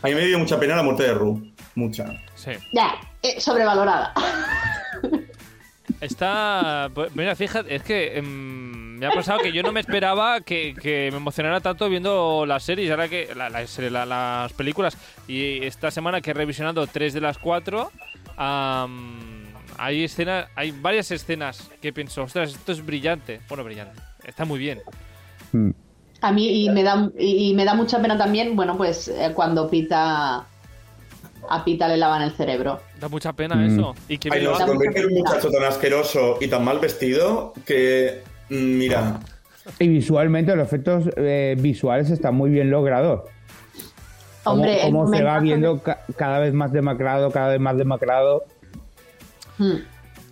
A 0.02 0.08
mí 0.08 0.14
me 0.16 0.26
dio 0.26 0.40
mucha 0.40 0.60
pena 0.60 0.76
la 0.76 0.84
muerte 0.84 1.04
de 1.04 1.14
Ru. 1.14 1.46
Mucha. 1.76 2.06
Sí. 2.36 2.52
Ya, 2.74 2.96
eh, 3.22 3.40
sobrevalorada. 3.40 4.14
Está. 6.02 6.90
Mira, 7.14 7.36
fíjate, 7.36 7.76
es 7.76 7.84
que 7.84 8.18
em, 8.18 8.98
me 9.00 9.06
ha 9.06 9.12
pasado 9.12 9.40
que 9.40 9.52
yo 9.52 9.64
no 9.64 9.72
me 9.72 9.80
esperaba 9.82 10.40
que, 10.42 10.74
que 10.82 11.10
me 11.12 11.18
emocionara 11.18 11.60
tanto 11.60 11.90
viendo 11.90 12.46
las 12.46 12.64
series, 12.64 12.90
ahora 12.92 13.10
que. 13.10 13.30
la- 13.36 13.50
la 13.50 13.66
serie, 13.68 13.90
la- 13.90 14.06
las 14.06 14.54
películas. 14.54 14.98
Y 15.28 15.64
esta 15.66 15.92
semana 15.92 16.22
que 16.22 16.32
he 16.32 16.34
revisionado 16.34 16.86
tres 16.88 17.14
de 17.14 17.22
las 17.22 17.38
cuatro. 17.38 17.92
am, 18.38 19.39
hay 19.80 20.04
escenas, 20.04 20.48
hay 20.56 20.72
varias 20.72 21.10
escenas 21.12 21.70
que 21.82 21.94
pienso, 21.94 22.24
ostras, 22.24 22.52
esto 22.52 22.72
es 22.72 22.86
brillante. 22.86 23.42
Bueno, 23.48 23.64
brillante. 23.64 24.00
Está 24.26 24.46
muy 24.46 24.60
bien. 24.60 24.80
Mm. 25.54 25.70
A 26.22 26.32
mí 26.34 26.66
y 26.66 26.70
me 26.70 26.84
da 26.84 27.10
y 27.18 27.54
me 27.56 27.64
da 27.66 27.74
mucha 27.74 28.02
pena 28.02 28.18
también, 28.18 28.56
bueno, 28.56 28.76
pues 28.78 29.08
eh, 29.08 29.32
cuando 29.34 29.70
Pita 29.70 30.46
a 31.52 31.64
Pita 31.66 31.88
le 31.88 31.98
lavan 31.98 32.22
el 32.22 32.32
cerebro. 32.34 32.80
Da 33.00 33.08
mucha 33.08 33.32
pena 33.34 33.56
Mm. 33.56 33.66
eso. 33.80 33.96
Y 34.10 34.18
que 34.18 34.30
Ay, 34.32 34.46
convierte 34.46 35.00
en 35.00 35.06
un 35.08 35.14
muchacho 35.20 35.50
tan 35.50 35.64
asqueroso 35.64 36.38
y 36.42 36.48
tan 36.48 36.64
mal 36.64 36.80
vestido 36.80 37.54
que. 37.66 38.22
mm, 38.50 38.78
Mira, 38.78 39.20
Y 39.80 39.88
visualmente 39.88 40.56
los 40.56 40.66
efectos 40.68 41.06
eh, 41.16 41.56
visuales 41.58 42.10
están 42.10 42.36
muy 42.36 42.50
bien 42.50 42.70
logrados. 42.72 43.22
Cómo- 44.44 44.56
Hombre, 44.58 44.76
el 44.86 44.92
cómo 44.92 45.08
se 45.14 45.22
va 45.24 45.40
viendo 45.40 45.80
ca- 45.84 46.00
cada 46.18 46.40
vez 46.40 46.54
más 46.54 46.72
demacrado, 46.72 47.30
cada 47.32 47.50
vez 47.50 47.60
más 47.60 47.78
demacrado. 47.78 48.46
Mm. 49.60 49.76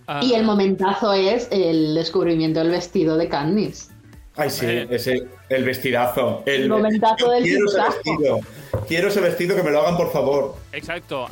Ah, 0.07 0.21
Y 0.23 0.33
el 0.33 0.43
momentazo 0.45 1.13
es 1.13 1.47
el 1.51 1.93
descubrimiento 1.93 2.59
del 2.59 2.69
vestido 2.71 3.17
de 3.17 3.27
Katniss. 3.29 3.91
ay, 4.37 4.49
sí, 4.49 4.65
Eh. 4.65 4.87
ese, 4.89 5.27
el 5.49 5.63
vestidazo. 5.63 6.43
El, 6.45 6.63
El 6.63 6.69
momentazo 6.69 7.29
del 7.31 7.43
Quiero 7.43 7.65
ese 7.67 7.81
vestido. 7.81 8.39
Quiero 8.87 9.07
ese 9.09 9.19
vestido 9.21 9.55
que 9.55 9.63
me 9.63 9.71
lo 9.71 9.81
hagan, 9.81 9.97
por 9.97 10.11
favor. 10.11 10.55
Exacto. 10.71 11.27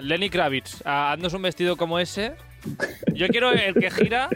Lenny 0.00 0.28
Kravitz, 0.30 0.82
ah, 0.84 1.12
haznos 1.12 1.32
un 1.34 1.42
vestido 1.42 1.76
como 1.76 1.98
ese. 1.98 2.34
Yo 3.14 3.28
quiero 3.28 3.52
el 3.52 3.74
que 3.74 3.90
gira 3.90 4.28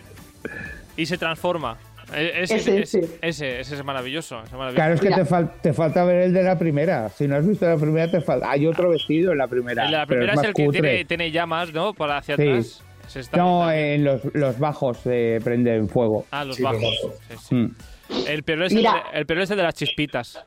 y 0.97 1.07
se 1.07 1.19
transforma. 1.19 1.79
E- 2.15 2.43
Ese, 2.43 2.57
Ese, 2.57 2.81
ese, 2.81 2.99
ese. 3.01 3.19
ese, 3.23 3.61
ese 3.61 3.75
es 3.75 3.85
maravilloso. 3.85 4.37
ese 4.39 4.47
es 4.47 4.53
maravilloso. 4.53 4.75
Claro, 4.77 4.95
es 4.95 5.01
que 5.01 5.11
te, 5.11 5.25
fal- 5.25 5.51
te 5.61 5.73
falta 5.73 6.05
ver 6.05 6.23
el 6.23 6.33
de 6.33 6.43
la 6.43 6.59
primera. 6.59 7.09
Si 7.09 7.27
no 7.27 7.37
has 7.37 7.47
visto 7.47 7.67
la 7.69 7.77
primera, 7.77 8.11
te 8.11 8.21
falta. 8.21 8.51
Hay 8.51 8.67
otro 8.67 8.91
vestido 8.91 9.33
en 9.33 9.39
la 9.39 9.49
primera. 9.49 9.85
el 9.85 9.91
de 9.91 9.97
la 9.97 10.07
pero 10.07 10.21
primera 10.21 10.33
es, 10.33 10.37
más 10.37 10.47
el 10.47 10.55
que 10.55 10.65
cutre. 10.67 10.81
tiene, 10.81 11.05
tiene 11.05 11.31
llamas, 11.31 11.73
¿no? 11.73 11.95
Para 11.95 12.19
hacia 12.19 12.37
Sí. 12.37 12.43
atrás. 12.49 12.83
Está 13.15 13.37
No, 13.37 13.71
en 13.71 14.05
los, 14.05 14.21
los 14.35 14.59
bajos 14.59 14.99
se 14.99 15.41
prenden 15.43 15.89
fuego. 15.89 16.27
Ah, 16.33 16.45
los 16.45 16.57
Sí, 16.57 16.63
bajos. 16.63 16.81
bajos. 16.83 17.15
Sí, 17.29 17.37
sí. 17.49 17.55
Mm. 17.55 17.75
El 18.29 18.43
peor 18.45 18.63
es 18.65 18.73
el, 18.73 18.83
de, 18.83 18.89
el 19.15 19.27
peor 19.27 19.41
es 19.41 19.51
el 19.51 19.57
de 19.57 19.63
las 19.63 19.75
chispitas. 19.75 20.45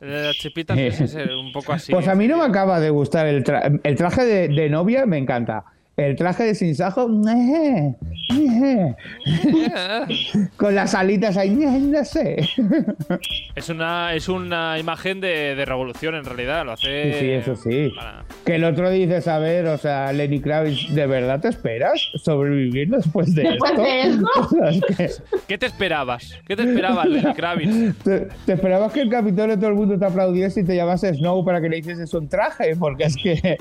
El 0.00 0.10
de 0.10 0.22
las 0.22 0.36
chispitas 0.36 0.78
es 0.78 1.00
ese, 1.00 1.24
un 1.34 1.52
poco 1.52 1.72
así. 1.72 1.92
Pues 1.92 2.08
a 2.08 2.14
mí 2.14 2.26
no 2.26 2.38
me 2.38 2.44
acaba 2.44 2.80
de 2.80 2.90
gustar 2.90 3.26
el, 3.26 3.44
tra- 3.44 3.80
el 3.82 3.96
traje 3.96 4.24
de, 4.24 4.48
de 4.48 4.68
novia, 4.70 5.06
me 5.06 5.18
encanta. 5.18 5.64
El 6.00 6.16
traje 6.16 6.44
de 6.44 6.54
sinsajo, 6.54 7.08
eh, 7.28 7.94
eh, 8.32 8.94
con 10.56 10.74
las 10.74 10.94
alitas 10.94 11.36
ahí, 11.36 11.50
no 11.50 12.04
sé. 12.04 12.36
Es 13.54 13.68
una, 13.68 14.14
es 14.14 14.28
una 14.28 14.78
imagen 14.78 15.20
de, 15.20 15.54
de 15.54 15.64
revolución 15.64 16.14
en 16.14 16.24
realidad. 16.24 16.64
Lo 16.64 16.72
hace. 16.72 17.12
Sí, 17.12 17.18
sí, 17.20 17.30
eso 17.30 17.56
sí. 17.56 17.92
para- 17.94 18.24
Que 18.44 18.54
el 18.54 18.64
otro 18.64 18.88
dice, 18.90 19.28
a 19.30 19.38
ver, 19.38 19.66
o 19.66 19.76
sea, 19.78 20.12
Lenny 20.12 20.40
Kravitz, 20.40 20.94
¿de 20.94 21.06
verdad 21.06 21.40
te 21.40 21.48
esperas 21.48 22.00
sobrevivir 22.14 22.88
después 22.88 23.34
de 23.34 23.42
Después 23.42 23.72
esto? 23.72 23.82
de 23.82 24.00
esto. 24.02 24.26
O 24.40 24.48
sea, 24.48 24.70
es 24.70 24.80
que 24.96 25.38
¿Qué 25.48 25.58
te 25.58 25.66
esperabas? 25.66 26.38
¿Qué 26.46 26.56
te 26.56 26.62
esperabas, 26.62 27.06
Lenny 27.06 27.34
Kravitz? 27.34 27.98
te, 28.02 28.28
te 28.46 28.52
esperabas 28.54 28.92
que 28.92 29.02
el 29.02 29.10
Capitolio 29.10 29.56
todo 29.58 29.68
el 29.68 29.74
mundo 29.76 29.98
te 29.98 30.04
aplaudiese 30.06 30.60
y 30.60 30.64
te 30.64 30.74
llamase 30.76 31.12
Snow 31.14 31.44
para 31.44 31.60
que 31.60 31.68
le 31.68 31.78
hicieses 31.78 32.12
un 32.14 32.28
traje, 32.28 32.74
porque 32.76 33.04
es 33.04 33.16
que... 33.16 33.58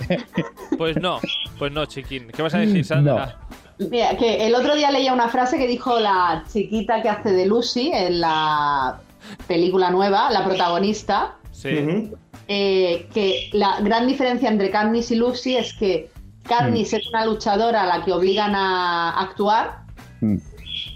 Pues 0.78 0.96
no, 0.98 1.20
pues 1.58 1.72
no, 1.74 1.86
chiquín. 1.86 2.28
¿Qué 2.36 2.42
vas 2.42 2.54
a 2.54 2.60
decir, 2.60 2.84
Sandra? 2.86 3.38
Mira, 3.80 4.18
que 4.18 4.46
el 4.46 4.56
otro 4.56 4.76
día 4.76 4.92
leía 4.92 5.14
una 5.14 5.30
frase 5.30 5.58
que 5.58 5.66
dijo 5.68 6.00
la 6.00 6.44
chiquita 6.52 7.02
que 7.02 7.10
hace 7.10 7.32
de 7.32 7.46
Lucy 7.46 7.92
en 7.94 8.20
la 8.22 9.00
película 9.48 9.90
nueva, 9.90 10.30
la 10.32 10.44
protagonista, 10.46 11.36
Sí. 11.52 12.12
Eh, 12.48 13.08
que 13.14 13.50
la 13.54 13.80
gran 13.82 14.08
diferencia 14.08 14.50
entre 14.50 14.70
Katniss 14.72 15.12
y 15.12 15.16
Lucy 15.16 15.56
es 15.58 15.74
que 15.74 16.10
Katniss 16.48 16.94
es 16.94 17.08
una 17.10 17.26
luchadora 17.26 17.84
a 17.84 17.86
la 17.98 18.06
que 18.06 18.12
obligan 18.12 18.56
a 18.56 19.20
actuar 19.22 19.82
Mm. 20.22 20.38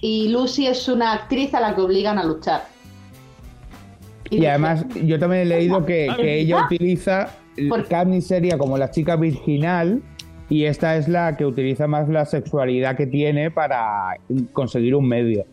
y 0.01 0.29
Lucy 0.29 0.67
es 0.67 0.87
una 0.87 1.13
actriz 1.13 1.53
a 1.53 1.59
la 1.59 1.75
que 1.75 1.81
obligan 1.81 2.17
a 2.17 2.23
luchar. 2.23 2.65
Y 4.29 4.45
además, 4.45 4.85
yo 5.03 5.19
también 5.19 5.43
he 5.43 5.45
leído 5.45 5.85
que, 5.85 6.11
que 6.17 6.39
ella 6.39 6.59
Ah. 6.61 6.65
utiliza. 6.65 7.29
Katniss 7.89 8.27
sería 8.27 8.57
como 8.57 8.77
la 8.77 8.89
chica 8.89 9.15
virginal. 9.15 10.01
Y 10.53 10.65
esta 10.65 10.97
es 10.97 11.07
la 11.07 11.35
que 11.35 11.47
utiliza 11.47 11.87
más 11.87 12.07
la 12.09 12.25
sexualidad 12.27 12.95
que 12.95 13.07
tiene 13.07 13.49
para 13.49 14.17
conseguir 14.51 14.93
un 14.93 15.07
medio. 15.07 15.45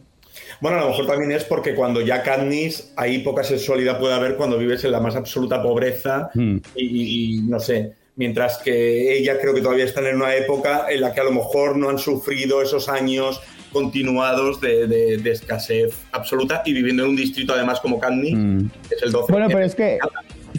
Bueno, 0.60 0.76
a 0.76 0.80
lo 0.82 0.88
mejor 0.90 1.06
también 1.06 1.32
es 1.32 1.42
porque 1.44 1.74
cuando 1.74 2.02
ya 2.02 2.22
Katniss, 2.22 2.92
ahí 2.96 3.20
poca 3.20 3.42
sexualidad 3.42 3.98
puede 3.98 4.12
haber 4.12 4.36
cuando 4.36 4.58
vives 4.58 4.84
en 4.84 4.92
la 4.92 5.00
más 5.00 5.16
absoluta 5.16 5.62
pobreza 5.62 6.28
Hmm. 6.34 6.58
y, 6.76 6.84
y- 6.84 7.38
y 7.38 7.40
no 7.48 7.58
sé. 7.58 7.94
Mientras 8.16 8.58
que 8.58 9.16
ella 9.18 9.40
creo 9.40 9.54
que 9.54 9.62
todavía 9.62 9.86
están 9.86 10.04
en 10.06 10.16
una 10.16 10.34
época 10.34 10.84
en 10.90 11.00
la 11.00 11.14
que 11.14 11.20
a 11.20 11.24
lo 11.24 11.32
mejor 11.32 11.78
no 11.78 11.88
han 11.88 11.98
sufrido 11.98 12.60
esos 12.60 12.90
años 12.90 13.40
continuados 13.72 14.60
de, 14.60 14.86
de- 14.86 15.16
de 15.16 15.30
escasez 15.30 15.94
absoluta 16.12 16.60
y 16.66 16.74
viviendo 16.74 17.04
en 17.04 17.10
un 17.10 17.16
distrito 17.16 17.54
además 17.54 17.80
como 17.80 17.98
Katniss, 17.98 18.36
Mm. 18.36 18.66
que 18.86 18.94
es 18.96 19.02
el 19.02 19.12
12. 19.12 19.32
Bueno, 19.32 19.46
pero 19.48 19.64
es 19.64 19.74
que 19.74 19.98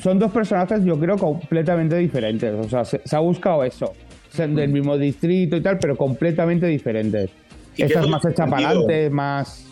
son 0.02 0.18
dos 0.18 0.32
personajes, 0.32 0.84
yo 0.84 0.98
creo, 1.00 1.16
completamente 1.18 1.96
diferentes. 1.98 2.52
O 2.56 2.68
sea, 2.68 2.84
se, 2.86 3.02
se 3.06 3.16
ha 3.16 3.20
buscado 3.20 3.64
eso. 3.64 3.94
Del 4.38 4.69
mismo 4.69 4.97
distrito 4.97 5.55
y 5.57 5.61
tal, 5.61 5.77
pero 5.79 5.95
completamente 5.97 6.65
diferentes. 6.67 7.29
¿Y 7.73 7.77
qué 7.77 7.84
Esta 7.86 8.01
es 8.01 8.07
más 8.07 8.23
hecha 8.25 8.45
para 8.47 8.69
adelante, 8.69 9.09
más. 9.09 9.65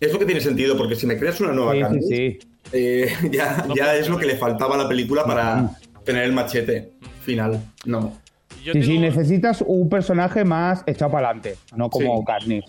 Es 0.00 0.12
lo 0.12 0.18
que 0.18 0.24
tiene 0.24 0.40
sentido, 0.40 0.76
porque 0.76 0.94
si 0.96 1.06
me 1.06 1.18
creas 1.18 1.40
una 1.40 1.52
nueva 1.52 1.72
Sí, 1.90 2.00
sí, 2.00 2.16
sí. 2.16 2.38
eh, 2.72 3.08
ya, 3.32 3.66
ya 3.76 3.96
es 3.96 4.08
lo 4.08 4.16
que 4.18 4.26
le 4.26 4.36
faltaba 4.36 4.74
a 4.76 4.78
la 4.78 4.88
película 4.88 5.24
para 5.24 5.70
tener 6.04 6.24
el 6.24 6.32
machete 6.32 6.90
final. 7.22 7.60
No. 7.84 8.16
Yo 8.64 8.72
Sí, 8.72 8.82
sí, 8.82 8.88
tengo- 8.94 9.00
necesitas 9.02 9.62
un 9.66 9.88
personaje 9.88 10.44
más 10.44 10.82
echado 10.86 11.10
para 11.12 11.28
adelante, 11.28 11.56
no 11.76 11.88
como 11.90 12.18
Sí. 12.18 12.24
Katniss. 12.26 12.64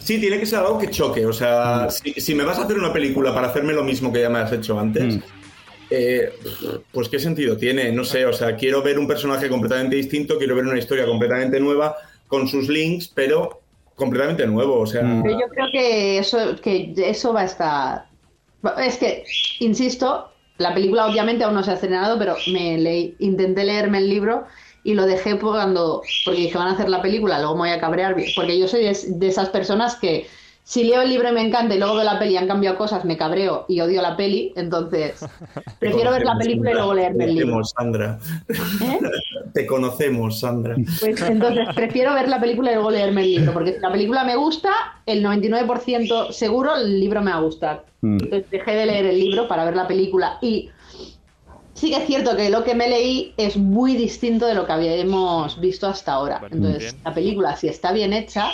Sí, 0.00 0.20
tiene 0.20 0.38
que 0.38 0.46
ser 0.46 0.60
algo 0.60 0.78
que 0.78 0.88
choque. 0.88 1.26
O 1.26 1.32
sea, 1.32 1.88
si, 1.90 2.12
si 2.12 2.34
me 2.34 2.44
vas 2.44 2.58
a 2.58 2.64
hacer 2.64 2.78
una 2.78 2.92
película 2.92 3.34
para 3.34 3.48
hacerme 3.48 3.72
lo 3.72 3.82
mismo 3.82 4.12
que 4.12 4.20
ya 4.20 4.30
me 4.30 4.38
has 4.38 4.52
hecho 4.52 4.78
antes, 4.78 5.16
Mm. 5.16 5.20
Eh, 5.90 6.32
pues 6.92 7.08
qué 7.08 7.18
sentido 7.18 7.56
tiene. 7.56 7.92
No 7.92 8.04
sé, 8.04 8.26
o 8.26 8.32
sea, 8.32 8.56
quiero 8.56 8.82
ver 8.82 8.98
un 8.98 9.06
personaje 9.06 9.48
completamente 9.48 9.96
distinto, 9.96 10.38
quiero 10.38 10.54
ver 10.56 10.66
una 10.66 10.78
historia 10.78 11.06
completamente 11.06 11.60
nueva 11.60 11.96
con 12.28 12.48
sus 12.48 12.68
links, 12.68 13.08
pero 13.08 13.60
completamente 13.94 14.46
nuevo. 14.46 14.80
O 14.80 14.86
sea, 14.86 15.02
Mm. 15.02 15.22
Pero 15.22 15.40
yo 15.40 15.48
creo 15.48 15.66
que 15.72 16.18
eso, 16.18 16.56
que 16.62 16.92
eso 16.96 17.32
va 17.32 17.42
a 17.42 17.44
estar. 17.44 18.06
Es 18.78 18.96
que, 18.98 19.24
insisto, 19.60 20.30
la 20.58 20.74
película 20.74 21.06
obviamente 21.06 21.44
aún 21.44 21.54
no 21.54 21.62
se 21.62 21.70
ha 21.70 21.74
estrenado, 21.74 22.18
pero 22.18 22.36
me 22.52 22.78
leí, 22.78 23.14
intenté 23.18 23.64
leerme 23.64 23.98
el 23.98 24.08
libro 24.08 24.44
y 24.82 24.94
lo 24.94 25.06
dejé 25.06 25.38
cuando. 25.38 26.02
Porque 26.24 26.40
dije, 26.40 26.58
van 26.58 26.68
a 26.68 26.72
hacer 26.72 26.88
la 26.88 27.02
película, 27.02 27.38
luego 27.38 27.54
me 27.54 27.60
voy 27.60 27.70
a 27.70 27.80
cabrear. 27.80 28.16
Porque 28.34 28.58
yo 28.58 28.66
soy 28.66 28.84
de, 28.84 28.96
de 29.06 29.26
esas 29.28 29.50
personas 29.50 29.96
que. 29.96 30.26
Si 30.68 30.82
leo 30.82 31.00
el 31.02 31.10
libro 31.10 31.28
y 31.28 31.32
me 31.32 31.42
encanta 31.42 31.76
y 31.76 31.78
luego 31.78 31.94
veo 31.94 32.02
la 32.02 32.18
peli 32.18 32.32
y 32.32 32.36
han 32.38 32.48
cambiado 32.48 32.76
cosas, 32.76 33.04
me 33.04 33.16
cabreo 33.16 33.66
y 33.68 33.80
odio 33.80 34.02
la 34.02 34.16
peli. 34.16 34.52
Entonces, 34.56 35.24
prefiero 35.78 36.10
ver 36.10 36.24
la 36.24 36.36
película 36.36 36.72
y 36.72 36.74
luego 36.74 36.92
leerme 36.92 37.24
el 37.24 37.30
Te 37.30 37.34
libro. 37.36 37.52
conocemos, 37.52 37.70
Sandra. 37.76 38.18
¿Eh? 38.48 38.98
Te 39.54 39.64
conocemos, 39.64 40.40
Sandra. 40.40 40.74
Pues 40.98 41.22
entonces 41.22 41.68
prefiero 41.72 42.14
ver 42.14 42.28
la 42.28 42.40
película 42.40 42.72
y 42.72 42.74
luego 42.74 42.90
leerme 42.90 43.20
el 43.20 43.30
libro, 43.30 43.52
porque 43.52 43.74
si 43.74 43.78
la 43.78 43.92
película 43.92 44.24
me 44.24 44.34
gusta, 44.34 44.72
el 45.06 45.24
99% 45.24 46.32
seguro 46.32 46.74
el 46.74 46.98
libro 46.98 47.22
me 47.22 47.30
va 47.30 47.36
a 47.36 47.42
gustar. 47.42 47.84
Mm. 48.00 48.14
Entonces 48.14 48.50
dejé 48.50 48.72
de 48.72 48.86
leer 48.86 49.06
el 49.06 49.20
libro 49.20 49.46
para 49.46 49.64
ver 49.64 49.76
la 49.76 49.86
película 49.86 50.38
y 50.42 50.70
sí 51.74 51.90
que 51.90 51.98
es 51.98 52.06
cierto 52.08 52.36
que 52.36 52.50
lo 52.50 52.64
que 52.64 52.74
me 52.74 52.88
leí 52.88 53.34
es 53.36 53.56
muy 53.56 53.94
distinto 53.94 54.46
de 54.46 54.54
lo 54.54 54.66
que 54.66 54.72
habíamos 54.72 55.60
visto 55.60 55.86
hasta 55.86 56.14
ahora. 56.14 56.42
Entonces 56.50 56.96
la 57.04 57.14
película, 57.14 57.54
si 57.54 57.68
está 57.68 57.92
bien 57.92 58.12
hecha, 58.12 58.48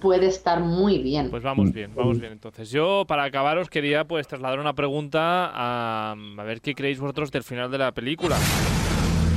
puede 0.00 0.26
estar 0.26 0.60
muy 0.60 0.98
bien. 0.98 1.30
Pues 1.30 1.42
vamos 1.42 1.72
bien, 1.72 1.90
vamos 1.94 2.18
bien. 2.20 2.32
Entonces, 2.32 2.70
yo 2.70 3.04
para 3.06 3.24
acabar 3.24 3.58
os 3.58 3.68
quería 3.70 4.04
pues 4.04 4.26
trasladar 4.28 4.58
una 4.58 4.74
pregunta 4.74 5.50
a, 5.52 6.12
a 6.12 6.42
ver 6.44 6.60
qué 6.60 6.74
creéis 6.74 7.00
vosotros 7.00 7.30
del 7.32 7.42
final 7.44 7.70
de 7.70 7.78
la 7.78 7.92
película. 7.92 8.36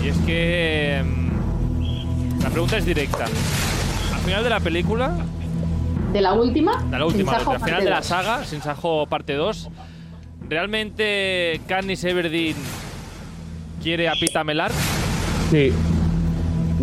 Y 0.03 0.07
es 0.09 0.17
que 0.19 1.01
mm, 1.03 2.41
la 2.43 2.49
pregunta 2.49 2.77
es 2.77 2.85
directa. 2.85 3.25
Al 3.25 4.19
final 4.25 4.43
de 4.43 4.49
la 4.49 4.59
película, 4.59 5.15
De 6.13 6.21
la 6.21 6.33
última, 6.33 6.83
de 6.83 6.97
la 6.99 7.05
última, 7.05 7.31
al 7.33 7.39
final 7.41 7.59
parte 7.59 7.83
de 7.83 7.89
la 7.89 7.97
dos. 7.97 8.05
saga, 8.05 8.43
Sin 8.45 8.61
Sajo 8.61 9.07
parte 9.07 9.33
2, 9.33 9.69
¿realmente 10.49 11.61
Katniss 11.67 12.03
Everdeen 12.03 12.55
quiere 13.81 14.09
a 14.09 14.13
Pita 14.13 14.43
Melar? 14.43 14.71
Sí, 15.51 15.71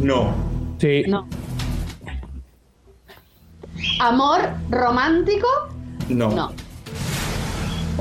No. 0.03 0.35
sí. 0.79 1.05
No. 1.07 1.27
Amor 4.01 4.41
romántico, 4.71 5.47
No. 6.09 6.31
no. 6.31 6.53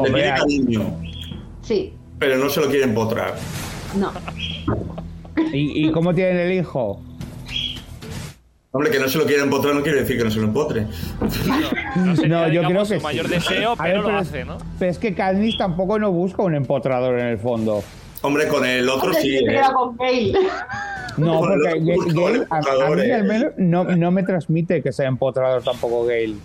Le 0.03 0.11
tiene 0.11 0.33
cariño, 0.38 0.99
Sí, 1.61 1.93
pero 2.19 2.38
no 2.38 2.49
se 2.49 2.59
lo 2.61 2.67
quieren 2.69 2.89
empotrar. 2.89 3.36
no. 3.95 4.11
¿Y, 5.53 5.88
y 5.88 5.91
cómo 5.91 6.13
tienen 6.13 6.38
el 6.38 6.53
hijo? 6.53 7.01
Hombre, 8.71 8.91
que 8.91 8.99
no 8.99 9.07
se 9.07 9.17
lo 9.17 9.25
quieren 9.25 9.45
empotrar 9.45 9.73
no 9.73 9.81
quiere 9.83 10.01
decir 10.01 10.17
que 10.17 10.25
no 10.25 10.31
se 10.31 10.39
lo 10.39 10.45
empotre. 10.47 10.86
No, 11.95 12.15
sería, 12.15 12.27
No, 12.27 12.47
yo 12.49 12.61
creo 12.63 12.79
que 12.81 12.86
su 12.86 12.93
sí. 12.95 12.99
mayor 13.01 13.27
deseo, 13.29 13.75
ver, 13.77 13.93
pero 13.93 14.01
lo 14.01 14.17
hace, 14.17 14.43
¿no? 14.43 14.57
Pero 14.79 14.91
es 14.91 14.97
que 14.99 15.13
Katniss 15.15 15.57
tampoco 15.57 15.97
no 15.97 16.11
busca 16.11 16.43
un 16.43 16.55
empotrador 16.55 17.17
en 17.19 17.27
el 17.27 17.38
fondo. 17.38 17.81
Hombre, 18.21 18.47
con 18.49 18.65
el 18.65 18.89
otro 18.89 19.13
sí, 19.13 19.39
me 19.45 19.55
¿eh? 19.55 19.61
con 19.73 19.95
Gale. 19.95 20.33
No, 21.18 21.39
porque 21.39 21.80
Gale, 21.80 22.45
a, 22.49 22.89
mí 22.95 23.11
al 23.11 23.24
menos 23.24 23.53
no, 23.57 23.84
no 23.84 24.11
me 24.11 24.24
transmite 24.24 24.82
que 24.82 24.91
sea 24.91 25.07
empotrador 25.07 25.63
tampoco 25.63 26.05
Gale. 26.05 26.36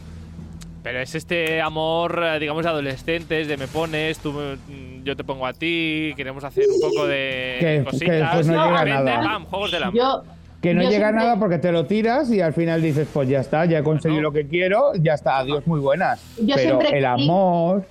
Pero 0.82 0.98
es 1.00 1.14
este 1.14 1.60
amor, 1.60 2.22
eh, 2.24 2.38
digamos, 2.38 2.62
de 2.62 2.70
adolescentes, 2.70 3.46
de 3.48 3.56
me 3.58 3.66
pones, 3.68 4.18
tú, 4.18 4.32
mm, 4.32 5.04
yo 5.04 5.14
te 5.14 5.24
pongo 5.24 5.46
a 5.46 5.52
ti, 5.52 6.12
queremos 6.16 6.42
hacer 6.42 6.64
un 6.72 6.80
poco 6.80 7.06
de 7.06 7.56
Que- 7.60 7.84
cositas. 7.84 8.46
no 8.46 8.52
llega 8.66 8.84
nada. 8.86 9.20
pam, 9.20 9.44
juegos 9.44 9.72
del 9.72 9.82
amor. 9.82 9.94
Yo, 9.98 10.22
Que 10.62 10.72
no 10.72 10.80
llega 10.82 11.08
siempre- 11.08 11.12
nada 11.24 11.36
porque 11.38 11.58
te 11.58 11.70
lo 11.72 11.84
tiras 11.86 12.30
y 12.30 12.40
al 12.40 12.54
final 12.54 12.80
dices, 12.80 13.06
pues 13.12 13.28
ya 13.28 13.40
está, 13.40 13.66
ya 13.66 13.78
he 13.80 13.82
conseguido 13.82 14.22
lo 14.22 14.32
que 14.32 14.46
quiero, 14.46 14.92
ya 14.94 15.14
está, 15.14 15.38
adiós, 15.38 15.66
muy 15.66 15.80
buenas. 15.80 16.20
Yo 16.38 16.54
Pero 16.56 16.80
siempre 16.80 16.98
el 16.98 17.04
amor... 17.04 17.84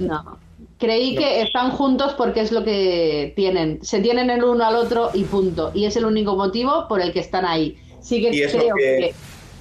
No. 0.00 0.38
Creí 0.78 1.16
que 1.16 1.40
están 1.42 1.70
juntos 1.70 2.14
porque 2.18 2.40
es 2.40 2.52
lo 2.52 2.62
que 2.64 3.32
tienen. 3.34 3.78
Se 3.82 4.00
tienen 4.00 4.28
el 4.30 4.44
uno 4.44 4.64
al 4.66 4.76
otro 4.76 5.10
y 5.14 5.24
punto. 5.24 5.70
Y 5.74 5.86
es 5.86 5.96
el 5.96 6.04
único 6.04 6.36
motivo 6.36 6.86
por 6.88 7.00
el 7.00 7.12
que 7.12 7.20
están 7.20 7.44
ahí. 7.46 7.78
Sí 8.00 8.20
que 8.22 8.30
creo 8.30 8.74
que- 8.76 8.82
que... 8.98 9.14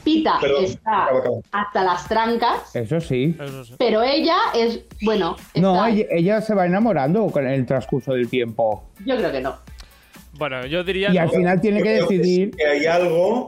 Pita 0.04 0.38
Perdón, 0.40 0.66
está 0.66 1.08
hasta 1.52 1.84
las 1.84 2.08
trancas, 2.08 2.76
Eso 2.76 3.02
sí. 3.02 3.36
Eso 3.44 3.66
sí. 3.66 3.74
pero 3.80 4.04
ella 4.04 4.36
es, 4.54 4.82
bueno, 5.02 5.36
No, 5.56 5.84
ella, 5.88 6.06
ella 6.12 6.42
se 6.42 6.54
va 6.54 6.68
enamorando 6.68 7.26
con 7.32 7.48
el 7.48 7.66
transcurso 7.66 8.14
del 8.14 8.30
tiempo. 8.30 8.84
yo 9.04 9.18
creo 9.18 9.32
que 9.32 9.42
no. 9.42 9.56
Bueno, 10.34 10.64
yo 10.68 10.84
diría. 10.84 11.12
Y 11.12 11.18
al 11.18 11.32
final 11.32 11.60
tiene 11.60 11.82
que 11.82 11.98
Yo 11.98 12.02
decidir, 12.08 12.52
que 12.52 12.68
hay 12.68 12.86
algo. 12.86 13.48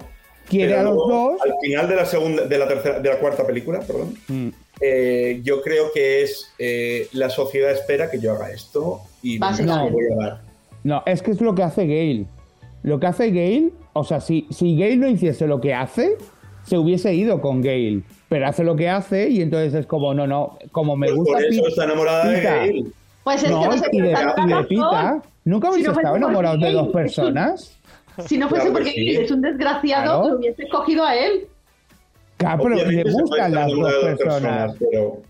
quiere 0.49 0.77
a 0.77 0.81
los 0.81 0.95
dos. 0.95 1.39
Al 1.45 1.53
final 1.61 1.87
de 1.89 1.95
la 1.95 2.05
segunda, 2.07 2.43
de 2.45 2.57
la 2.57 2.67
tercera, 2.67 2.99
de 3.01 3.09
la 3.09 3.19
cuarta 3.19 3.45
película, 3.45 3.79
perdón. 3.81 4.15
Mm. 4.27 4.47
Eh, 4.81 5.41
yo 5.43 5.61
creo 5.61 5.91
que 5.93 6.23
es 6.23 6.51
eh, 6.59 7.07
la 7.13 7.29
sociedad 7.29 7.71
espera 7.71 8.09
que 8.11 8.19
yo 8.19 8.33
haga 8.33 8.51
esto 8.51 9.01
y 9.23 9.39
no 9.39 9.49
lo 9.85 9.89
voy 9.91 10.03
a 10.13 10.15
dar. 10.15 10.41
No, 10.83 11.03
es 11.05 11.21
que 11.21 11.31
es 11.31 11.41
lo 11.41 11.53
que 11.55 11.63
hace 11.63 11.81
Gale. 11.87 12.25
Lo 12.83 12.99
que 12.99 13.07
hace 13.07 13.27
Gale, 13.29 13.71
o 13.93 14.03
sea, 14.03 14.21
si, 14.21 14.47
si 14.51 14.77
Gale 14.77 14.95
no 14.97 15.07
hiciese 15.07 15.47
lo 15.47 15.59
que 15.59 15.73
hace, 15.73 16.17
se 16.65 16.77
hubiese 16.77 17.13
ido 17.13 17.41
con 17.41 17.61
Gale. 17.61 18.01
Pero 18.29 18.47
hace 18.47 18.63
lo 18.63 18.75
que 18.75 18.87
hace 18.89 19.29
y 19.29 19.41
entonces 19.41 19.73
es 19.73 19.85
como, 19.85 20.13
no, 20.13 20.27
no, 20.27 20.57
como 20.71 20.95
me 20.95 21.07
Pues 21.07 21.17
gusta 21.17 21.33
por 21.33 21.43
eso 21.43 21.49
Pita- 21.61 21.67
está 21.69 21.83
enamorada 21.85 22.27
de. 22.29 22.41
Gale. 22.41 22.85
Pues 23.23 23.37
es 23.43 23.49
que 23.49 23.49
No, 23.49 23.65
no 23.65 23.77
sé 23.77 23.85
y 23.91 24.01
de, 24.01 24.09
y 24.11 24.47
de. 24.53 24.63
Pita. 24.65 25.21
¿Nunca 25.45 25.67
Si 25.67 25.71
habéis 25.73 25.87
no 25.87 25.93
fuese 25.93 25.99
estado 26.07 26.13
por 26.13 26.17
enamorados 26.23 26.61
de 26.61 26.71
dos 26.71 26.87
personas? 26.89 27.77
Si 28.25 28.37
no 28.37 28.49
fuese 28.49 28.65
Claro 28.65 28.73
porque 28.79 28.91
sí. 28.91 29.09
es 29.15 29.31
un 29.31 29.41
desgraciado, 29.41 30.03
Claro. 30.21 30.29
lo 30.33 30.39
hubiese 30.39 30.63
escogido 30.63 31.03
a 31.05 31.15
él. 31.15 31.47
Claro, 32.37 32.63
pero 32.63 32.75
le 32.75 33.03
gustan 33.03 33.53
las 33.53 33.71
dos 33.71 33.91
de 33.91 34.15
personas. 34.15 34.75
pero 34.79 35.21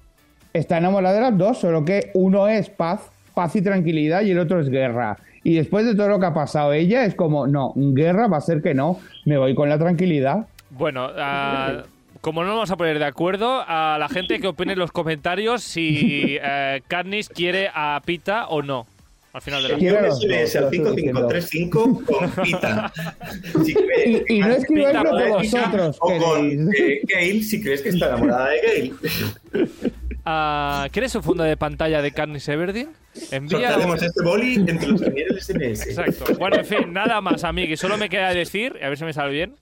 Está 0.54 0.78
enamorada 0.78 1.16
de 1.16 1.22
las 1.22 1.38
dos, 1.38 1.60
solo 1.60 1.86
que 1.86 2.12
uno 2.14 2.48
es 2.48 2.70
paz, 2.70 3.10
paz 3.34 3.56
y 3.56 3.62
tranquilidad 3.62 4.22
y 4.22 4.32
el 4.32 4.40
otro 4.40 4.60
es 4.60 4.70
guerra. 4.70 5.18
Y 5.44 5.56
después 5.56 5.86
de 5.86 5.96
todo 5.96 6.10
lo 6.10 6.20
que 6.20 6.26
ha 6.26 6.34
pasado 6.34 6.74
ella, 6.74 7.06
es 7.06 7.16
como, 7.16 7.48
no, 7.48 7.74
guerra 7.76 8.28
va 8.28 8.38
a 8.38 8.42
ser 8.42 8.62
que 8.62 8.74
no, 8.74 9.00
me 9.26 9.38
voy 9.38 9.56
con 9.56 9.70
la 9.70 9.78
tranquilidad. 9.78 10.48
Bueno, 10.72 11.10
ah, 11.16 11.84
como 12.22 12.42
no 12.42 12.48
nos 12.48 12.56
vamos 12.56 12.72
a 12.72 12.78
poner 12.78 13.00
de 13.00 13.06
acuerdo, 13.06 13.64
a 13.66 13.98
la 14.00 14.10
gente 14.10 14.40
que 14.40 14.48
opine 14.48 14.74
en 14.74 14.80
los 14.80 14.92
comentarios 14.92 15.64
si 15.64 16.38
Katniss 16.88 17.30
quiere 17.30 17.70
a 17.74 18.02
Pita 18.04 18.48
o 18.48 18.62
no. 18.62 18.88
Al 19.38 19.42
final 19.44 19.62
de 19.62 19.70
la 19.70 20.02
dos, 20.08 20.18
SMS 20.20 20.56
al 20.56 20.70
te 20.72 20.78
lo 20.78 20.90
estoy 20.90 21.02
5535 21.04 22.04
con 22.06 22.32
Pita. 22.44 22.92
Si 23.64 23.74
crees- 23.76 24.24
Y, 24.28 24.34
y 24.34 24.40
no 24.40 24.48
escribáis 24.48 24.88
Pita, 24.98 25.04
lo 25.04 25.18
que 25.18 25.24
Pita, 25.42 25.60
vosotros 25.62 25.98
o 26.00 26.18
con 26.18 26.70
eh, 26.76 27.02
Gale 27.04 27.44
si 27.44 27.62
crees 27.62 27.82
que 27.84 27.90
está 27.90 28.08
enamorada 28.08 28.50
de 28.50 28.62
Gale. 29.52 29.68
Ah, 30.30 30.90
¿Quieres 30.92 31.16
un 31.16 31.24
fondo 31.24 31.44
de 31.46 31.56
pantalla 31.56 32.02
de 32.02 32.12
Katniss 32.12 32.50
Everdeen? 32.50 32.90
Envía. 33.32 33.60
Sortearemos 33.70 34.02
este 34.04 34.24
boli 34.24 34.56
entre 34.56 34.88
los 34.88 35.00
que 35.02 35.08
envíen 35.08 35.28
el 35.30 35.42
SMS. 35.42 35.88
Exacto. 35.88 36.36
Bueno, 36.38 36.58
en 36.58 36.66
fin, 36.66 36.92
nada 36.92 37.22
más, 37.22 37.46
amigos. 37.46 37.80
Solo 37.80 37.96
me 37.98 38.10
queda 38.10 38.34
decir, 38.34 38.78
a 38.84 38.90
ver 38.90 38.98
si 38.98 39.06
me 39.06 39.14
sale 39.14 39.32
bien. 39.32 39.56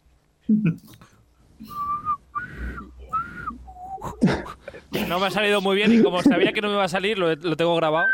No 5.08 5.20
me 5.20 5.28
ha 5.28 5.32
salido 5.32 5.62
muy 5.62 5.76
bien 5.76 5.94
y 5.94 6.02
como 6.02 6.22
sabía 6.24 6.52
que 6.52 6.62
no 6.62 6.68
me 6.70 6.74
iba 6.76 6.84
a 6.84 6.90
salir, 6.90 7.18
lo, 7.20 7.36
lo 7.36 7.56
tengo 7.56 7.76
grabado. 7.76 8.08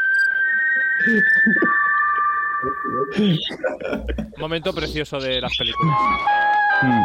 Momento 4.38 4.74
precioso 4.74 5.20
de 5.20 5.41
las 5.41 5.56
películas. 5.58 5.95
Mm. 6.82 7.02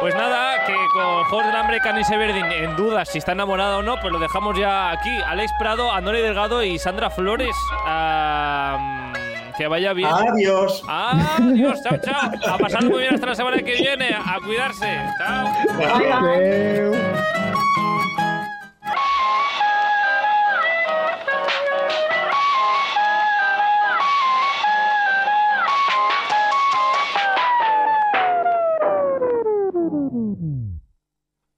Pues 0.00 0.14
nada, 0.14 0.64
que 0.64 0.74
con 0.92 1.24
Juegos 1.24 1.46
del 1.46 1.56
Hambre, 1.56 1.80
Canis 1.80 2.08
Everdeen 2.10 2.52
en 2.52 2.76
dudas 2.76 3.08
si 3.08 3.18
está 3.18 3.32
enamorada 3.32 3.78
o 3.78 3.82
no, 3.82 3.96
pues 4.00 4.12
lo 4.12 4.20
dejamos 4.20 4.56
ya 4.56 4.90
aquí. 4.90 5.10
Alex 5.26 5.50
Prado, 5.58 5.90
Andoni 5.90 6.20
Delgado 6.20 6.62
y 6.62 6.78
Sandra 6.78 7.10
Flores. 7.10 7.56
Que 9.56 9.66
vaya 9.66 9.92
bien. 9.92 10.08
Adiós. 10.08 10.84
Adiós, 10.86 11.82
chao, 11.82 11.98
chao. 11.98 12.30
A 12.54 12.58
pasarlo 12.58 12.90
muy 12.90 13.00
bien 13.00 13.14
hasta 13.14 13.26
la 13.26 13.34
semana 13.34 13.56
que 13.58 13.74
viene. 13.74 14.10
A 14.14 14.38
cuidarse. 14.44 14.86
Chao. 15.18 15.48
Adeu. 16.12 16.94